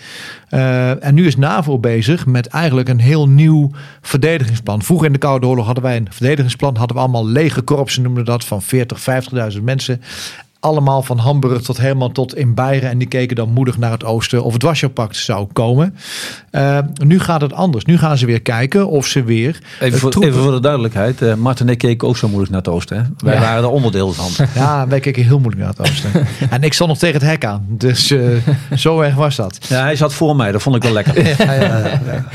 Eh, 0.50 1.04
en 1.04 1.14
nu 1.14 1.26
is 1.26 1.38
NAVO 1.38 1.80
bezig 1.80 2.26
met 2.26 2.48
eigenlijk 2.48 2.90
een 2.90 3.00
heel 3.00 3.30
nieuw 3.30 3.72
verdedigingsplan. 4.02 4.82
Vroeger 4.82 5.08
in 5.08 5.14
de 5.14 5.20
Koude 5.20 5.48
Oorlog 5.48 5.66
hadden 5.66 5.84
wij 5.84 5.96
een 5.96 6.08
verdedigingsplan. 6.12 6.76
Hadden 6.76 6.96
we 6.96 7.02
allemaal 7.02 7.28
lege 7.28 7.62
korpsen, 7.62 8.02
noemden 8.02 8.24
we 8.24 8.30
dat, 8.30 8.46
van 8.46 8.62
40, 8.62 9.00
50.000 9.54 9.62
mensen. 9.62 10.02
Allemaal 10.66 11.02
van 11.04 11.18
Hamburg 11.18 11.62
tot 11.62 11.78
helemaal 11.78 12.12
tot 12.12 12.36
in 12.36 12.54
Beieren. 12.54 12.90
En 12.90 12.98
die 12.98 13.08
keken 13.08 13.36
dan 13.36 13.50
moedig 13.50 13.78
naar 13.78 13.92
het 13.92 14.04
oosten 14.04 14.44
of 14.44 14.54
het 14.54 14.62
Warschau-pact 14.64 15.16
zou 15.16 15.48
komen. 15.54 15.96
Eh, 16.52 16.78
nu 17.04 17.20
gaat 17.20 17.42
het 17.42 17.54
anders. 17.54 17.86
Nu 17.86 17.98
gaan 17.98 18.18
ze 18.18 18.26
weer 18.26 18.42
kijken 18.42 18.88
of 18.88 19.06
ze 19.06 19.24
weer... 19.24 19.60
Even 19.80 20.00
voor, 20.00 20.12
troepen- 20.12 20.30
even 20.32 20.42
voor 20.44 20.52
de 20.52 20.60
duidelijkheid. 20.60 21.22
eh 21.22 21.34
Martin 21.34 21.66
en 21.68 21.72
ik 21.72 21.78
keken 21.78 22.08
ook 22.08 22.18
zo 22.18 22.28
moeilijk 22.28 22.52
naar 22.52 22.62
het 22.62 22.70
oosten. 22.70 22.98
Hè? 22.98 23.04
Wij 23.18 23.34
Ja. 23.34 23.40
waren 23.40 23.64
er 23.64 23.70
onderdeel 23.70 24.14
van. 24.14 24.46
Ja, 24.56 24.88
wij 24.88 25.00
keken 25.00 25.24
heel 25.24 25.40
moeilijk 25.40 25.62
naar 25.66 25.74
het 25.78 25.90
oosten. 25.90 26.12
en 26.50 26.62
ik 26.64 26.74
stond 26.74 26.90
nog 26.90 27.00
tegen 27.00 27.20
het 27.22 27.30
hek 27.30 27.46
aan. 27.46 27.66
Dus 27.70 28.12
eh, 28.12 28.20
zo 28.76 29.02
erg 29.02 29.16
was 29.16 29.36
dat. 29.36 29.58
Ja, 29.70 29.82
hij 29.82 29.96
zat 29.96 30.14
voor 30.14 30.36
mij. 30.36 30.52
Dat 30.52 30.62
vond 30.62 30.76
ik 30.76 30.84
wel 30.84 30.92
lekker. 30.94 31.14
Ja, 31.46 31.54
ja, 31.54 31.78
ja. 31.78 32.26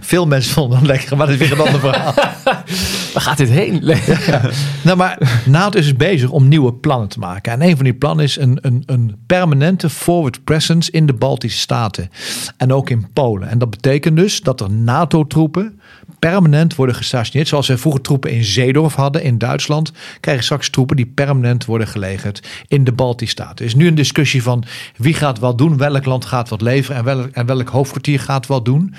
Veel 0.00 0.26
mensen 0.26 0.52
vonden 0.52 0.78
hem 0.78 0.86
lekker, 0.86 1.16
maar 1.16 1.26
dat 1.26 1.40
is 1.40 1.48
weer 1.48 1.58
een 1.58 1.66
ander 1.66 1.80
verhaal. 1.80 2.14
Waar 3.12 3.22
gaat 3.22 3.36
dit 3.36 3.48
heen? 3.50 3.82
Nou, 4.82 4.96
maar 4.96 5.42
NATO 5.46 5.78
is 5.78 5.84
dus 5.84 5.96
bezig 5.96 6.30
om 6.30 6.48
nieuwe 6.48 6.74
plannen 6.74 7.08
te 7.08 7.18
maken. 7.18 7.52
En 7.52 7.62
een 7.62 7.76
van 7.76 7.84
die 7.84 7.94
plannen 7.94 8.24
is 8.24 8.36
een, 8.38 8.58
een, 8.60 8.82
een 8.86 9.16
permanente 9.26 9.90
forward 9.90 10.44
presence 10.44 10.90
in 10.90 11.06
de 11.06 11.12
Baltische 11.12 11.58
Staten. 11.58 12.10
En 12.56 12.72
ook 12.72 12.90
in 12.90 13.06
Polen. 13.12 13.48
En 13.48 13.58
dat 13.58 13.70
betekent 13.70 14.16
dus 14.16 14.40
dat 14.40 14.60
er 14.60 14.70
NATO-troepen 14.70 15.80
permanent 16.18 16.74
worden 16.74 16.94
gestationeerd. 16.94 17.48
Zoals 17.48 17.66
we 17.66 17.78
vroeger 17.78 18.00
troepen 18.00 18.30
in 18.30 18.44
Zeedorf 18.44 18.94
hadden 18.94 19.22
in 19.22 19.38
Duitsland. 19.38 19.92
Krijgen 20.20 20.44
straks 20.44 20.70
troepen 20.70 20.96
die 20.96 21.06
permanent 21.06 21.64
worden 21.64 21.86
gelegerd 21.86 22.48
in 22.68 22.84
de 22.84 22.92
Baltische 22.92 23.34
Staten. 23.34 23.56
Er 23.56 23.64
is 23.64 23.74
nu 23.74 23.86
een 23.86 23.94
discussie 23.94 24.42
van 24.42 24.64
wie 24.96 25.14
gaat 25.14 25.38
wat 25.38 25.58
doen. 25.58 25.76
Welk 25.76 26.04
land 26.04 26.24
gaat 26.24 26.48
wat 26.48 26.60
leveren. 26.60 26.96
En 26.98 27.04
welk, 27.04 27.30
en 27.32 27.46
welk 27.46 27.68
hoofdkwartier 27.68 28.20
gaat 28.20 28.46
wat 28.46 28.64
doen. 28.64 28.94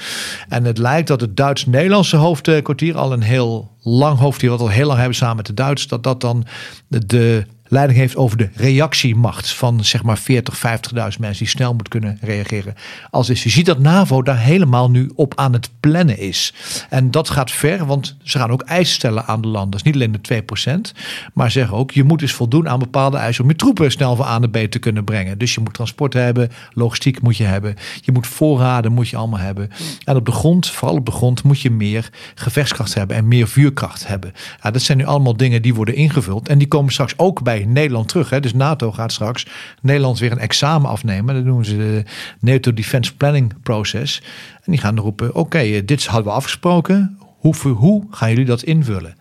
En 0.49 0.63
het 0.63 0.77
lijkt 0.77 1.07
dat 1.07 1.21
het 1.21 1.37
Duits-Nederlandse 1.37 2.17
hoofdkwartier 2.17 2.97
al 2.97 3.13
een 3.13 3.21
heel 3.21 3.71
lang 3.81 4.17
hoofdkwartier, 4.17 4.49
wat 4.49 4.59
al 4.59 4.69
heel 4.69 4.87
lang 4.87 4.99
hebben 4.99 5.17
samen 5.17 5.35
met 5.35 5.45
de 5.45 5.53
Duitsers, 5.53 5.89
dat 5.89 6.03
dat 6.03 6.21
dan 6.21 6.45
de 6.87 7.45
leiding 7.69 7.99
heeft 7.99 8.15
over 8.15 8.37
de 8.37 8.49
reactiemacht 8.53 9.53
van 9.53 9.83
zeg 9.83 10.03
maar 10.03 10.17
40, 10.17 10.57
50.000 10.57 10.63
mensen 10.95 11.37
die 11.37 11.47
snel 11.47 11.73
moet 11.73 11.87
kunnen 11.87 12.17
reageren. 12.21 12.75
Als 13.09 13.29
is. 13.29 13.43
Je 13.43 13.49
ziet 13.49 13.65
dat 13.65 13.79
NAVO 13.79 14.21
daar 14.21 14.39
helemaal 14.39 14.89
nu 14.91 15.11
op 15.15 15.33
aan 15.35 15.53
het 15.53 15.69
plannen 15.79 16.17
is. 16.17 16.53
En 16.89 17.11
dat 17.11 17.29
gaat 17.29 17.51
ver, 17.51 17.85
want 17.85 18.17
ze 18.23 18.37
gaan 18.37 18.51
ook 18.51 18.61
eisen 18.61 18.95
stellen 18.95 19.25
aan 19.25 19.41
de 19.41 19.47
landen. 19.47 19.79
Is 19.79 19.85
niet 19.85 19.93
alleen 19.93 20.17
de 20.21 20.43
2%, 20.93 20.97
maar 21.33 21.51
zeggen 21.51 21.77
ook, 21.77 21.91
je 21.91 22.03
moet 22.03 22.19
dus 22.19 22.33
voldoen 22.33 22.69
aan 22.69 22.79
bepaalde 22.79 23.17
eisen 23.17 23.43
om 23.43 23.49
je 23.49 23.55
troepen 23.55 23.91
snel 23.91 24.15
van 24.15 24.25
A 24.25 24.39
naar 24.39 24.49
B 24.49 24.57
te 24.57 24.79
kunnen 24.79 25.03
brengen. 25.03 25.37
Dus 25.37 25.53
je 25.53 25.61
moet 25.61 25.73
transport 25.73 26.13
hebben, 26.13 26.51
logistiek 26.73 27.21
moet 27.21 27.37
je 27.37 27.43
hebben, 27.43 27.75
je 28.01 28.11
moet 28.11 28.27
voorraden 28.27 28.91
moet 28.91 29.09
je 29.09 29.17
allemaal 29.17 29.39
hebben. 29.39 29.69
En 30.03 30.15
op 30.15 30.25
de 30.25 30.31
grond, 30.31 30.67
vooral 30.67 30.97
op 30.97 31.05
de 31.05 31.11
grond, 31.11 31.43
moet 31.43 31.61
je 31.61 31.71
meer 31.71 32.09
gevechtskracht 32.35 32.93
hebben 32.93 33.17
en 33.17 33.27
meer 33.27 33.47
vuurkracht 33.47 34.07
hebben. 34.07 34.33
Ja, 34.63 34.71
dat 34.71 34.81
zijn 34.81 34.97
nu 34.97 35.05
allemaal 35.05 35.37
dingen 35.37 35.61
die 35.61 35.73
worden 35.73 35.95
ingevuld 35.95 36.47
en 36.47 36.57
die 36.57 36.67
komen 36.67 36.91
straks 36.91 37.13
ook 37.17 37.43
bij 37.43 37.58
Nederland 37.65 38.07
terug. 38.07 38.29
Hè. 38.29 38.39
Dus 38.39 38.53
NATO 38.53 38.91
gaat 38.91 39.11
straks 39.11 39.45
Nederland 39.81 40.19
weer 40.19 40.31
een 40.31 40.39
examen 40.39 40.89
afnemen. 40.89 41.35
Dat 41.35 41.43
noemen 41.43 41.65
ze 41.65 41.77
de 41.77 42.03
NATO 42.39 42.73
Defense 42.73 43.15
Planning 43.15 43.53
Process. 43.63 44.21
En 44.63 44.71
die 44.71 44.81
gaan 44.81 44.99
roepen, 44.99 45.35
oké, 45.35 45.57
eh, 45.57 45.81
dit 45.85 46.05
hadden 46.05 46.27
we 46.27 46.37
afgesproken. 46.37 47.17
Hoe, 47.39 47.55
hoe 47.67 48.03
gaan 48.11 48.29
jullie 48.29 48.45
dat 48.45 48.63
invullen? 48.63 49.15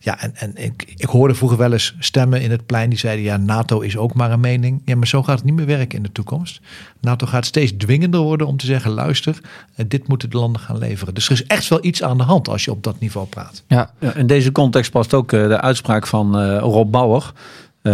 Ja, 0.00 0.20
en, 0.20 0.36
en 0.36 0.52
ik, 0.56 0.92
ik 0.96 1.08
hoorde 1.08 1.34
vroeger 1.34 1.58
wel 1.58 1.72
eens 1.72 1.94
stemmen 1.98 2.42
in 2.42 2.50
het 2.50 2.66
plein 2.66 2.88
die 2.88 2.98
zeiden: 2.98 3.24
ja, 3.24 3.36
NATO 3.36 3.80
is 3.80 3.96
ook 3.96 4.14
maar 4.14 4.30
een 4.30 4.40
mening. 4.40 4.82
Ja, 4.84 4.96
maar 4.96 5.06
zo 5.06 5.22
gaat 5.22 5.36
het 5.36 5.44
niet 5.44 5.54
meer 5.54 5.66
werken 5.66 5.96
in 5.96 6.02
de 6.02 6.12
toekomst. 6.12 6.60
NATO 7.00 7.26
gaat 7.26 7.46
steeds 7.46 7.72
dwingender 7.76 8.20
worden 8.20 8.46
om 8.46 8.56
te 8.56 8.66
zeggen: 8.66 8.90
luister, 8.90 9.40
eh, 9.74 9.84
dit 9.88 10.08
moeten 10.08 10.30
de 10.30 10.36
landen 10.36 10.60
gaan 10.60 10.78
leveren. 10.78 11.14
Dus 11.14 11.26
er 11.26 11.32
is 11.32 11.46
echt 11.46 11.68
wel 11.68 11.84
iets 11.84 12.02
aan 12.02 12.18
de 12.18 12.24
hand 12.24 12.48
als 12.48 12.64
je 12.64 12.70
op 12.70 12.82
dat 12.82 12.98
niveau 12.98 13.26
praat. 13.26 13.62
Ja. 13.68 13.90
In 14.14 14.26
deze 14.26 14.52
context 14.52 14.90
past 14.90 15.14
ook 15.14 15.32
eh, 15.32 15.48
de 15.48 15.60
uitspraak 15.60 16.06
van 16.06 16.38
eh, 16.38 16.58
Rob 16.58 16.90
Bauer. 16.90 17.32
Eh, 17.84 17.92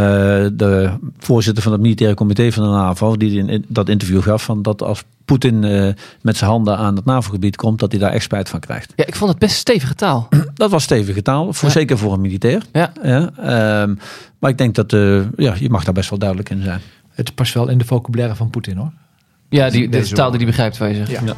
de 0.52 0.90
voorzitter 1.18 1.62
van 1.62 1.72
het 1.72 1.80
militaire 1.80 2.16
comité 2.16 2.52
van 2.52 2.62
de 2.62 2.68
NAVO, 2.68 3.16
die 3.16 3.46
in, 3.46 3.64
dat 3.68 3.88
interview 3.88 4.22
gaf, 4.22 4.42
van 4.42 4.62
dat 4.62 4.82
als 4.82 5.02
Poetin 5.24 5.64
eh, 5.64 5.92
met 6.20 6.36
zijn 6.36 6.50
handen 6.50 6.76
aan 6.76 6.96
het 6.96 7.04
NAVO-gebied 7.04 7.56
komt, 7.56 7.78
dat 7.78 7.90
hij 7.90 8.00
daar 8.00 8.10
echt 8.12 8.24
spijt 8.24 8.48
van 8.48 8.60
krijgt. 8.60 8.92
ja, 8.96 9.06
ik 9.06 9.14
vond 9.16 9.30
het 9.30 9.38
best 9.38 9.56
stevige 9.56 9.94
taal. 9.94 10.28
Dat 10.54 10.70
was 10.70 10.82
stevige 10.82 11.22
taal, 11.22 11.52
voor, 11.52 11.68
Ja. 11.68 11.74
zeker 11.74 11.98
voor 11.98 12.12
een 12.12 12.20
militair. 12.20 12.62
Ja. 12.72 12.92
ehm, 13.02 13.94
maar 14.38 14.50
ik 14.50 14.58
denk 14.58 14.74
dat 14.74 14.92
eh, 14.92 15.20
ja, 15.36 15.54
je 15.58 15.70
mag 15.70 15.84
daar 15.84 15.94
best 15.94 16.10
wel 16.10 16.18
duidelijk 16.18 16.50
in 16.50 16.62
zijn. 16.62 16.80
Het 17.10 17.34
past 17.34 17.54
wel 17.54 17.68
in 17.68 17.78
de 17.78 17.84
vocabulaire 17.84 18.34
van 18.34 18.50
Poetin 18.50 18.76
hoor. 18.76 18.92
Ja, 19.48 19.70
die, 19.70 19.88
de 19.88 20.08
taal 20.08 20.28
die 20.30 20.36
hij 20.38 20.46
begrijpt, 20.46 20.78
waar 20.78 20.88
je 20.88 20.94
zegt. 20.94 21.10
Ja. 21.10 21.20
Ja. 21.24 21.34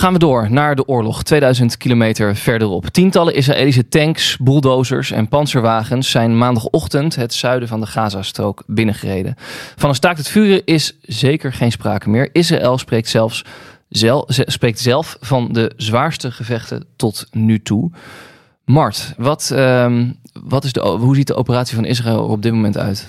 Gaan 0.00 0.12
we 0.12 0.18
door 0.18 0.50
naar 0.50 0.74
de 0.74 0.86
oorlog, 0.86 1.22
2000 1.22 1.76
kilometer 1.76 2.36
verderop. 2.36 2.86
Tientallen 2.86 3.34
Israëlische 3.34 3.88
tanks, 3.88 4.36
bulldozers 4.36 5.10
en 5.10 5.28
panzerwagens 5.28 6.10
zijn 6.10 6.38
maandagochtend 6.38 7.14
het 7.16 7.34
zuiden 7.34 7.68
van 7.68 7.80
de 7.80 7.86
Gazastrook 7.86 8.62
binnengereden. 8.66 9.34
Van 9.76 9.88
een 9.88 9.94
staakt 9.94 10.18
het 10.18 10.28
vuren 10.28 10.64
is 10.64 10.96
zeker 11.02 11.52
geen 11.52 11.70
sprake 11.72 12.10
meer. 12.10 12.28
Israël 12.32 12.78
spreekt, 12.78 13.08
zelfs, 13.08 13.44
zel, 13.88 14.24
ze- 14.28 14.44
spreekt 14.46 14.78
zelf 14.80 15.16
van 15.20 15.52
de 15.52 15.72
zwaarste 15.76 16.30
gevechten 16.30 16.84
tot 16.96 17.26
nu 17.32 17.62
toe. 17.62 17.90
Mart, 18.64 19.14
wat, 19.16 19.50
ehm, 19.54 20.06
wat 20.44 20.64
is 20.64 20.72
de, 20.72 20.80
hoe 20.80 21.16
ziet 21.16 21.26
de 21.26 21.34
operatie 21.36 21.74
van 21.74 21.84
Israël 21.84 22.16
er 22.24 22.30
op 22.30 22.42
dit 22.42 22.52
moment 22.52 22.78
uit? 22.78 23.06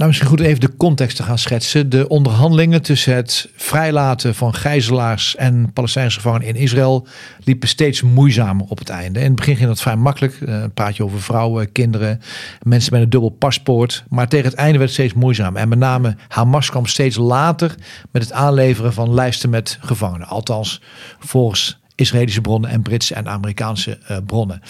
Nou, 0.00 0.12
misschien 0.12 0.30
goed 0.30 0.40
even 0.40 0.60
de 0.60 0.76
context 0.76 1.16
te 1.16 1.22
gaan 1.22 1.38
schetsen. 1.38 1.88
De 1.88 2.08
onderhandelingen 2.08 2.82
tussen 2.82 3.14
het 3.14 3.48
vrijlaten 3.56 4.34
van 4.34 4.54
gijzelaars 4.54 5.36
en 5.36 5.72
Palestijnse 5.72 6.16
gevangenen 6.16 6.48
in 6.48 6.54
Israël 6.54 7.06
liepen 7.44 7.68
steeds 7.68 8.02
moeizamer 8.02 8.66
op 8.68 8.78
het 8.78 8.88
einde. 8.88 9.18
In 9.18 9.24
het 9.24 9.34
begin 9.34 9.56
ging 9.56 9.68
dat 9.68 9.80
vrij 9.80 9.96
makkelijk. 9.96 10.40
Eh, 10.40 10.54
Een 10.54 10.72
praat 10.72 10.96
je 10.96 11.04
over 11.04 11.22
vrouwen, 11.22 11.72
kinderen, 11.72 12.20
mensen 12.62 12.92
met 12.92 13.02
een 13.02 13.10
dubbel 13.10 13.30
paspoort. 13.30 14.04
Maar 14.08 14.28
tegen 14.28 14.50
het 14.50 14.58
einde 14.58 14.78
werd 14.78 14.90
het 14.90 14.98
steeds 14.98 15.14
moeizamer. 15.14 15.60
En 15.60 15.68
met 15.68 15.78
name 15.78 16.16
Hamas 16.28 16.70
kwam 16.70 16.86
steeds 16.86 17.16
later 17.16 17.74
met 18.10 18.22
het 18.22 18.32
aanleveren 18.32 18.92
van 18.92 19.14
lijsten 19.14 19.50
met 19.50 19.78
gevangenen. 19.80 20.26
Althans, 20.26 20.80
volgens 21.18 21.80
Israëlische 21.94 22.40
bronnen 22.40 22.70
en 22.70 22.82
Britse 22.82 23.14
en 23.14 23.28
Amerikaanse 23.28 23.98
eh, 24.06 24.16
bronnen. 24.26 24.60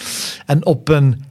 En 0.45 0.65
op 0.65 0.89
een 0.89 1.23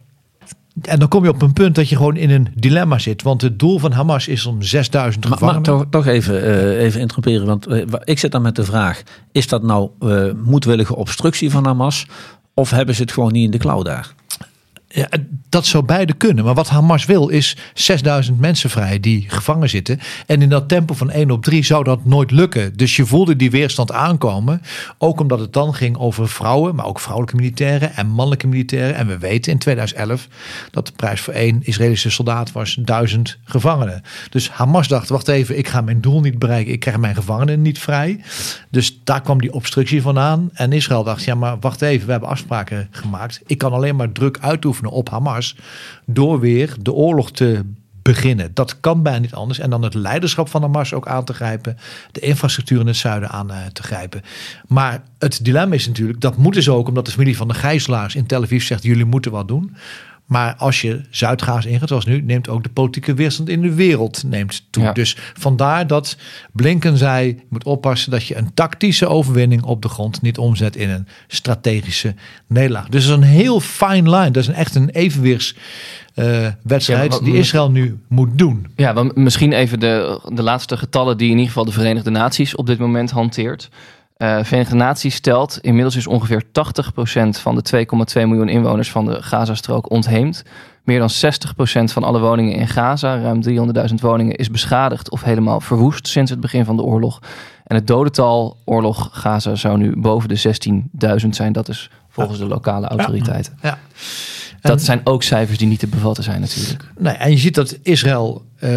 en 0.83 0.99
dan 0.99 1.09
kom 1.09 1.25
je 1.25 1.31
op 1.31 1.43
een 1.43 1.53
punt 1.53 1.75
dat 1.75 1.89
je 1.89 1.97
gewoon 1.97 2.17
in 2.17 2.31
een 2.31 2.49
dilemma 2.55 2.99
zit. 2.99 3.23
Want 3.23 3.43
het 3.43 3.59
doel 3.59 3.79
van 3.79 3.93
Hamas 3.93 4.29
is 4.29 4.47
om 4.47 4.63
6000 4.63 5.25
Maar, 5.25 5.31
maar 5.31 5.39
gevangenen. 5.39 5.63
toch, 5.63 5.87
toch 5.91 6.07
even, 6.07 6.43
eh, 6.43 6.83
even 6.83 7.01
interroperen, 7.01 7.47
want 7.47 7.67
eh, 7.67 7.83
ik 8.05 8.19
zit 8.19 8.33
dan 8.33 8.43
met 8.43 8.57
de 8.57 8.65
vraag: 8.65 9.03
is 9.33 9.49
dat 9.49 9.63
nou 9.63 9.91
eh, 10.01 10.25
moedwillige 10.45 10.97
obstructie 10.97 11.51
van 11.51 11.65
Hamas? 11.65 12.07
Of 12.55 12.71
hebben 12.71 12.95
ze 12.95 13.03
het 13.03 13.13
gewoon 13.13 13.33
niet 13.33 13.45
in 13.45 13.51
de 13.51 13.59
klauw 13.59 13.83
daar? 13.83 14.15
Ja, 14.93 15.09
dat 15.49 15.67
zou 15.67 15.85
beide 15.85 16.13
kunnen. 16.13 16.45
Maar 16.45 16.55
wat 16.55 16.69
Hamas 16.69 17.05
wil 17.05 17.29
is 17.29 17.57
6000 17.75 18.41
mensen 18.41 18.71
vrij 18.71 19.01
die 19.01 19.25
gevangen 19.29 19.69
zitten. 19.69 20.01
En 20.27 20.43
in 20.43 20.49
dat 20.49 20.69
tempo 20.69 20.95
van 20.95 21.11
1 21.11 21.31
op 21.31 21.45
3 21.45 21.65
zou 21.65 21.85
dat 21.85 22.05
nooit 22.05 22.31
lukken. 22.31 22.77
Dus 22.77 22.97
je 22.97 23.07
voelde 23.07 23.37
die 23.37 23.51
weerstand 23.51 23.93
aankomen. 23.93 24.63
Ook 24.99 25.21
omdat 25.21 25.41
het 25.41 25.53
dan 25.53 25.75
ging 25.75 25.97
over 25.97 26.29
vrouwen, 26.29 26.75
maar 26.75 26.87
ook 26.87 27.01
vrouwelijke 27.01 27.37
militairen 27.37 27.95
en 27.95 28.07
mannelijke 28.07 28.47
militairen. 28.47 28.95
En 28.95 29.07
we 29.07 29.19
weten 29.19 29.53
in 29.53 29.59
2011 29.59 30.29
dat 30.71 30.87
de 30.87 30.93
prijs 30.97 31.21
voor 31.21 31.35
één 31.35 31.61
Israëlische 31.63 32.11
soldaat 32.11 32.53
was 32.53 32.79
1000 32.81 33.39
gevangenen. 33.45 34.03
Dus 34.31 34.51
Hamas 34.51 34.89
dacht, 34.89 35.09
wacht 35.09 35.29
even, 35.29 35.59
ik 35.59 35.69
ga 35.69 35.81
mijn 35.81 36.01
doel 36.01 36.21
niet 36.21 36.39
bereiken. 36.39 36.73
Ik 36.73 36.81
krijg 36.81 36.97
mijn 36.97 37.15
gevangenen 37.15 37.63
niet 37.63 37.79
vrij. 37.79 38.21
Dus 38.71 39.01
daar 39.05 39.21
kwam 39.21 39.41
die 39.41 39.53
obstructie 39.53 40.03
vandaan. 40.03 40.51
En 40.53 40.73
Israël 40.73 41.05
dacht, 41.05 41.25
ja 41.25 41.35
maar 41.35 41.59
wacht 41.61 41.83
even, 41.83 42.07
we 42.07 42.13
hebben 42.13 42.29
afspraken 42.31 42.89
gemaakt. 42.91 43.41
Ik 43.47 43.59
kan 43.59 43.73
alleen 43.73 43.97
maar 43.97 44.13
druk 44.13 44.39
uitoefenen 44.41 44.79
op 44.89 45.11
Hamas 45.11 45.57
door 46.07 46.41
weer 46.41 46.77
de 46.81 46.93
oorlog 46.93 47.33
te 47.33 47.65
beginnen. 48.03 48.51
Dat 48.55 48.81
kan 48.81 49.03
bijna 49.03 49.19
niet 49.19 49.35
anders. 49.35 49.59
En 49.59 49.71
dan 49.71 49.83
het 49.83 49.95
leiderschap 49.95 50.49
van 50.49 50.63
Hamas 50.63 50.95
ook 50.95 51.07
aan 51.07 51.25
te 51.25 51.33
grijpen. 51.33 51.77
De 52.13 52.21
infrastructuur 52.21 52.81
in 52.81 52.87
het 52.87 52.97
zuiden 52.97 53.29
aan 53.29 53.51
eh, 53.51 53.67
te 53.73 53.83
grijpen. 53.83 54.23
Maar 54.67 55.03
het 55.19 55.45
dilemma 55.45 55.75
is 55.75 55.87
natuurlijk, 55.87 56.21
dat 56.21 56.37
moeten 56.37 56.63
ze 56.63 56.73
ook 56.73 56.89
omdat 56.89 57.07
de 57.07 57.13
familie 57.13 57.37
van 57.37 57.49
de 57.49 57.55
gijzelaars 57.55 58.15
in 58.15 58.27
Tel 58.27 58.43
Aviv 58.43 58.63
zegt, 58.63 58.83
jullie 58.83 59.05
moeten 59.05 59.31
wat 59.31 59.49
doen. 59.49 59.77
Maar 60.31 60.55
als 60.59 60.81
je 60.81 61.01
Zuid-Gaza 61.11 61.69
ingaat, 61.69 61.89
zoals 61.89 62.05
nu, 62.05 62.21
neemt 62.23 62.49
ook 62.49 62.63
de 62.63 62.69
politieke 62.69 63.15
weerstand 63.15 63.49
in 63.49 63.61
de 63.61 63.75
wereld 63.75 64.23
neemt 64.27 64.67
toe. 64.71 64.83
Ja. 64.83 64.93
Dus 64.93 65.17
vandaar 65.35 65.87
dat 65.87 66.17
Blinken 66.53 66.97
zei: 66.97 67.27
je 67.27 67.37
moet 67.49 67.65
oppassen 67.65 68.11
dat 68.11 68.27
je 68.27 68.37
een 68.37 68.55
tactische 68.55 69.07
overwinning 69.09 69.63
op 69.63 69.83
de 69.83 69.89
grond 69.89 70.23
niet 70.23 70.39
omzet 70.39 70.77
in 70.77 70.89
een 70.91 71.07
strategische 71.27 72.15
nederlaag. 72.47 72.89
Dus 72.89 73.07
dat 73.07 73.19
is 73.19 73.25
een 73.25 73.31
heel 73.33 73.61
fine 73.61 74.11
line. 74.11 74.31
Dat 74.31 74.43
is 74.43 74.49
een, 74.49 74.55
echt 74.55 74.75
een 74.75 74.89
evenwichtswedstrijd 74.91 76.87
Ja, 76.87 76.97
maar 76.99 77.09
wat- 77.09 77.25
die 77.25 77.37
Israël 77.37 77.71
nu 77.71 77.99
moet 78.09 78.39
doen. 78.39 78.67
Ja, 78.77 78.95
want 78.95 79.17
misschien 79.17 79.53
even 79.53 79.81
de, 79.81 80.21
de 80.33 80.43
laatste 80.43 80.77
getallen 80.77 81.17
die 81.17 81.27
in 81.27 81.33
ieder 81.33 81.47
geval 81.49 81.65
de 81.65 81.73
Verenigde 81.73 82.11
Naties 82.11 82.55
op 82.55 82.67
dit 82.67 82.79
moment 82.79 83.11
hanteert. 83.11 83.69
Eh 84.21 84.39
Verenigde 84.43 84.75
Naties 84.75 85.15
stelt, 85.15 85.59
inmiddels 85.61 85.97
is 85.97 86.07
ongeveer 86.07 86.43
80% 86.45 86.49
van 87.29 87.55
de 87.55 87.87
2,2 88.21 88.27
miljoen 88.27 88.49
inwoners 88.49 88.91
van 88.91 89.05
de 89.05 89.23
Gazastrook 89.23 89.91
ontheemd. 89.91 90.43
Meer 90.85 90.99
dan 90.99 91.11
60% 91.11 91.93
van 91.93 92.05
alle 92.05 92.21
woningen 92.21 92.55
in 92.55 92.69
Gaza, 92.69 93.21
ruim 93.21 93.43
300.000 93.89 93.95
woningen, 94.01 94.37
is 94.37 94.51
beschadigd 94.51 95.11
of 95.11 95.23
helemaal 95.23 95.61
verwoest 95.61 96.09
sinds 96.09 96.31
het 96.31 96.41
begin 96.41 96.65
van 96.65 96.77
de 96.77 96.83
oorlog. 96.83 97.19
En 97.67 97.77
het 97.77 97.87
dodental 97.87 98.57
oorlog 98.65 99.09
Gaza 99.13 99.55
zou 99.55 99.79
nu 99.79 99.97
boven 99.97 100.29
de 100.29 100.39
16.000 101.23 101.29
zijn. 101.31 101.53
Dat 101.53 101.69
is 101.69 101.91
volgens 102.09 102.39
de 102.39 102.47
lokale 102.47 102.87
autoriteiten. 102.87 103.59
Ja. 103.63 103.79
Dat 104.61 104.73
En- 104.79 104.85
zijn 104.85 105.01
ook 105.05 105.23
cijfers 105.23 105.59
die 105.59 105.69
niet 105.69 105.79
te 105.79 105.87
bevatten 105.87 106.25
zijn 106.25 106.41
natuurlijk. 106.41 106.85
Nee, 106.99 107.15
en 107.15 107.31
je 107.31 107.39
ziet 107.39 107.55
dat 107.55 107.79
Israël 107.83 108.45
eh, 108.59 108.71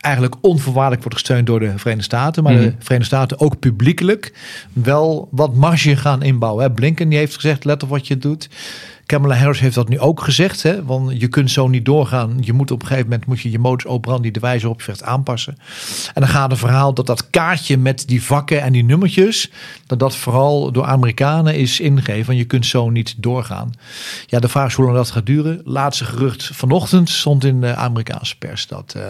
eigenlijk 0.00 0.34
onvoorwaardelijk 0.40 1.02
wordt 1.02 1.18
gesteund 1.18 1.46
door 1.46 1.60
de 1.60 1.78
Verenigde 1.78 2.02
Staten. 2.02 2.42
Maar 2.42 2.52
Mhm. 2.52 2.62
de 2.62 2.74
Verenigde 2.78 3.16
Staten 3.16 3.40
ook 3.40 3.58
publiekelijk 3.58 4.32
wel 4.72 5.28
wat 5.30 5.54
marge 5.54 5.96
gaan 5.96 6.22
inbouwen. 6.22 6.62
Hè. 6.64 6.70
Blinken 6.70 7.08
die 7.08 7.18
heeft 7.18 7.34
gezegd, 7.34 7.64
let 7.64 7.82
op 7.82 7.88
wat 7.88 8.06
je 8.06 8.18
doet. 8.18 8.48
Kamala 9.06 9.34
Harris 9.34 9.60
heeft 9.60 9.74
dat 9.74 9.88
nu 9.88 9.98
ook 9.98 10.20
gezegd. 10.20 10.62
Hè? 10.62 10.84
Want 10.84 11.20
je 11.20 11.28
kunt 11.28 11.50
zo 11.50 11.68
niet 11.68 11.84
doorgaan. 11.84 12.36
Je 12.40 12.52
moet 12.52 12.70
op 12.70 12.80
een 12.80 12.86
gegeven 12.86 13.08
moment 13.08 13.26
moet 13.26 13.40
je 13.40 13.50
je 13.50 13.58
modus 13.58 13.86
operandi 13.86 14.30
de 14.30 14.40
wijze 14.40 14.60
waarop 14.60 14.78
je 14.78 14.84
vecht 14.84 15.02
aanpassen. 15.02 15.58
En 16.14 16.20
dan 16.20 16.30
gaat 16.30 16.50
het 16.50 16.58
verhaal 16.58 16.94
dat 16.94 17.06
dat 17.06 17.30
kaartje 17.30 17.76
met 17.76 18.08
die 18.08 18.22
vakken 18.22 18.62
en 18.62 18.72
die 18.72 18.84
nummertjes. 18.84 19.50
Dat 19.86 19.98
dat 19.98 20.16
vooral 20.16 20.72
door 20.72 20.84
Amerikanen 20.84 21.54
is 21.54 21.80
ingegeven. 21.80 22.36
Je 22.36 22.44
kunt 22.44 22.66
zo 22.66 22.90
niet 22.90 23.14
doorgaan. 23.16 23.72
Ja, 24.26 24.38
de 24.38 24.48
vraag 24.48 24.66
is 24.66 24.74
hoe 24.74 24.84
lang 24.84 24.96
dat 24.96 25.10
gaat 25.10 25.26
duren. 25.26 25.60
Laatste 25.64 26.04
gerucht 26.04 26.50
vanochtend 26.52 27.10
stond 27.10 27.44
in 27.44 27.60
de 27.60 27.74
Amerikaanse 27.74 28.38
pers. 28.38 28.66
Dat 28.66 28.94
eh, 28.96 29.02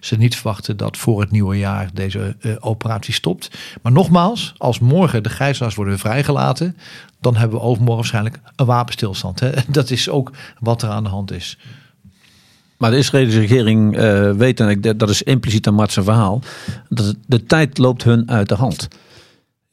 ze 0.00 0.16
niet 0.16 0.34
verwachten 0.34 0.76
dat 0.76 0.96
voor 0.96 1.20
het 1.20 1.30
nieuwe 1.30 1.58
jaar 1.58 1.90
deze 1.92 2.36
eh, 2.40 2.52
operatie 2.60 3.14
stopt. 3.14 3.50
Maar 3.82 3.92
nogmaals, 3.92 4.54
als 4.56 4.78
morgen 4.78 5.22
de 5.22 5.28
gijzelaars 5.28 5.74
worden 5.74 5.98
vrijgelaten 5.98 6.76
dan 7.22 7.36
hebben 7.36 7.58
we 7.58 7.64
overmorgen 7.64 7.96
waarschijnlijk 7.96 8.40
een 8.56 8.66
wapenstilstand. 8.66 9.40
Hè? 9.40 9.50
Dat 9.68 9.90
is 9.90 10.08
ook 10.08 10.32
wat 10.58 10.82
er 10.82 10.88
aan 10.88 11.02
de 11.02 11.08
hand 11.08 11.32
is. 11.32 11.58
Maar 12.76 12.90
de 12.90 12.96
Israëlische 12.96 13.40
regering 13.40 13.96
eh, 13.96 14.30
weet, 14.30 14.60
en 14.60 14.80
dat 14.96 15.10
is 15.10 15.22
impliciet 15.22 15.66
aan 15.66 15.74
Mats' 15.74 15.94
verhaal, 15.94 16.42
dat 16.88 17.14
de 17.26 17.44
tijd 17.44 17.78
loopt 17.78 18.04
hun 18.04 18.30
uit 18.30 18.48
de 18.48 18.54
hand. 18.54 18.88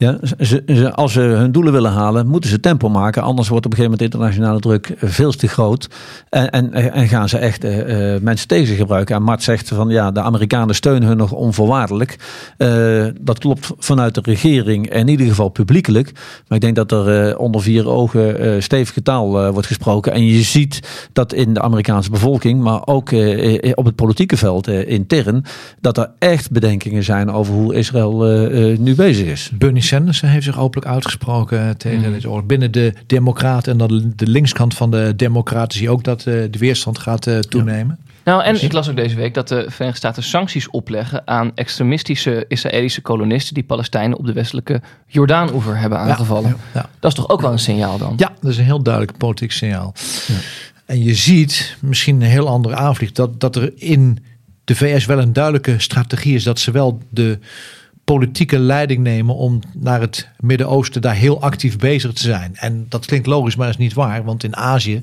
Ja, 0.03 0.17
ze, 0.39 0.91
als 0.95 1.13
ze 1.13 1.19
hun 1.19 1.51
doelen 1.51 1.73
willen 1.73 1.91
halen, 1.91 2.27
moeten 2.27 2.49
ze 2.49 2.59
tempo 2.59 2.89
maken. 2.89 3.21
Anders 3.23 3.47
wordt 3.47 3.65
op 3.65 3.71
een 3.71 3.77
gegeven 3.77 3.97
moment 3.99 4.13
internationale 4.13 4.59
druk 4.59 4.93
veel 4.97 5.31
te 5.31 5.47
groot. 5.47 5.89
En, 6.29 6.49
en, 6.49 6.73
en 6.73 7.07
gaan 7.07 7.29
ze 7.29 7.37
echt 7.37 7.63
eh, 7.63 8.13
eh, 8.13 8.21
mensen 8.21 8.47
tegen 8.47 8.75
gebruiken. 8.75 9.15
En 9.15 9.23
Mart 9.23 9.43
zegt 9.43 9.67
van 9.67 9.89
ja, 9.89 10.11
de 10.11 10.21
Amerikanen 10.21 10.75
steunen 10.75 11.07
hun 11.07 11.17
nog 11.17 11.31
onvoorwaardelijk. 11.31 12.15
Eh, 12.57 13.05
dat 13.21 13.39
klopt 13.39 13.71
vanuit 13.77 14.15
de 14.15 14.21
regering, 14.23 14.93
in 14.93 15.07
ieder 15.07 15.27
geval 15.27 15.49
publiekelijk. 15.49 16.11
Maar 16.47 16.57
ik 16.57 16.61
denk 16.61 16.75
dat 16.75 16.91
er 16.91 17.37
onder 17.37 17.61
vier 17.61 17.87
ogen 17.87 18.63
stevige 18.63 19.01
taal 19.01 19.51
wordt 19.51 19.67
gesproken. 19.67 20.13
En 20.13 20.25
je 20.25 20.41
ziet 20.41 21.07
dat 21.13 21.33
in 21.33 21.53
de 21.53 21.61
Amerikaanse 21.61 22.09
bevolking, 22.09 22.61
maar 22.61 22.87
ook 22.87 23.11
op 23.73 23.85
het 23.85 23.95
politieke 23.95 24.37
veld 24.37 24.67
intern, 24.67 25.45
dat 25.81 25.97
er 25.97 26.11
echt 26.19 26.51
bedenkingen 26.51 27.03
zijn 27.03 27.31
over 27.31 27.53
hoe 27.53 27.75
Israël 27.75 28.17
nu 28.79 28.95
bezig 28.95 29.27
is. 29.27 29.51
Bernie 29.57 29.87
Sanders 29.89 30.21
heeft 30.21 30.43
zich 30.43 30.59
openlijk 30.59 30.91
uitgesproken 30.91 31.77
tegen 31.77 32.13
dit 32.13 32.25
oorlog. 32.25 32.45
Binnen 32.45 32.71
de 32.71 32.93
Democraten 33.05 33.71
en 33.71 33.77
dan 33.77 34.13
de 34.15 34.27
linkskant 34.27 34.73
van 34.73 34.91
de 34.91 35.13
Democraten 35.15 35.77
zie 35.77 35.87
je 35.87 35.93
ook 35.93 36.03
dat 36.03 36.19
eh, 36.19 36.25
de 36.25 36.57
weerstand 36.59 36.97
gaat 36.99 37.27
eh, 37.27 37.39
toenemen. 37.39 37.99
Nou, 38.23 38.43
en 38.43 38.63
ik 38.63 38.71
las 38.71 38.89
ook 38.89 38.95
deze 38.95 39.15
week 39.15 39.33
dat 39.33 39.47
de 39.47 39.65
Verenigde 39.67 39.95
Staten 39.97 40.23
sancties 40.23 40.69
opleggen 40.69 41.27
aan 41.27 41.51
extremistische 41.55 42.45
Israëlische 42.47 43.01
kolonisten 43.01 43.53
die 43.53 43.63
Palestijnen 43.63 44.17
op 44.17 44.25
de 44.25 44.33
westelijke 44.33 44.81
Jordaan-oever 45.07 45.77
hebben 45.77 45.99
aangevallen. 45.99 46.49
Ja, 46.49 46.79
ja. 46.79 46.89
Dat 46.99 47.11
is 47.11 47.17
toch 47.17 47.29
ook 47.29 47.41
wel 47.41 47.51
een 47.51 47.59
signaal 47.59 47.97
dan? 47.97 48.13
Ja, 48.17 48.33
dat 48.41 48.51
is 48.51 48.57
een 48.57 48.63
heel 48.63 48.83
duidelijk 48.83 49.17
politiek 49.17 49.51
signaal. 49.51 49.93
En 50.85 51.03
je 51.03 51.15
ziet, 51.15 51.77
misschien 51.81 52.21
een 52.21 52.29
heel 52.29 52.47
andere 52.47 52.75
aanvlieg, 52.75 53.11
dat, 53.11 53.39
dat 53.39 53.55
er 53.55 53.71
in 53.75 54.23
de 54.63 54.75
VS 54.75 55.05
wel 55.05 55.19
een 55.19 55.33
duidelijke 55.33 55.79
strategie 55.79 56.35
is 56.35 56.43
dat 56.43 56.59
ze 56.59 56.71
wel 56.71 57.01
de 57.09 57.39
politieke 58.15 58.59
leiding 58.59 59.03
nemen 59.03 59.35
om 59.35 59.59
naar 59.77 60.01
het 60.01 60.29
Midden-Oosten 60.39 61.01
daar 61.01 61.15
heel 61.15 61.41
actief 61.41 61.77
bezig 61.77 62.13
te 62.13 62.21
zijn. 62.21 62.51
En 62.55 62.85
dat 62.89 63.05
klinkt 63.05 63.27
logisch, 63.27 63.55
maar 63.55 63.65
dat 63.65 63.75
is 63.75 63.81
niet 63.81 63.93
waar, 63.93 64.23
want 64.23 64.43
in 64.43 64.55
Azië 64.55 65.01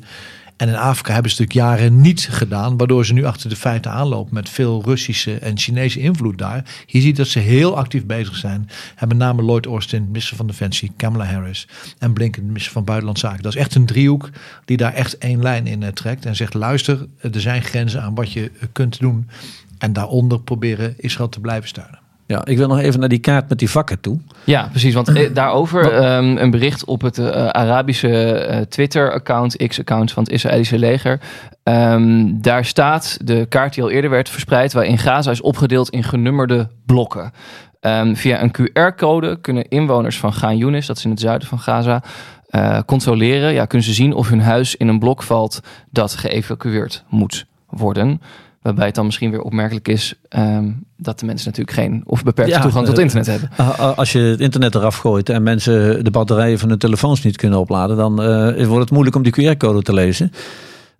en 0.57 0.69
in 0.69 0.77
Afrika 0.77 1.13
hebben 1.13 1.31
ze 1.31 1.41
natuurlijk 1.41 1.69
jaren 1.69 2.01
niet 2.01 2.29
gedaan, 2.31 2.77
waardoor 2.77 3.07
ze 3.07 3.13
nu 3.13 3.25
achter 3.25 3.49
de 3.49 3.57
feiten 3.57 3.91
aanlopen 3.91 4.35
met 4.35 4.49
veel 4.49 4.83
Russische 4.85 5.39
en 5.39 5.59
Chinese 5.59 6.01
invloed 6.01 6.39
daar. 6.39 6.65
Je 6.87 7.01
ziet 7.01 7.17
dat 7.17 7.27
ze 7.27 7.39
heel 7.39 7.77
actief 7.77 8.07
bezig 8.07 8.37
zijn. 8.37 8.69
En 8.97 9.09
met 9.09 9.17
name 9.17 9.43
Lloyd 9.43 9.67
Austin, 9.67 10.07
minister 10.07 10.37
van 10.37 10.47
Defensie, 10.47 10.93
Kamala 10.97 11.25
Harris 11.25 11.69
en 11.99 12.13
Blinken, 12.13 12.47
minister 12.47 12.73
van 12.73 12.85
Buitenlandse 12.85 13.27
Zaken. 13.27 13.43
Dat 13.43 13.55
is 13.55 13.61
echt 13.61 13.75
een 13.75 13.87
driehoek 13.87 14.31
die 14.65 14.77
daar 14.77 14.93
echt 14.93 15.19
één 15.19 15.43
lijn 15.43 15.67
in 15.67 15.83
eh, 15.83 15.89
trekt 15.89 16.27
en 16.27 16.37
zegt: 16.37 16.55
luister, 16.55 17.07
er 17.21 17.41
zijn 17.41 17.63
grenzen 17.63 18.03
aan 18.03 18.15
wat 18.15 18.33
je 18.33 18.51
eh, 18.61 18.67
kunt 18.73 18.99
doen. 19.01 19.29
En 19.79 19.93
daaronder 19.93 20.41
proberen 20.41 20.95
Israël 20.97 21.29
te 21.29 21.41
blijven 21.41 21.69
steunen. 21.69 22.05
Ja, 22.27 22.45
ik 22.45 22.57
wil 22.57 22.69
nog 22.69 22.79
even 22.79 23.01
naar 23.01 23.09
die 23.09 23.19
kaart 23.19 23.49
met 23.49 23.59
die 23.59 23.71
vakken 23.71 24.01
toe. 24.01 24.19
Ja, 24.45 24.69
precies. 24.71 24.95
Want 24.95 25.09
eh, 25.09 25.29
daarover 25.35 25.93
ehm, 25.93 26.37
een 26.37 26.51
bericht 26.51 26.85
op 26.85 27.01
het 27.03 27.19
eh, 27.19 27.47
Arabische 27.47 28.33
eh, 28.33 28.61
Twitter-account, 28.61 29.57
X-account 29.67 30.13
van 30.13 30.23
het 30.23 30.33
Israëlische 30.33 30.79
leger. 30.79 31.21
Ehm, 31.63 32.27
daar 32.33 32.65
staat 32.65 33.19
de 33.25 33.47
kaart 33.49 33.75
die 33.75 33.83
al 33.83 33.91
eerder 33.91 34.11
werd 34.11 34.29
verspreid, 34.29 34.73
waarin 34.73 34.99
Gaza 34.99 35.31
is 35.31 35.41
opgedeeld 35.41 35.91
in 35.91 36.03
genummerde 36.03 36.69
blokken. 36.87 37.33
Ehm, 37.81 38.15
via 38.15 38.43
een 38.43 38.51
QR-code 38.51 39.41
kunnen 39.41 39.69
inwoners 39.69 40.19
van 40.19 40.33
Gaan 40.33 40.57
Yunis, 40.57 40.87
dat 40.87 40.97
is 40.97 41.05
in 41.05 41.11
het 41.11 41.21
zuiden 41.21 41.49
van 41.49 41.59
Gaza, 41.59 42.03
controleren. 42.87 43.53
Ja, 43.53 43.65
kunnen 43.65 43.87
ze 43.87 43.95
zien 43.95 44.13
of 44.13 44.29
hun 44.29 44.41
huis 44.41 44.77
in 44.77 44.89
een 44.89 44.99
blok 44.99 45.23
valt 45.23 45.61
dat 45.91 46.15
geëvacueerd 46.15 47.05
moet 47.09 47.47
worden. 47.69 48.21
Waarbij 48.67 48.87
het 48.87 48.95
dan 48.95 49.05
misschien 49.05 49.31
weer 49.31 49.41
opmerkelijk 49.41 49.89
is 49.89 50.15
ehm, 50.29 50.71
dat 50.97 51.19
de 51.21 51.27
mensen 51.27 51.47
natuurlijk 51.47 51.77
geen 51.77 52.03
of 52.07 52.23
beperkte 52.23 52.55
Ja, 52.55 52.61
toegang 52.61 52.87
tot 52.87 52.97
eh, 52.97 53.03
internet 53.03 53.27
hebben. 53.27 53.51
Ah, 53.57 53.79
ah, 53.79 53.99
Als 53.99 54.13
je 54.13 54.19
het 54.19 54.41
internet 54.41 54.75
eraf 54.75 54.97
gooit 54.97 55.29
en 55.29 55.43
mensen 55.43 56.05
de 56.05 56.11
batterijen 56.11 56.59
van 56.59 56.69
hun 56.69 56.79
telefoons 56.79 57.23
niet 57.23 57.37
kunnen 57.37 57.59
opladen, 57.59 57.97
dan 57.97 58.23
eh, 58.23 58.67
wordt 58.67 58.81
het 58.83 58.91
moeilijk 58.91 59.17
om 59.17 59.23
die 59.23 59.55
QR-code 59.55 59.83
te 59.83 59.93
lezen. 59.93 60.33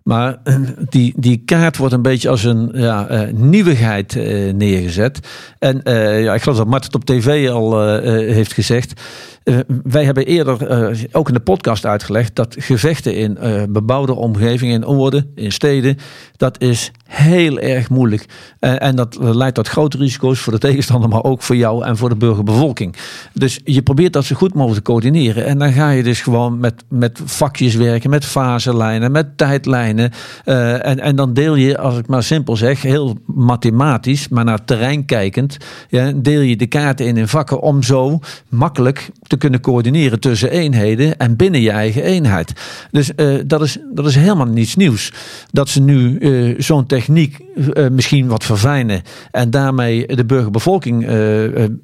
Maar 0.07 0.37
eh, 0.43 0.55
die, 0.89 1.13
die 1.17 1.41
kaart 1.45 1.77
wordt 1.77 1.93
een 1.93 2.01
beetje 2.01 2.29
als 2.29 2.43
een 2.43 2.69
ja, 2.73 3.07
eh, 3.07 3.33
nieuwigheid 3.33 4.15
eh, 4.15 4.53
neergezet. 4.53 5.19
En 5.59 5.83
eh, 5.83 6.23
ja, 6.23 6.33
ik 6.33 6.41
geloof 6.41 6.57
dat 6.57 6.67
Mart 6.67 6.83
het 6.83 6.95
op 6.95 7.05
tv 7.05 7.49
al 7.49 7.81
eh, 7.81 7.97
eh, 7.97 8.33
heeft 8.33 8.53
gezegd. 8.53 9.01
Eh, 9.47 9.57
wij 9.83 10.03
hebben 10.03 10.25
eerder 10.25 10.67
eh, 10.67 10.97
ook 11.11 11.27
in 11.27 11.33
de 11.33 11.39
podcast 11.39 11.85
uitgelegd 11.85 12.35
dat 12.35 12.55
gevechten 12.59 13.15
in 13.15 13.37
eh, 13.37 13.63
bebouwde 13.69 14.15
omgevingen, 14.15 14.73
in 14.75 14.87
oorden, 14.87 15.31
in 15.35 15.51
steden, 15.51 15.97
dat 16.37 16.61
is 16.61 16.91
heel 17.03 17.59
erg 17.59 17.89
moeilijk. 17.89 18.25
En 18.59 18.95
dat 18.95 19.17
leidt 19.19 19.55
tot 19.55 19.67
grote 19.67 19.97
risico's 19.97 20.39
voor 20.39 20.53
de 20.53 20.59
tegenstander, 20.59 21.09
maar 21.09 21.23
ook 21.23 21.41
voor 21.41 21.55
jou 21.55 21.85
en 21.85 21.97
voor 21.97 22.09
de 22.09 22.15
burgerbevolking. 22.15 22.95
Dus 23.33 23.59
je 23.63 23.81
probeert 23.81 24.13
dat 24.13 24.25
zo 24.25 24.35
goed 24.35 24.53
mogelijk 24.53 24.85
te 24.85 24.91
coördineren. 24.91 25.45
En 25.45 25.57
dan 25.57 25.71
ga 25.71 25.89
je 25.89 26.03
dus 26.03 26.21
gewoon 26.21 26.59
met, 26.59 26.83
met 26.89 27.21
vakjes 27.25 27.75
werken, 27.75 28.09
met 28.09 28.25
faselijnen, 28.25 29.11
met 29.11 29.37
tijdlijnen. 29.37 30.11
En, 30.43 30.99
en 30.99 31.15
dan 31.15 31.33
deel 31.33 31.55
je, 31.55 31.77
als 31.77 31.97
ik 31.97 32.07
maar 32.07 32.23
simpel 32.23 32.55
zeg, 32.55 32.81
heel 32.81 33.17
mathematisch, 33.25 34.27
maar 34.27 34.45
naar 34.45 34.65
terrein 34.65 35.05
kijkend, 35.05 35.57
ja, 35.89 36.11
deel 36.15 36.41
je 36.41 36.55
de 36.55 36.67
kaarten 36.67 37.05
in 37.05 37.17
in 37.17 37.27
vakken 37.27 37.61
om 37.61 37.83
zo 37.83 38.19
makkelijk 38.49 39.09
te 39.21 39.36
kunnen 39.37 39.61
coördineren 39.61 40.19
tussen 40.19 40.51
eenheden 40.51 41.17
en 41.17 41.35
binnen 41.35 41.61
je 41.61 41.71
eigen 41.71 42.03
eenheid. 42.03 42.53
Dus 42.91 43.11
uh, 43.15 43.39
dat, 43.45 43.61
is, 43.61 43.77
dat 43.93 44.05
is 44.05 44.15
helemaal 44.15 44.45
niets 44.45 44.75
nieuws. 44.75 45.13
Dat 45.51 45.69
ze 45.69 45.81
nu 45.81 46.19
uh, 46.19 46.55
zo'n 46.59 46.85
techniek 46.85 47.39
uh, 47.55 47.87
misschien 47.87 48.27
wat 48.27 48.43
verfijnen 48.43 49.01
en 49.31 49.49
daarmee 49.49 50.07
de 50.07 50.25
burgerbevolking 50.25 51.05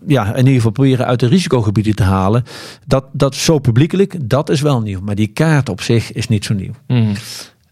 ja, 0.07 0.29
in 0.29 0.37
ieder 0.37 0.53
geval 0.53 0.71
proberen 0.71 1.05
uit 1.05 1.19
de 1.19 1.27
risicogebieden 1.27 1.95
te 1.95 2.03
halen. 2.03 2.43
Dat, 2.85 3.05
dat 3.11 3.35
zo 3.35 3.59
publiekelijk, 3.59 4.29
dat 4.29 4.49
is 4.49 4.61
wel 4.61 4.81
nieuw. 4.81 4.99
Maar 5.01 5.15
die 5.15 5.27
kaart 5.27 5.69
op 5.69 5.81
zich 5.81 6.11
is 6.11 6.27
niet 6.27 6.45
zo 6.45 6.53
nieuw. 6.53 6.73
Mm. 6.87 7.13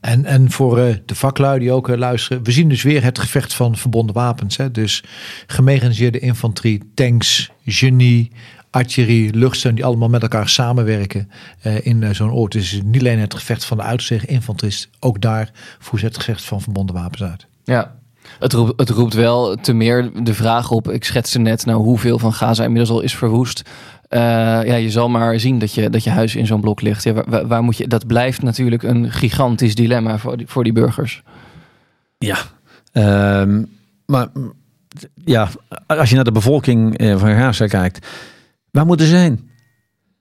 En, 0.02 0.26
en 0.26 0.52
voor 0.52 0.76
de 1.06 1.16
vaklui 1.16 1.60
die 1.60 1.72
ook 1.72 1.88
luisteren, 1.88 2.44
we 2.44 2.52
zien 2.52 2.70
dus 2.70 2.84
weer 2.84 3.04
het 3.04 3.20
gevecht 3.20 3.54
van 3.54 3.76
verbonden 3.76 4.16
wapens. 4.16 4.58
Hè? 4.58 4.72
Dus 4.72 5.04
gemechaniseerde 5.48 6.20
infanterie, 6.20 6.92
tanks, 6.94 7.52
genie, 7.66 8.32
artillerie, 8.72 9.34
luchtsteun, 9.34 9.76
die 9.76 9.86
allemaal 9.86 10.10
met 10.10 10.22
elkaar 10.22 10.50
samenwerken 10.50 11.32
uh, 11.66 11.86
in 11.86 12.16
zo'n 12.16 12.32
oord. 12.32 12.52
Dus 12.52 12.82
niet 12.84 13.02
alleen 13.02 13.20
het 13.20 13.34
gevecht 13.34 13.66
van 13.66 13.78
de 13.78 13.84
uitzeg 13.84 14.26
infanterist, 14.26 14.90
ook 15.00 15.22
daar 15.22 15.52
voert 15.80 16.02
het 16.02 16.18
gevecht 16.18 16.44
van 16.44 16.62
verbonden 16.62 16.96
wapens 16.96 17.24
uit. 17.24 17.48
Ja, 17.64 17.96
het 18.40 18.54
roept, 18.54 18.80
het 18.80 18.90
roept 18.90 19.14
wel 19.14 19.56
te 19.56 19.74
meer 19.74 20.24
de 20.24 20.34
vraag 20.34 20.72
op. 20.72 20.92
Ik 20.92 21.04
schetste 21.04 21.40
net 21.40 21.66
nou 21.66 21.82
hoeveel 21.82 22.20
van 22.20 22.34
Gaza 22.34 22.64
inmiddels 22.64 22.90
al 22.90 23.02
is 23.02 23.16
verwoest. 23.16 23.62
Uh, 24.10 24.20
ja, 24.64 24.76
je 24.76 24.90
zal 24.90 25.10
maar 25.10 25.40
zien 25.40 25.60
dat 25.60 25.74
je, 25.74 25.90
dat 25.90 26.04
je 26.04 26.10
huis 26.10 26.36
in 26.36 26.46
zo'n 26.46 26.62
blok 26.62 26.82
ligt. 26.82 27.04
Ja, 27.04 27.14
waar, 27.14 27.48
waar, 27.48 27.64
moet 27.64 27.78
je, 27.78 27.88
dat 27.88 28.08
blijft 28.08 28.42
natuurlijk 28.42 28.84
een 28.84 29.12
gigantisch 29.12 29.76
dilemma 29.76 30.18
voor 30.18 30.38
die, 30.38 30.48
voor 30.48 30.64
die 30.64 30.74
burgers. 30.74 31.24
Ja, 32.18 32.38
um, 33.42 33.70
maar 34.06 34.28
ja, 35.26 35.50
als 35.88 36.10
je 36.10 36.16
naar 36.16 36.24
de 36.24 36.32
bevolking 36.32 37.02
van 37.18 37.36
Gaza 37.36 37.68
kijkt, 37.68 38.08
waar 38.72 38.86
moeten 38.86 39.06
ze 39.06 39.12
zijn? 39.12 39.50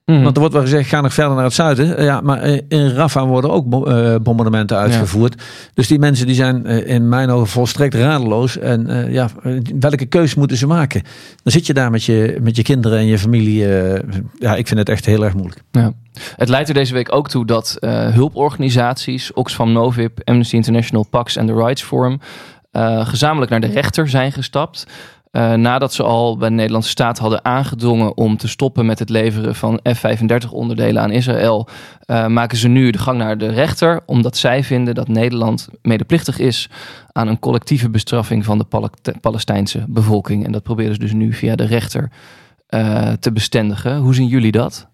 Mm. 0.05 0.23
Want 0.23 0.33
er 0.33 0.39
wordt 0.39 0.53
wel 0.53 0.63
gezegd, 0.63 0.89
ga 0.89 1.01
nog 1.01 1.13
verder 1.13 1.35
naar 1.35 1.43
het 1.43 1.53
zuiden. 1.53 2.03
Ja, 2.03 2.21
maar 2.21 2.43
in 2.67 2.89
Rafah 2.89 3.27
worden 3.27 3.51
ook 3.51 3.69
bombardementen 4.23 4.77
uitgevoerd. 4.77 5.33
Ja. 5.37 5.43
Dus 5.73 5.87
die 5.87 5.99
mensen 5.99 6.25
die 6.25 6.35
zijn 6.35 6.65
in 6.65 7.09
mijn 7.09 7.29
ogen 7.29 7.47
volstrekt 7.47 7.93
radeloos. 7.93 8.57
En 8.57 8.89
uh, 8.89 9.13
ja, 9.13 9.29
welke 9.79 10.05
keuze 10.05 10.39
moeten 10.39 10.57
ze 10.57 10.67
maken? 10.67 11.01
Dan 11.43 11.51
zit 11.51 11.65
je 11.65 11.73
daar 11.73 11.91
met 11.91 12.03
je, 12.03 12.37
met 12.41 12.55
je 12.55 12.61
kinderen 12.61 12.97
en 12.97 13.05
je 13.05 13.19
familie. 13.19 13.67
Uh, 13.67 13.99
ja, 14.39 14.55
ik 14.55 14.67
vind 14.67 14.79
het 14.79 14.89
echt 14.89 15.05
heel 15.05 15.23
erg 15.23 15.33
moeilijk. 15.33 15.61
Ja. 15.71 15.93
Het 16.35 16.49
leidt 16.49 16.67
er 16.67 16.73
deze 16.73 16.93
week 16.93 17.15
ook 17.15 17.29
toe 17.29 17.45
dat 17.45 17.77
uh, 17.79 18.07
hulporganisaties, 18.07 19.33
Oxfam 19.33 19.71
Novib, 19.71 20.19
Amnesty 20.23 20.55
International, 20.55 21.05
Pax 21.09 21.35
en 21.35 21.45
The 21.45 21.53
Rights 21.53 21.83
Forum... 21.83 22.19
gezamenlijk 23.03 23.51
naar 23.51 23.61
de 23.61 23.67
rechter 23.67 24.09
zijn 24.09 24.31
gestapt... 24.31 24.87
Uh, 25.31 25.53
nadat 25.53 25.93
ze 25.93 26.03
al 26.03 26.37
bij 26.37 26.49
de 26.49 26.55
Nederlandse 26.55 26.89
staat 26.89 27.17
hadden 27.17 27.45
aangedrongen 27.45 28.17
om 28.17 28.37
te 28.37 28.47
stoppen 28.47 28.85
met 28.85 28.99
het 28.99 29.09
leveren 29.09 29.55
van 29.55 29.79
F-35 29.93 30.49
onderdelen 30.49 31.01
aan 31.01 31.11
Israël, 31.11 31.67
uh, 32.07 32.27
maken 32.27 32.57
ze 32.57 32.67
nu 32.67 32.91
de 32.91 32.97
gang 32.97 33.17
naar 33.17 33.37
de 33.37 33.47
rechter, 33.47 34.01
omdat 34.05 34.37
zij 34.37 34.63
vinden 34.63 34.95
dat 34.95 35.07
Nederland 35.07 35.69
medeplichtig 35.81 36.39
is 36.39 36.69
aan 37.11 37.27
een 37.27 37.39
collectieve 37.39 37.89
bestraffing 37.89 38.45
van 38.45 38.57
de 38.57 38.63
Pal 38.63 38.89
Palestijnse 39.21 39.83
bevolking. 39.87 40.45
En 40.45 40.51
dat 40.51 40.63
proberen 40.63 40.93
ze 40.93 40.99
dus 40.99 41.13
nu 41.13 41.33
via 41.33 41.55
de 41.55 41.65
rechter 41.65 42.11
uh, 42.69 43.11
te 43.11 43.31
bestendigen. 43.31 43.97
Hoe 43.97 44.13
zien 44.13 44.27
jullie 44.27 44.51
dat? 44.51 44.90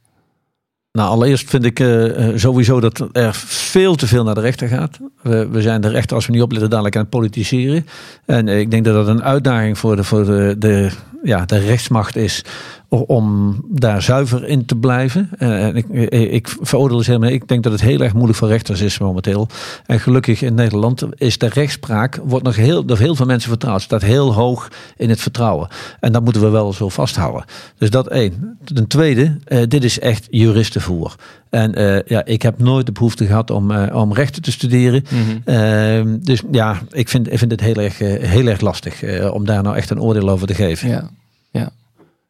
Nou, 0.98 1.10
allereerst 1.10 1.50
vind 1.50 1.66
ik 1.66 1.80
uh, 1.80 2.28
sowieso 2.36 2.80
dat 2.80 3.10
er 3.12 3.34
veel 3.46 3.96
te 3.96 4.08
veel 4.08 4.24
naar 4.24 4.36
de 4.36 4.42
rechter 4.42 4.68
gaat. 4.68 4.98
We, 5.22 5.48
we 5.48 5.62
zijn 5.62 5.82
de 5.82 5.90
rechter, 5.90 6.16
als 6.16 6.26
we 6.26 6.32
niet 6.32 6.42
opletten, 6.42 6.70
dadelijk 6.70 6.96
aan 6.96 7.02
het 7.02 7.10
politiseren. 7.10 7.86
En 8.26 8.48
uh, 8.48 8.60
ik 8.60 8.72
denk 8.72 8.86
dat 8.86 8.94
dat 8.94 9.08
een 9.08 9.24
uitdaging 9.24 9.78
voor 9.78 9.96
de, 9.96 10.04
voor 10.04 10.26
de, 10.26 10.56
de, 10.58 10.90
ja, 11.24 11.46
de 11.46 11.58
rechtsmacht 11.58 12.16
is 12.16 12.44
om 12.90 13.56
daar 13.70 14.02
zuiver 14.02 14.48
in 14.48 14.66
te 14.66 14.76
blijven. 14.76 15.30
En 15.38 15.76
ik, 15.76 15.88
ik 16.12 16.56
veroordeel 16.62 16.98
dus 16.98 17.08
helemaal. 17.08 17.30
Ik 17.30 17.48
denk 17.48 17.64
dat 17.64 17.72
het 17.72 17.82
heel 17.82 18.02
erg 18.02 18.14
moeilijk 18.14 18.38
voor 18.38 18.48
rechters 18.48 18.82
is 18.82 18.98
momenteel. 19.00 19.48
En 19.86 20.00
gelukkig 20.00 20.42
in 20.42 20.54
Nederland 20.54 21.04
is 21.16 21.38
de 21.38 21.48
rechtspraak 21.48 22.20
wordt 22.24 22.46
nog 22.46 22.56
heel 22.56 22.86
door 22.86 22.98
heel 22.98 23.16
veel 23.16 23.26
mensen 23.26 23.50
vertrouwd. 23.50 23.82
Staat 23.82 24.02
heel 24.02 24.34
hoog 24.34 24.68
in 24.98 25.10
het 25.10 25.22
vertrouwen. 25.22 25.68
En 26.00 26.12
dat 26.12 26.24
moeten 26.24 26.42
we 26.42 26.50
wel 26.50 26.74
zo 26.74 26.90
vasthouden. 26.90 27.46
Dus 27.78 27.90
dat 27.90 28.08
één. 28.08 28.58
Ten 28.64 28.88
tweede, 28.88 29.38
uh, 29.48 29.64
dit 29.68 29.84
is 29.84 30.00
echt 30.00 30.28
juristenvoer. 30.30 31.16
En 31.50 31.80
uh, 31.80 32.02
ja, 32.02 32.26
ik 32.26 32.42
heb 32.42 32.60
nooit 32.60 32.86
de 32.86 32.92
behoefte 32.92 33.26
gehad 33.26 33.52
om, 33.52 33.72
uh, 33.72 33.96
om 33.96 34.14
rechten 34.14 34.42
te 34.42 34.52
studeren. 34.52 35.06
Mm 35.10 35.42
-hmm. 35.46 36.20
dus 36.24 36.42
ja, 36.52 36.82
ik 36.92 37.10
vind, 37.10 37.32
ik 37.32 37.38
vind 37.38 37.52
het 37.52 37.62
heel 37.62 37.76
erg, 37.76 37.98
heel 37.98 38.48
erg 38.48 38.62
lastig 38.62 39.22
om 39.32 39.46
daar 39.46 39.64
nou 39.64 39.76
echt 39.76 39.90
een 39.90 40.02
oordeel 40.02 40.30
over 40.30 40.48
te 40.48 40.54
geven. 40.54 40.90
Ja, 40.90 41.10
ja. 41.52 41.72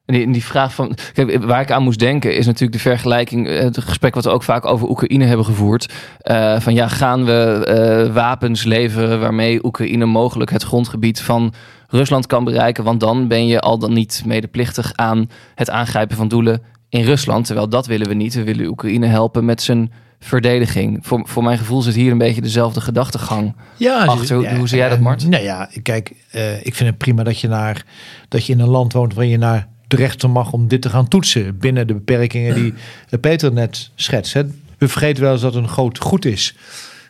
En 0.08 0.14
die, 0.14 0.32
die, 0.32 0.44
vraag 0.44 0.74
van. 0.74 0.98
Kijk, 1.14 1.44
waar 1.44 1.62
ik 1.62 1.72
aan 1.72 1.84
moest 1.84 2.00
denken 2.00 2.36
is 2.36 2.46
natuurlijk 2.46 2.72
de 2.74 2.90
vergelijking. 2.90 3.48
Het 3.48 3.78
gesprek 3.78 4.16
wat 4.16 4.24
we 4.24 4.30
ook 4.30 4.44
vaak 4.44 4.66
over 4.66 4.90
Oekraïne 4.90 5.26
hebben 5.26 5.46
gevoerd. 5.46 5.94
Uh, 6.24 6.60
van 6.60 6.74
ja, 6.74 6.88
gaan 6.88 7.26
we 7.26 8.06
uh, 8.08 8.14
wapens 8.14 8.64
leveren 8.64 9.20
waarmee 9.20 9.66
Oekraïne 9.66 10.06
mogelijk 10.06 10.52
het 10.52 10.64
grondgebied 10.64 11.22
van 11.22 11.54
Rusland 11.88 12.28
kan 12.28 12.44
bereiken? 12.44 12.84
Want 12.84 13.00
dan 13.00 13.28
ben 13.28 13.48
je 13.48 13.60
al 13.60 13.78
dan 13.78 13.94
niet 13.94 14.24
medeplichtig 14.26 14.92
aan 14.96 15.30
het 15.56 15.70
aangrijpen 15.70 16.18
van 16.18 16.28
doelen 16.28 16.62
in 16.90 17.04
Rusland. 17.04 17.46
Terwijl 17.46 17.70
dat 17.70 17.86
willen 17.86 18.08
we 18.08 18.14
niet. 18.14 18.34
We 18.34 18.44
willen 18.44 18.68
Oekraïne 18.68 19.08
helpen 19.08 19.46
met 19.46 19.62
zijn 19.62 19.92
verdediging. 20.20 21.00
Voor, 21.02 21.22
voor 21.24 21.44
mijn 21.44 21.58
gevoel 21.58 21.82
zit 21.82 21.96
hier 21.96 22.12
een 22.12 22.18
beetje 22.18 22.42
dezelfde 22.42 22.82
gedachtegang 22.82 23.56
ja, 23.78 24.06
achter. 24.06 24.42
Ja, 24.42 24.56
hoe 24.56 24.68
zie 24.68 24.78
jij 24.78 24.90
dat, 24.90 25.00
Mart? 25.00 25.30
Nou 25.30 25.44
ja, 25.44 25.70
kijk, 25.82 26.14
uh, 26.36 26.66
ik 26.66 26.76
vind 26.76 26.90
het 26.90 26.98
prima 26.98 27.24
dat 27.24 27.40
je, 27.40 27.48
naar, 27.48 27.86
dat 28.28 28.46
je 28.46 28.54
in 28.54 28.60
een 28.60 28.70
land 28.70 28.94
woont 28.94 29.14
waar 29.14 29.26
je 29.26 29.38
naar 29.38 29.68
de 29.88 29.96
rechter 29.96 30.30
mag 30.30 30.52
om 30.52 30.68
dit 30.68 30.82
te 30.82 30.90
gaan 30.90 31.08
toetsen 31.08 31.58
binnen 31.58 31.88
de 31.88 31.94
beperkingen 31.94 32.56
die 32.56 32.74
Peter 33.20 33.54
net 33.54 33.90
schetst. 33.96 34.34
Hè. 34.34 34.44
We 34.78 34.88
vergeten 34.88 35.24
wel 35.24 35.32
eens 35.32 35.42
dat 35.42 35.54
het 35.54 35.64
een 35.64 35.70
groot 35.70 35.98
goed 36.00 36.26
is. 36.26 36.56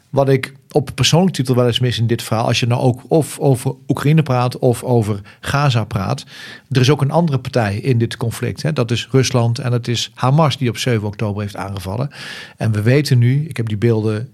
Wat 0.09 0.29
ik 0.29 0.53
op 0.71 0.91
persoonlijk 0.95 1.35
titel 1.35 1.55
wel 1.55 1.67
eens 1.67 1.79
mis 1.79 1.99
in 1.99 2.07
dit 2.07 2.23
verhaal, 2.23 2.45
als 2.45 2.59
je 2.59 2.67
nou 2.67 2.81
ook 2.81 3.01
of 3.07 3.39
over 3.39 3.75
Oekraïne 3.87 4.23
praat 4.23 4.59
of 4.59 4.83
over 4.83 5.21
Gaza 5.39 5.83
praat, 5.83 6.25
er 6.69 6.81
is 6.81 6.89
ook 6.89 7.01
een 7.01 7.11
andere 7.11 7.39
partij 7.39 7.75
in 7.75 7.97
dit 7.97 8.17
conflict. 8.17 8.61
Hè. 8.61 8.73
Dat 8.73 8.91
is 8.91 9.07
Rusland 9.11 9.59
en 9.59 9.71
dat 9.71 9.87
is 9.87 10.11
Hamas 10.13 10.57
die 10.57 10.69
op 10.69 10.77
7 10.77 11.07
oktober 11.07 11.41
heeft 11.41 11.55
aangevallen. 11.55 12.09
En 12.57 12.71
we 12.71 12.81
weten 12.81 13.17
nu, 13.17 13.45
ik 13.47 13.57
heb 13.57 13.67
die 13.67 13.77
beelden 13.77 14.29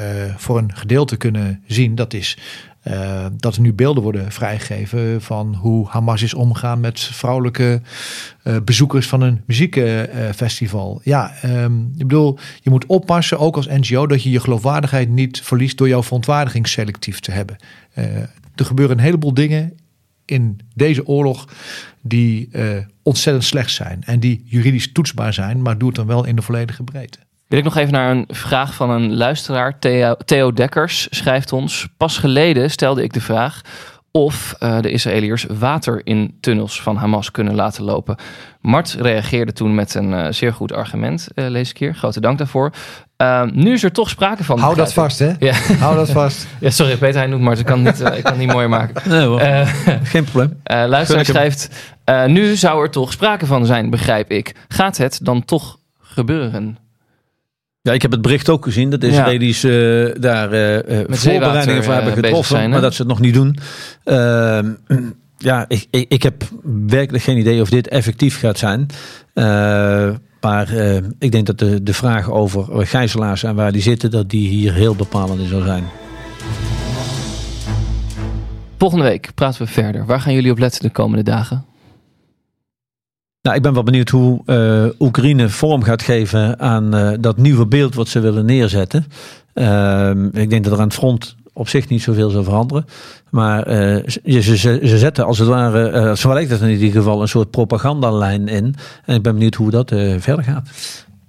uh, 0.00 0.06
voor 0.36 0.58
een 0.58 0.74
gedeelte 0.74 1.16
kunnen 1.16 1.62
zien, 1.66 1.94
dat 1.94 2.12
is 2.12 2.38
uh, 2.84 3.26
dat 3.36 3.54
er 3.54 3.60
nu 3.60 3.72
beelden 3.72 4.02
worden 4.02 4.32
vrijgegeven 4.32 5.22
van 5.22 5.54
hoe 5.54 5.88
Hamas 5.88 6.22
is 6.22 6.34
omgaan 6.34 6.80
met 6.80 7.00
vrouwelijke 7.00 7.80
uh, 8.44 8.56
bezoekers 8.64 9.08
van 9.08 9.20
een 9.20 9.42
muziekfestival. 9.46 11.00
ja, 11.04 11.32
um, 11.44 11.92
ik 11.96 12.06
bedoel, 12.06 12.38
je 12.60 12.70
moet 12.70 12.86
oppassen, 12.86 13.38
ook 13.38 13.56
als 13.56 13.66
NGO, 13.66 14.06
dat 14.06 14.22
je 14.22 14.30
je 14.30 14.40
geloofwaardigheid 14.40 15.08
niet 15.08 15.40
verliest 15.42 15.78
door 15.78 15.88
jouw 15.88 16.02
verontwaardiging 16.02 16.68
selectief 16.68 17.20
te 17.20 17.30
hebben. 17.30 17.56
Uh, 17.98 18.04
er 18.54 18.64
gebeuren 18.64 18.98
een 18.98 19.04
heleboel 19.04 19.34
dingen 19.34 19.72
in 20.24 20.60
deze 20.74 21.06
oorlog 21.06 21.48
die 22.00 22.48
ontzettend 23.02 23.44
slecht 23.44 23.70
zijn 23.70 24.02
en 24.04 24.20
die 24.20 24.42
juridisch 24.44 24.92
toetsbaar 24.92 25.32
zijn, 25.32 25.62
maar 25.62 25.78
doe 25.78 25.88
het 25.88 25.96
dan 25.96 26.06
wel 26.06 26.24
in 26.24 26.36
de 26.36 26.42
volledige 26.42 26.82
breedte. 26.82 27.18
Wil 27.48 27.58
ik 27.58 27.64
nog 27.64 27.76
even 27.76 27.92
naar 27.92 28.10
een 28.10 28.24
vraag 28.28 28.74
van 28.74 28.90
een 28.90 29.16
luisteraar. 29.16 29.78
Theo, 29.78 30.14
Theo 30.24 30.52
Dekkers 30.52 31.06
schrijft 31.10 31.52
ons. 31.52 31.88
Pas 31.96 32.18
geleden 32.18 32.70
stelde 32.70 33.02
ik 33.02 33.12
de 33.12 33.20
vraag 33.20 33.60
of 34.10 34.54
uh, 34.60 34.80
de 34.80 34.90
Israëliërs 34.90 35.46
water 35.58 36.00
in 36.04 36.36
tunnels 36.40 36.82
van 36.82 36.96
Hamas 36.96 37.30
kunnen 37.30 37.54
laten 37.54 37.84
lopen. 37.84 38.16
Mart 38.60 38.96
reageerde 38.98 39.52
toen 39.52 39.74
met 39.74 39.94
een 39.94 40.10
uh, 40.10 40.26
zeer 40.30 40.52
goed 40.52 40.72
argument, 40.72 41.28
uh, 41.34 41.48
lees 41.48 41.70
ik 41.70 41.78
hier. 41.78 41.94
Grote 41.94 42.20
dank 42.20 42.38
daarvoor. 42.38 42.72
nu 43.52 43.72
is 43.72 43.82
er 43.82 43.92
toch 43.92 44.08
sprake 44.08 44.44
van. 44.44 44.58
Hou 44.58 44.74
dat 44.74 44.92
vast, 44.92 45.18
hè? 45.18 45.32
Ja. 45.38 45.52
Hou 45.78 45.96
dat 45.96 46.10
vast. 46.10 46.46
ja, 46.60 46.70
sorry, 46.70 46.96
Peter, 46.96 47.18
hij 47.20 47.26
noemt 47.26 47.42
Mart. 47.42 47.58
Ik 47.58 47.66
kan, 47.66 47.82
niet, 47.82 48.00
ik 48.00 48.22
kan 48.22 48.32
het 48.32 48.36
niet 48.36 48.52
mooier 48.52 48.68
maken. 48.68 49.10
Nee 49.10 49.26
hoor, 49.26 49.40
geen 50.02 50.24
probleem. 50.24 50.60
luisteraar 50.90 51.24
schrijft, 51.24 51.68
nu 52.26 52.56
zou 52.56 52.82
er 52.82 52.90
toch 52.90 53.12
sprake 53.12 53.46
van 53.46 53.66
zijn, 53.66 53.90
begrijp 53.90 54.30
ik. 54.30 54.54
Gaat 54.68 54.96
het 54.96 55.18
dan 55.22 55.44
toch 55.44 55.78
gebeuren? 56.00 56.83
Ja, 57.84 57.92
ik 57.92 58.02
heb 58.02 58.10
het 58.10 58.22
bericht 58.22 58.48
ook 58.48 58.64
gezien 58.64 58.90
dat 58.90 59.00
de 59.00 59.06
Israëli's 59.06 59.62
uh, 59.62 60.08
daar 60.20 60.54
uh, 60.54 61.04
voorbereidingen 61.08 61.84
voor 61.84 61.92
hebben 61.92 62.12
getroffen, 62.12 62.56
zijn, 62.56 62.70
maar 62.70 62.80
dat 62.80 62.94
ze 62.94 63.02
het 63.02 63.10
nog 63.10 63.20
niet 63.20 63.34
doen. 63.34 63.58
Uh, 64.04 64.58
ja, 65.38 65.64
ik, 65.68 65.86
ik, 65.90 66.04
ik, 66.08 66.22
heb 66.22 66.42
werkelijk 66.86 67.24
geen 67.24 67.38
idee 67.38 67.60
of 67.60 67.68
dit 67.68 67.88
effectief 67.88 68.38
gaat 68.38 68.58
zijn. 68.58 68.86
maar 70.40 70.72
ik 71.18 71.32
denk 71.32 71.46
dat 71.46 71.58
de, 71.58 71.82
de 71.82 71.94
vraag 71.94 72.30
over 72.30 72.86
gijzelaars 72.86 73.42
en 73.42 73.54
waar 73.54 73.72
die 73.72 73.82
zitten, 73.82 74.10
dat 74.10 74.30
die 74.30 74.48
hier 74.48 74.72
heel 74.72 74.94
bepalend 74.94 75.40
in 75.40 75.48
zal 75.48 75.62
zijn. 75.62 75.84
Volgende 78.78 79.04
week 79.04 79.30
praten 79.34 79.62
we 79.62 79.72
verder. 79.72 80.06
Waar 80.06 80.20
gaan 80.20 80.34
jullie 80.34 80.50
op 80.50 80.58
letten 80.58 80.82
de 80.82 80.90
komende 80.90 81.24
dagen? 81.24 81.64
Nou, 83.44 83.56
ik 83.56 83.62
ben 83.62 83.74
wel 83.74 83.82
benieuwd 83.82 84.08
hoe 84.08 84.42
uh, 84.46 84.84
Oekraïne 84.98 85.48
vorm 85.48 85.82
gaat 85.82 86.02
geven 86.02 86.60
aan 86.60 86.94
uh, 86.94 87.10
dat 87.20 87.36
nieuwe 87.36 87.66
beeld 87.66 87.94
wat 87.94 88.08
ze 88.08 88.20
willen 88.20 88.44
neerzetten. 88.44 89.06
Uh, 89.54 90.10
ik 90.32 90.50
denk 90.50 90.64
dat 90.64 90.72
er 90.72 90.78
aan 90.78 90.84
het 90.84 90.94
front 90.94 91.36
op 91.52 91.68
zich 91.68 91.88
niet 91.88 92.02
zoveel 92.02 92.30
zal 92.30 92.44
veranderen. 92.44 92.86
Maar 93.30 93.68
uh, 93.68 94.02
ze, 94.06 94.40
ze, 94.40 94.56
ze, 94.82 94.98
zetten 94.98 95.24
als 95.24 95.38
het 95.38 95.48
ware, 95.48 95.92
uh, 95.92 96.14
zo 96.14 96.32
lijkt 96.32 96.50
het 96.50 96.60
in 96.60 96.68
ieder 96.68 96.90
geval, 96.90 97.22
een 97.22 97.28
soort 97.28 97.50
propagandalijn 97.50 98.48
in. 98.48 98.74
En 99.04 99.14
ik 99.14 99.22
ben 99.22 99.34
benieuwd 99.34 99.54
hoe 99.54 99.70
dat 99.70 99.88
verder 100.18 100.44
gaat. 100.44 100.68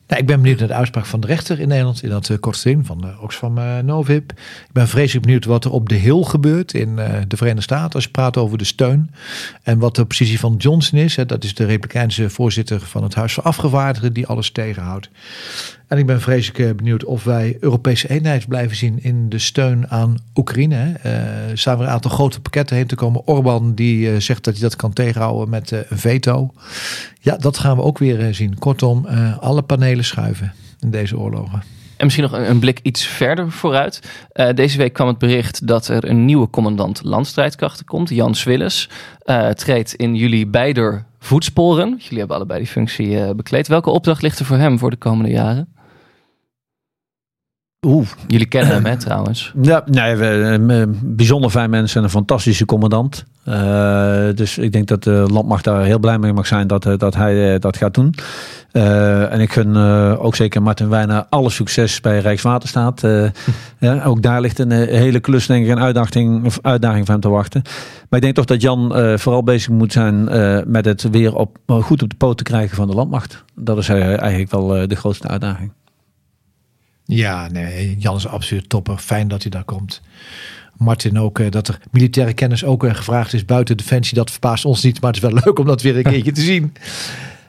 Nou, 0.08 0.22
ik 0.22 0.28
ben 0.28 0.42
benieuwd 0.42 0.60
naar 0.60 0.68
de 0.68 0.74
uitspraak 0.74 1.06
van 1.06 1.20
de 1.20 1.28
rechter 1.28 1.60
in 1.60 1.68
Nederland 1.68 2.04
in 2.04 2.10
dat 2.10 2.30
uh, 2.30 2.38
kortstream 2.40 2.86
van 2.86 3.06
uh, 3.06 3.24
Oxfam 3.24 3.58
uh, 3.58 3.80
Novib. 3.80 4.32
Ik 4.32 4.72
ben 4.72 4.88
vreselijk 4.88 5.26
benieuwd 5.26 5.46
wat 5.46 5.66
er 5.66 5.72
op 5.72 5.90
de 5.90 5.96
Hill 5.96 6.24
gebeurt 6.24 6.74
in 6.74 6.96
de 7.28 7.38
Verenigde 7.38 7.62
Staten 7.62 7.94
als 7.94 8.04
je 8.04 8.10
praat 8.10 8.38
over 8.38 8.58
de 8.58 8.64
steun. 8.64 9.12
En 9.64 9.80
wat 9.80 9.96
de 9.96 10.06
positie 10.06 10.40
van 10.40 10.56
Johnson 10.58 11.00
is. 11.00 11.16
Hè, 11.16 11.26
dat 11.26 11.44
is 11.44 11.54
de 11.54 11.66
Republikeinse 11.66 12.30
voorzitter 12.30 12.80
van 12.80 13.04
het 13.04 13.16
Huis 13.16 13.34
van 13.34 13.44
Afgevaardigden 13.44 14.14
die 14.14 14.28
alles 14.28 14.52
tegenhoudt. 14.52 15.10
En 15.88 15.98
ik 15.98 16.06
ben 16.06 16.22
vreselijk 16.22 16.78
benieuwd 16.78 17.04
of 17.04 17.24
wij 17.24 17.58
Europese 17.60 18.10
eenheid 18.10 18.48
blijven 18.48 18.78
zien 18.78 19.04
in 19.04 19.30
de 19.30 19.40
steun 19.40 19.90
aan 19.90 20.18
Oekraïne. 20.36 21.00
Staan 21.54 21.78
er 21.78 21.86
een 21.86 21.92
aantal 21.92 22.12
grote 22.12 22.42
pakketten 22.42 22.76
heen 22.76 22.88
te 22.88 22.96
komen. 22.96 23.28
Orban 23.28 23.74
die 23.74 24.20
zegt 24.20 24.44
dat 24.44 24.54
hij 24.54 24.64
dat 24.64 24.76
kan 24.76 24.94
tegenhouden 24.94 25.50
met 25.50 25.72
een 25.72 25.86
veto. 25.90 26.54
Ja, 27.20 27.38
dat 27.38 27.58
gaan 27.58 27.76
we 27.76 27.84
ook 27.84 27.98
weer 27.98 28.34
zien. 28.34 28.60
Kortom, 28.60 29.06
alle 29.40 29.62
panelen 29.62 30.06
schuiven 30.06 30.54
in 30.80 30.92
deze 30.92 31.18
oorlogen. 31.18 31.64
En 31.98 32.04
misschien 32.04 32.24
nog 32.24 32.34
een, 32.34 32.50
een 32.50 32.60
blik 32.60 32.80
iets 32.82 33.08
verder 33.08 33.52
vooruit. 33.52 34.00
Uh, 34.34 34.50
deze 34.54 34.78
week 34.78 34.94
kwam 34.94 35.08
het 35.08 35.18
bericht 35.18 35.68
dat 35.68 35.88
er 35.88 36.10
een 36.10 36.26
nieuwe 36.26 36.50
commandant 36.50 37.04
landstrijdkrachten 37.04 37.86
komt. 37.86 38.10
Jan 38.10 38.36
Swilles 38.36 38.90
uh, 39.26 39.50
treedt 39.50 39.94
in 39.94 40.16
jullie 40.16 40.48
beider 40.48 41.06
voetsporen. 41.20 41.96
Jullie 41.98 42.18
hebben 42.18 42.36
allebei 42.36 42.60
die 42.60 42.68
functie 42.68 43.08
uh, 43.08 43.30
bekleed. 43.30 43.68
Welke 43.68 43.90
opdracht 43.90 44.22
ligt 44.22 44.40
er 44.40 44.46
voor 44.46 44.58
hem 44.58 44.80
voor 44.80 44.90
de 44.90 44.96
komende 44.96 45.32
jaren? 45.32 45.68
Oeh. 47.86 48.08
Jullie 48.28 48.48
kennen 48.48 48.74
hem, 48.74 48.86
hè, 48.86 48.98
trouwens? 49.08 49.54
Ja, 49.62 49.84
nee, 49.86 50.16
we, 50.16 50.26
een 50.26 51.00
bijzonder 51.04 51.50
fijn 51.50 51.70
mensen 51.70 51.98
en 51.98 52.04
een 52.04 52.10
fantastische 52.10 52.66
commandant. 52.66 53.26
Uh, 53.48 53.56
dus 54.36 54.58
ik 54.58 54.72
denk 54.72 54.88
dat 54.88 55.04
de 55.04 55.26
landmacht 55.32 55.64
daar 55.64 55.84
heel 55.84 56.00
blij 56.00 56.20
mee 56.20 56.34
mag 56.34 56.48
zijn 56.48 56.68
dat, 56.68 56.88
dat 56.98 57.16
hij 57.16 57.60
dat 57.60 57.78
gaat 57.78 57.94
doen. 57.94 58.16
Uh, 58.72 59.32
en 59.34 59.40
ik 59.40 59.52
gun 59.52 59.78
ook 60.18 60.36
zeker 60.36 60.62
Martin 60.62 60.90
Wijner 60.90 61.26
alle 61.30 61.50
succes 61.50 62.02
bij 62.02 62.20
Rijkswaterstaat. 62.20 63.02
ja, 63.80 64.04
ook 64.04 64.22
daar 64.22 64.42
ligt 64.42 64.60
een 64.60 64.72
hele 64.72 65.20
klus, 65.20 65.48
denk 65.48 65.66
ik, 65.66 65.72
een 65.72 65.80
uitdaging, 65.80 66.46
of 66.46 66.60
uitdaging 66.62 67.06
van 67.06 67.14
hem 67.14 67.24
te 67.24 67.30
wachten. 67.30 67.62
Maar 68.10 68.20
ik 68.20 68.22
denk 68.22 68.36
toch 68.36 68.46
dat 68.46 68.62
Jan 68.62 68.94
vooral 69.20 69.44
bezig 69.44 69.70
moet 69.70 69.92
zijn 69.92 70.24
met 70.72 70.86
het 70.86 71.10
weer 71.10 71.36
op, 71.36 71.58
goed 71.68 72.04
op 72.04 72.10
de 72.10 72.16
poot 72.16 72.38
te 72.38 72.44
krijgen 72.44 72.76
van 72.76 72.88
de 72.88 72.94
landmacht. 72.94 73.44
Dat 73.56 73.78
is 73.78 73.90
eigenlijk 73.90 74.52
wel 74.52 74.88
de 74.88 74.96
grootste 74.96 75.28
uitdaging. 75.28 75.72
Ja, 77.06 77.48
nee, 77.48 77.96
Jan 77.98 78.16
is 78.16 78.28
absoluut 78.28 78.70
topper. 78.70 78.98
Fijn 78.98 79.28
dat 79.28 79.42
hij 79.42 79.52
daar 79.52 79.64
komt. 79.64 80.02
Martin 80.78 81.20
ook, 81.20 81.52
dat 81.52 81.68
er 81.68 81.80
militaire 81.92 82.34
kennis 82.34 82.64
ook 82.64 82.88
gevraagd 82.88 83.34
is 83.34 83.46
buiten 83.46 83.78
Defensie. 83.78 84.18
Dat 84.18 84.32
verbaast 84.32 84.66
ons 84.66 84.84
niet, 84.84 85.02
maar 85.02 85.14
het 85.14 85.24
is 85.24 85.30
wel 85.30 85.40
leuk 85.46 85.60
om 85.60 85.66
dat 85.66 85.82
weer 85.82 85.98
een 85.98 86.04
keertje 86.04 86.32
te 86.32 86.42
zien. 86.42 86.74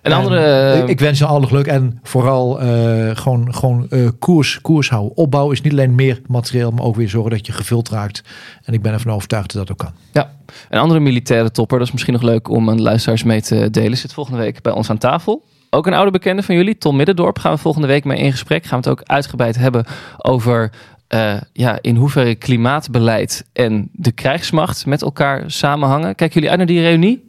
Een 0.03 0.13
andere... 0.13 0.83
Ik, 0.83 0.89
ik 0.89 1.01
wens 1.01 1.19
je 1.19 1.27
alle 1.27 1.47
geluk 1.47 1.67
en 1.67 1.99
vooral 2.03 2.63
uh, 2.63 3.17
gewoon, 3.17 3.55
gewoon 3.55 3.87
uh, 3.91 4.09
koers, 4.19 4.61
koers 4.61 4.89
houden. 4.89 5.17
Opbouw 5.17 5.51
is 5.51 5.61
niet 5.61 5.73
alleen 5.73 5.95
meer 5.95 6.21
materieel, 6.27 6.71
maar 6.71 6.85
ook 6.85 6.97
weer 6.97 7.09
zorgen 7.09 7.31
dat 7.31 7.47
je 7.47 7.53
gevuld 7.53 7.89
raakt. 7.89 8.23
En 8.63 8.73
ik 8.75 8.83
ben 8.83 8.93
ervan 8.93 9.13
overtuigd 9.13 9.53
dat 9.53 9.67
dat 9.67 9.71
ook 9.71 9.87
kan. 9.87 9.93
Ja, 10.13 10.33
een 10.69 10.79
andere 10.79 11.01
militaire 11.01 11.51
topper, 11.51 11.79
dat 11.79 11.87
is 11.87 11.93
misschien 11.93 12.13
nog 12.13 12.23
leuk 12.23 12.49
om 12.49 12.71
aan 12.71 12.77
de 12.77 12.83
luisteraars 12.83 13.23
mee 13.23 13.43
te 13.43 13.71
delen, 13.71 13.99
zit 13.99 14.13
volgende 14.13 14.39
week 14.39 14.63
bij 14.63 14.73
ons 14.73 14.91
aan 14.91 14.99
tafel. 14.99 15.45
Ook 15.71 15.87
een 15.87 15.95
oude 15.95 16.11
bekende 16.11 16.43
van 16.43 16.55
jullie, 16.55 16.79
Tom 16.79 16.97
Middendorp, 16.97 17.39
gaan 17.39 17.53
we 17.53 17.59
volgende 17.59 17.87
week 17.87 18.05
mee 18.05 18.19
in 18.19 18.31
gesprek. 18.31 18.65
Gaan 18.65 18.81
we 18.83 18.89
het 18.89 18.99
ook 18.99 19.09
uitgebreid 19.09 19.57
hebben 19.57 19.85
over 20.17 20.73
uh, 21.15 21.37
ja, 21.53 21.79
in 21.81 21.97
hoeverre 21.97 22.35
klimaatbeleid 22.35 23.45
en 23.53 23.89
de 23.93 24.13
krijgsmacht 24.13 24.87
met 24.87 25.03
elkaar 25.03 25.51
samenhangen. 25.51 26.15
Kijken 26.15 26.35
jullie 26.35 26.49
uit 26.49 26.59
naar 26.59 26.67
die 26.67 26.81
reunie? 26.81 27.26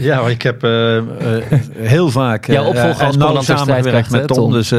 Ja, 0.00 0.20
ik 0.20 0.42
heb 0.42 0.64
uh, 0.64 0.96
uh, 0.96 1.02
heel 1.72 2.10
vaak 2.10 2.48
uh, 2.48 2.54
ja, 2.54 2.64
opvolger 2.64 3.06
als 3.06 3.16
nauw 3.16 3.40
samengewerkt 3.40 4.10
met 4.10 4.26
Tom. 4.26 4.36
Tom. 4.36 4.52
Dus 4.52 4.68
ja. 4.68 4.78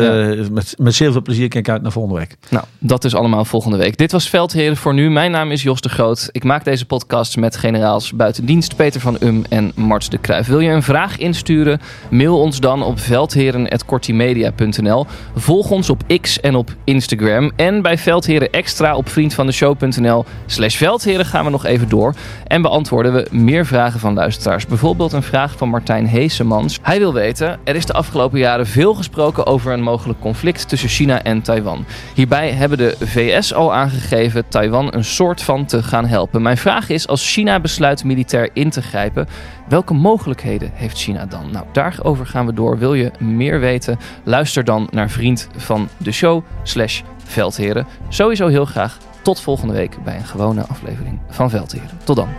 met, 0.51 0.75
met 0.77 0.95
zeer 0.95 1.11
veel 1.11 1.21
plezier 1.21 1.47
kijk 1.47 1.67
ik 1.67 1.73
uit 1.73 1.81
naar 1.81 1.91
volgende 1.91 2.19
week. 2.19 2.35
Nou, 2.49 2.65
dat 2.79 3.03
is 3.03 3.15
allemaal 3.15 3.45
volgende 3.45 3.77
week. 3.77 3.97
Dit 3.97 4.11
was 4.11 4.29
Veldheren 4.29 4.77
voor 4.77 4.93
nu. 4.93 5.09
Mijn 5.09 5.31
naam 5.31 5.51
is 5.51 5.63
Jos 5.63 5.81
de 5.81 5.89
Groot. 5.89 6.29
Ik 6.31 6.43
maak 6.43 6.63
deze 6.63 6.85
podcast 6.85 7.37
met 7.37 7.57
generaals 7.57 8.13
buitendienst 8.13 8.75
Peter 8.75 9.01
van 9.01 9.17
Um 9.19 9.43
en 9.49 9.71
Marts 9.75 10.09
de 10.09 10.17
Kruijf. 10.17 10.47
Wil 10.47 10.59
je 10.59 10.71
een 10.71 10.83
vraag 10.83 11.17
insturen? 11.17 11.79
Mail 12.09 12.39
ons 12.39 12.59
dan 12.59 12.83
op 12.83 12.99
veldheren.kortimedia.nl. 12.99 15.05
Volg 15.35 15.71
ons 15.71 15.89
op 15.89 16.03
X 16.21 16.39
en 16.39 16.55
op 16.55 16.75
Instagram. 16.83 17.51
En 17.55 17.81
bij 17.81 17.97
Veldheren 17.97 18.51
Extra 18.51 18.95
op 18.95 19.09
vriendvandeshow.nl 19.09 20.25
slash 20.45 20.75
Veldheren 20.75 21.25
gaan 21.25 21.45
we 21.45 21.51
nog 21.51 21.65
even 21.65 21.89
door. 21.89 22.13
En 22.47 22.61
beantwoorden 22.61 23.13
we 23.13 23.27
vragen 23.65 23.99
van 23.99 24.13
luisteraars. 24.13 24.65
Bijvoorbeeld 24.65 25.13
een 25.13 25.23
vraag 25.23 25.57
van 25.57 25.69
Martijn 25.69 26.05
Heesemans. 26.05 26.79
Hij 26.81 26.99
wil 26.99 27.13
weten, 27.13 27.59
er 27.63 27.75
is 27.75 27.85
de 27.85 27.93
afgelopen 27.93 28.39
jaren 28.39 28.67
veel 28.67 28.93
gesproken 28.93 29.45
over 29.45 29.73
een 29.73 29.81
mogelijk 29.81 30.19
conflict 30.19 30.69
tussen 30.69 30.89
China 30.89 31.23
en 31.23 31.41
Taiwan. 31.41 31.85
Hierbij 32.13 32.51
hebben 32.51 32.77
de 32.77 32.95
VS 32.99 33.53
al 33.53 33.73
aangegeven 33.73 34.47
Taiwan 34.47 34.93
een 34.93 35.03
soort 35.03 35.41
van 35.41 35.65
te 35.65 35.83
gaan 35.83 36.05
helpen. 36.05 36.41
Mijn 36.41 36.57
vraag 36.57 36.89
is, 36.89 37.07
als 37.07 37.31
China 37.31 37.59
besluit 37.59 38.03
militair 38.03 38.49
in 38.53 38.69
te 38.69 38.81
grijpen, 38.81 39.27
welke 39.67 39.93
mogelijkheden 39.93 40.71
heeft 40.73 40.97
China 40.97 41.25
dan? 41.25 41.51
Nou, 41.51 41.65
daarover 41.71 42.25
gaan 42.25 42.45
we 42.45 42.53
door. 42.53 42.77
Wil 42.77 42.93
je 42.93 43.11
meer 43.19 43.59
weten? 43.59 43.97
Luister 44.23 44.63
dan 44.63 44.87
naar 44.91 45.09
vriend 45.09 45.47
van 45.55 45.89
de 45.97 46.11
show 46.11 46.43
slash 46.63 47.01
Veldheren. 47.23 47.87
Sowieso 48.09 48.47
heel 48.47 48.65
graag 48.65 48.97
tot 49.21 49.39
volgende 49.39 49.73
week 49.73 50.03
bij 50.03 50.15
een 50.15 50.25
gewone 50.25 50.65
aflevering 50.67 51.19
van 51.29 51.49
Veldheren. 51.49 51.99
Tot 52.03 52.15
dan. 52.15 52.29